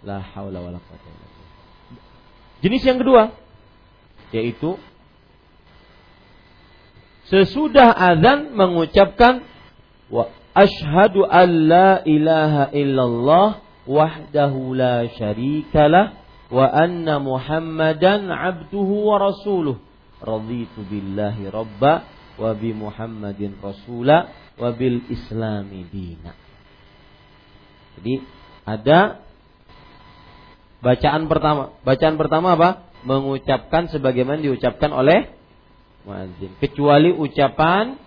La 0.06 0.22
haula 0.22 0.62
wala 0.62 0.78
quwwata 0.78 1.08
illa. 1.10 1.28
Jenis 2.62 2.86
yang 2.86 3.02
kedua 3.02 3.34
yaitu 4.34 4.78
sesudah 7.30 7.90
azan 7.94 8.54
mengucapkan 8.54 9.42
wa 10.12 10.30
asyhadu 10.54 11.26
an 11.26 11.50
la 11.66 11.90
ilaha 12.06 12.70
illallah 12.76 13.48
wahdahu 13.86 14.76
la 14.76 15.10
syarikalah 15.10 16.25
wa 16.50 16.66
anna 16.70 17.18
Muhammadan 17.22 18.30
abduhu 18.30 19.10
wa 19.10 19.18
rasuluh. 19.22 19.78
Raditu 20.22 20.82
billahi 20.88 21.50
rabba 21.52 22.08
wa 22.36 22.52
bi 22.56 22.72
Muhammadin 22.76 23.60
rasula 23.62 24.32
wa 24.56 24.70
bil 24.72 25.04
islami 25.12 25.86
dina. 25.92 26.34
Jadi 28.00 28.24
ada 28.68 29.24
bacaan 30.84 31.28
pertama. 31.32 31.76
Bacaan 31.84 32.16
pertama 32.20 32.56
apa? 32.58 32.70
Mengucapkan 33.06 33.88
sebagaimana 33.92 34.42
diucapkan 34.42 34.90
oleh 34.90 35.30
muadzin. 36.06 36.58
Kecuali 36.62 37.14
ucapan 37.14 37.98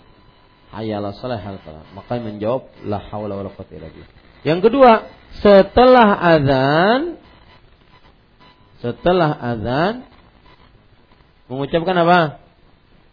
hayalah 0.75 1.17
salah 1.17 1.41
hal 1.41 1.59
maka 1.97 2.21
menjawab 2.21 2.69
la 2.85 3.01
haula 3.09 3.39
wala 3.39 3.51
quwwata 3.53 3.73
illa 3.73 3.89
billah. 3.89 4.11
Yang 4.47 4.61
kedua 4.71 4.93
setelah 5.43 6.09
azan 6.39 7.19
setelah 8.79 9.35
azan 9.35 10.07
mengucapkan 11.51 11.97
apa? 11.99 12.21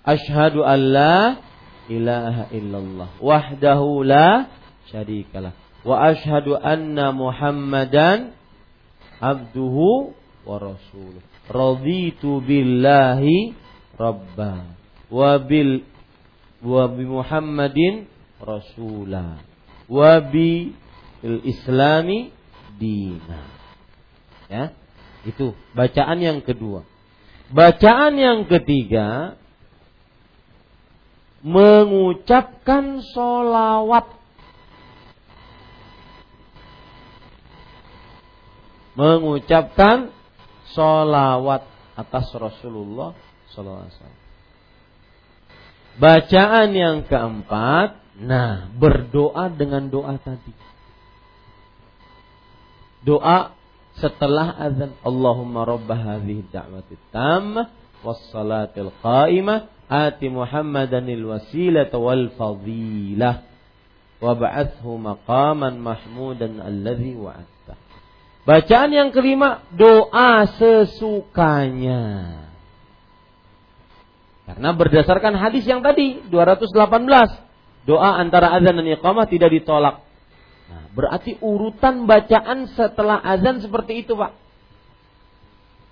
Asyhadu 0.05 0.61
alla 0.61 1.41
ilaha 1.89 2.49
illallah 2.53 3.09
wahdahu 3.17 4.05
la 4.05 4.49
syarikalah 4.89 5.53
wa 5.81 5.95
asyhadu 6.13 6.57
anna 6.57 7.09
Muhammadan 7.09 8.37
abduhu 9.17 10.13
wa 10.45 10.55
rasuluh. 10.61 11.21
Raditu 11.49 12.41
billahi 12.41 13.53
rabba 13.97 14.77
wa 15.09 15.31
bil 15.41 15.85
wa 16.61 16.89
bi 16.89 17.03
Muhammadin 17.05 18.09
rasula 18.41 19.41
wa 19.89 20.13
bi 20.21 20.73
islami 21.45 22.29
dina. 22.77 23.41
Ya. 24.49 24.84
Itu 25.25 25.57
bacaan 25.73 26.21
yang 26.21 26.45
kedua. 26.45 26.85
Bacaan 27.49 28.13
yang 28.17 28.45
ketiga 28.45 29.37
mengucapkan 31.45 33.01
solawat. 33.13 34.05
Mengucapkan 38.95 40.13
solawat 40.71 41.67
atas 41.99 42.31
Rasulullah 42.31 43.11
Sallallahu 43.51 44.13
Bacaan 45.95 46.69
yang 46.75 46.97
keempat, 47.07 48.19
nah 48.19 48.67
berdoa 48.75 49.47
dengan 49.51 49.87
doa 49.87 50.15
tadi. 50.19 50.51
Doa 53.03 53.55
setelah 53.99 54.55
azan 54.59 54.91
Allahumma 55.01 55.63
rabbah 55.63 55.95
hadhihi 55.95 56.51
da'wati 56.51 56.99
tammah 57.15 57.71
wassalatil 58.03 58.91
qa'imah 58.99 59.71
ati 59.87 60.27
Muhammadanil 60.27 61.23
wasilata 61.23 61.95
wal 61.95 62.29
fadilah 62.35 63.45
wa 64.19 64.31
ba'athu 64.35 64.89
maqaman 64.99 65.79
mahmudan 65.79 66.59
alladhi 66.59 67.15
wa'atta. 67.15 67.73
Bacaan 68.45 68.91
yang 68.93 69.09
kelima 69.09 69.65
doa 69.73 70.45
sesukanya. 70.59 72.03
Karena 74.45 74.69
berdasarkan 74.77 75.33
hadis 75.41 75.65
yang 75.65 75.81
tadi 75.81 76.21
218 76.29 77.89
doa 77.89 78.11
antara 78.21 78.53
azan 78.53 78.77
dan 78.77 78.85
iqamah 78.85 79.25
tidak 79.25 79.49
ditolak 79.49 80.04
Nah, 80.65 80.89
berarti 80.93 81.37
urutan 81.41 82.09
bacaan 82.09 82.65
setelah 82.73 83.21
azan 83.21 83.61
seperti 83.61 84.05
itu, 84.05 84.17
Pak. 84.17 84.33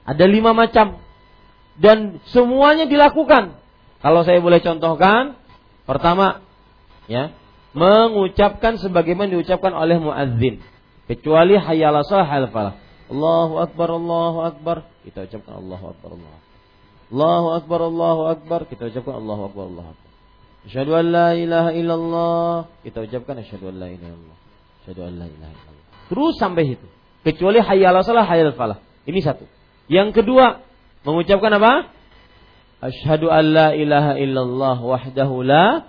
Ada 0.04 0.26
lima 0.28 0.52
macam. 0.52 1.00
Dan 1.78 2.22
semuanya 2.30 2.86
dilakukan. 2.86 3.58
Kalau 4.04 4.22
saya 4.28 4.44
boleh 4.44 4.60
contohkan, 4.60 5.40
pertama, 5.88 6.44
ya, 7.08 7.32
mengucapkan 7.74 8.78
sebagaimana 8.78 9.34
diucapkan 9.34 9.74
oleh 9.74 9.98
muadzin. 9.98 10.62
Kecuali 11.10 11.58
hayyala 11.58 12.06
sahal 12.06 12.48
falah. 12.52 12.78
Allahu 13.12 13.60
akbar, 13.64 13.90
Allahu 13.92 14.40
akbar. 14.44 14.78
Kita 15.04 15.28
ucapkan 15.28 15.60
Allahu 15.60 15.86
akbar, 15.92 16.10
Allahu 16.16 16.34
akbar. 16.36 16.52
Allahu 17.14 17.48
akbar, 17.54 17.80
Allahu 17.84 18.22
akbar. 18.26 18.60
Kita 18.68 18.84
ucapkan 18.90 19.16
Allahu 19.20 19.42
akbar, 19.52 19.64
Allahu 19.70 19.90
akbar. 19.94 20.12
Asyhadu 20.64 20.92
an 20.96 21.06
la 21.12 21.30
ilaha 21.36 21.70
illallah. 21.76 22.56
Kita 22.88 23.04
ucapkan 23.04 23.36
asyhadu 23.44 23.72
an 23.72 23.76
la 23.84 23.88
ilaha 23.92 24.12
illallah. 24.16 24.43
Asyhadu 24.84 25.08
an 25.08 25.16
la 25.16 25.32
ilaha 25.32 25.56
illallah. 25.56 26.12
Terus 26.12 26.36
sampai 26.36 26.76
itu. 26.76 26.84
Kecuali 27.24 27.64
hayya 27.64 27.96
ala 27.96 28.04
salah, 28.04 28.28
hayya 28.28 28.52
falah. 28.52 28.84
Ini 29.08 29.24
satu. 29.24 29.48
Yang 29.88 30.20
kedua, 30.20 30.60
mengucapkan 31.08 31.56
apa? 31.56 31.88
Asyhadu 32.84 33.32
an 33.32 33.56
la 33.56 33.72
ilaha 33.72 34.20
illallah 34.20 34.84
wahdahu 34.84 35.40
la 35.40 35.88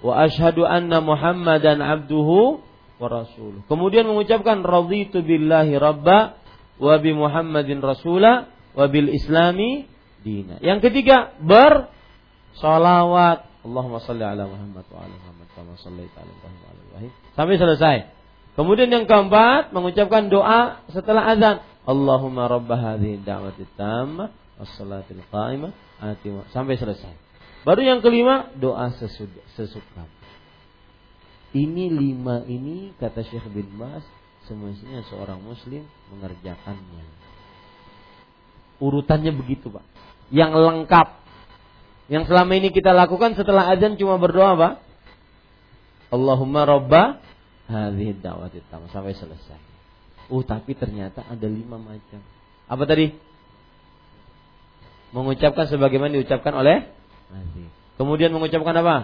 wa 0.00 0.16
asyhadu 0.24 0.64
anna 0.64 1.04
Muhammadan 1.04 1.84
abduhu 1.84 2.64
wa 2.96 3.08
rasuluh. 3.08 3.60
Kemudian 3.68 4.08
mengucapkan 4.08 4.64
raditu 4.64 5.20
billahi 5.20 5.76
rabba 5.76 6.40
wa 6.80 6.96
bi 6.96 7.12
Muhammadin 7.12 7.84
rasula 7.84 8.48
wa 8.72 8.84
bil 8.88 9.12
islami 9.12 9.84
dina. 10.24 10.56
Yang 10.64 10.88
ketiga, 10.88 11.36
bersolawat 11.44 13.44
Allahumma 13.64 13.96
salli 14.00 14.24
ala 14.24 14.48
Muhammad 14.48 14.84
wa 14.88 15.04
ala 15.04 15.16
Muhammad 15.20 15.43
Sampai 17.38 17.56
selesai. 17.56 17.96
Kemudian 18.54 18.90
yang 18.90 19.06
keempat 19.06 19.74
mengucapkan 19.74 20.30
doa 20.30 20.82
setelah 20.90 21.30
azan. 21.34 21.62
Allahumma 21.84 22.46
rabb 22.46 22.70
hadhihi 22.70 23.22
da'wati 23.26 23.66
was-salatil 24.58 25.22
sampai 26.54 26.74
selesai. 26.78 27.14
Baru 27.66 27.80
yang 27.82 28.04
kelima 28.04 28.52
doa 28.54 28.92
sesuka. 29.56 30.04
Ini 31.54 31.86
lima 31.90 32.42
ini 32.50 32.92
kata 32.98 33.22
Syekh 33.22 33.46
bin 33.54 33.78
Bas 33.78 34.02
semestinya 34.44 35.00
seorang 35.06 35.38
muslim 35.38 35.86
mengerjakannya. 36.10 37.04
Urutannya 38.82 39.32
begitu, 39.32 39.70
Pak. 39.70 39.86
Yang 40.34 40.52
lengkap 40.58 41.08
yang 42.12 42.28
selama 42.28 42.52
ini 42.60 42.68
kita 42.68 42.92
lakukan 42.92 43.32
setelah 43.32 43.72
azan 43.72 43.96
cuma 43.96 44.20
berdoa 44.20 44.60
apa? 44.60 44.68
Allahumma 46.12 46.64
robba 46.68 47.20
hadhihi 47.68 48.20
da'wati 48.20 48.64
sampai 48.92 49.16
selesai. 49.16 49.60
Oh, 50.32 50.40
tapi 50.44 50.72
ternyata 50.76 51.24
ada 51.24 51.46
lima 51.48 51.76
macam. 51.76 52.20
Apa 52.68 52.84
tadi? 52.88 53.12
Mengucapkan 55.12 55.68
sebagaimana 55.68 56.16
diucapkan 56.16 56.52
oleh. 56.56 56.88
Kemudian 58.00 58.32
mengucapkan 58.32 58.74
apa? 58.80 58.96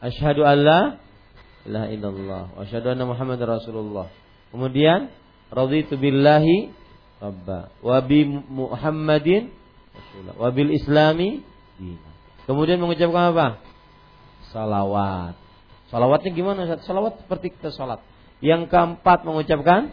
Asyhadu 0.00 0.48
alla 0.48 0.96
ilaha 1.68 1.86
illallah 1.92 2.42
wa 2.56 2.60
asyhadu 2.64 2.96
anna 2.96 3.04
Muhammadar 3.04 3.60
Rasulullah. 3.60 4.08
Kemudian 4.48 5.12
raditu 5.52 6.00
billahi 6.00 6.72
rabba 7.20 7.68
wa 7.84 8.00
bi 8.00 8.24
Muhammadin 8.28 9.60
Wabil 10.38 10.74
islami 10.74 11.44
Kemudian 12.44 12.82
mengucapkan 12.82 13.30
apa? 13.30 13.62
Salawat. 14.50 15.34
Salawatnya 15.90 16.30
gimana? 16.30 16.66
Salawat 16.82 17.22
seperti 17.22 17.54
kita 17.54 17.74
salat. 17.74 18.02
Yang 18.38 18.70
keempat 18.70 19.26
mengucapkan 19.26 19.90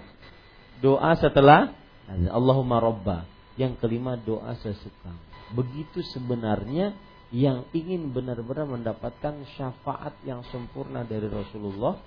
doa 0.80 1.14
setelah 1.18 1.74
Allahumma 2.10 2.78
robba. 2.82 3.26
Yang 3.58 3.82
kelima 3.82 4.18
doa 4.18 4.54
sesuka. 4.62 5.14
Begitu 5.54 6.06
sebenarnya 6.14 6.94
yang 7.34 7.68
ingin 7.76 8.16
benar-benar 8.16 8.70
mendapatkan 8.70 9.44
syafaat 9.60 10.16
yang 10.24 10.48
sempurna 10.48 11.04
dari 11.04 11.28
Rasulullah 11.28 12.00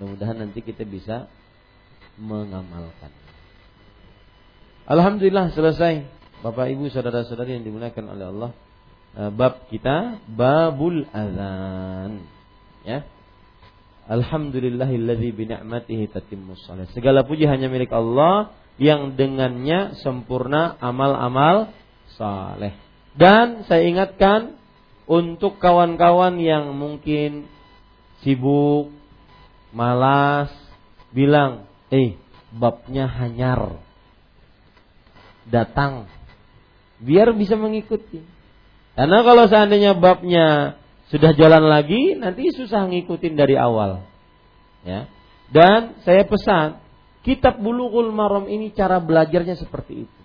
Mudah-mudahan 0.00 0.40
nanti 0.40 0.64
kita 0.64 0.88
bisa 0.88 1.28
mengamalkan. 2.16 3.12
Alhamdulillah 4.88 5.52
selesai. 5.52 6.08
Bapak 6.40 6.72
Ibu 6.72 6.88
saudara-saudari 6.88 7.60
yang 7.60 7.68
dimuliakan 7.68 8.04
oleh 8.16 8.26
Allah. 8.32 8.50
Eh, 9.10 9.30
bab 9.34 9.66
kita 9.70 10.22
babul 10.30 11.06
azan. 11.10 12.26
Ya. 12.86 13.06
Alhamdulillahilladzi 14.10 15.30
bi 15.34 15.44
ni'matihi 15.50 16.10
tatimmus 16.10 16.62
shalah. 16.66 16.90
Segala 16.94 17.22
puji 17.22 17.46
hanya 17.46 17.70
milik 17.70 17.90
Allah 17.94 18.54
yang 18.80 19.14
dengannya 19.14 19.98
sempurna 20.02 20.74
amal-amal 20.82 21.70
saleh. 22.18 22.74
Dan 23.14 23.66
saya 23.66 23.86
ingatkan 23.86 24.58
untuk 25.06 25.58
kawan-kawan 25.58 26.38
yang 26.38 26.74
mungkin 26.74 27.50
sibuk, 28.22 28.90
malas, 29.74 30.50
bilang, 31.10 31.66
"Eh, 31.90 32.18
babnya 32.54 33.06
hanyar." 33.10 33.90
datang 35.50 36.06
biar 37.02 37.34
bisa 37.34 37.58
mengikuti. 37.58 38.22
Karena 39.00 39.24
kalau 39.24 39.48
seandainya 39.48 39.96
babnya 39.96 40.76
sudah 41.08 41.32
jalan 41.32 41.64
lagi, 41.72 42.20
nanti 42.20 42.52
susah 42.52 42.84
ngikutin 42.84 43.32
dari 43.32 43.56
awal. 43.56 44.04
Ya. 44.84 45.08
Dan 45.48 45.96
saya 46.04 46.28
pesan, 46.28 46.84
kitab 47.24 47.64
Bulughul 47.64 48.12
Maram 48.12 48.44
ini 48.44 48.76
cara 48.76 49.00
belajarnya 49.00 49.56
seperti 49.56 50.04
itu. 50.04 50.18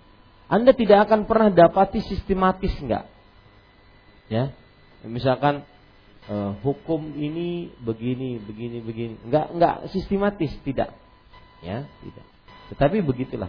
Anda 0.52 0.76
tidak 0.76 1.08
akan 1.08 1.24
pernah 1.24 1.48
dapati 1.48 2.04
sistematis 2.04 2.76
enggak. 2.76 3.08
Ya. 4.28 4.52
Misalkan 5.08 5.64
uh, 6.28 6.52
hukum 6.60 7.16
ini 7.16 7.72
begini, 7.80 8.36
begini, 8.44 8.84
begini. 8.84 9.14
Enggak 9.24 9.56
enggak 9.56 9.76
sistematis, 9.88 10.52
tidak. 10.68 10.92
Ya, 11.64 11.88
tidak. 12.04 12.26
Tetapi 12.76 13.00
begitulah 13.00 13.48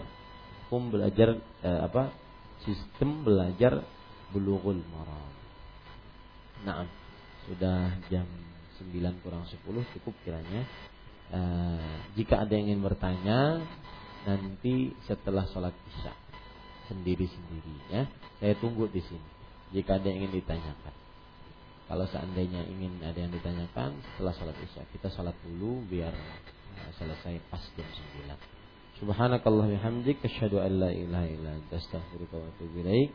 hukum 0.64 0.88
belajar 0.88 1.36
eh, 1.60 1.80
apa 1.84 2.16
sistem 2.64 3.28
belajar 3.28 3.84
bulughul 4.32 4.80
maram. 4.92 5.32
Nah, 6.66 6.84
sudah 7.48 7.96
jam 8.12 8.26
9 8.78 9.22
kurang 9.24 9.46
10 9.48 9.58
cukup 9.98 10.14
kiranya. 10.22 10.62
Eh, 11.28 11.96
jika 12.16 12.44
ada 12.44 12.52
yang 12.56 12.72
ingin 12.72 12.82
bertanya 12.84 13.60
nanti 14.24 14.96
setelah 15.04 15.44
sholat 15.52 15.74
isya 15.92 16.12
sendiri-sendiri 16.88 17.76
ya. 17.92 18.02
Saya 18.40 18.54
tunggu 18.56 18.88
di 18.88 19.04
sini. 19.04 19.28
Jika 19.76 20.00
ada 20.00 20.08
yang 20.08 20.24
ingin 20.24 20.40
ditanyakan. 20.40 20.94
Kalau 21.88 22.04
seandainya 22.08 22.68
ingin 22.68 23.00
ada 23.00 23.16
yang 23.16 23.32
ditanyakan 23.32 23.96
setelah 24.12 24.32
sholat 24.36 24.56
isya, 24.60 24.84
kita 24.92 25.08
sholat 25.12 25.36
dulu 25.44 25.84
biar 25.88 26.12
eh, 26.12 26.90
selesai 26.96 27.40
pas 27.48 27.64
jam 27.76 27.88
9. 28.28 28.58
Subhanakallah 28.98 29.70
bihamdik 29.70 30.18
asyhadu 30.26 30.58
an 30.58 30.72
la 30.82 30.90
ilaha 30.90 31.26
illa 31.30 31.50
anta 31.54 31.78
astaghfiruka 31.78 32.34
wa 32.34 32.46
atubu 32.50 32.82
ilaik. 32.82 33.14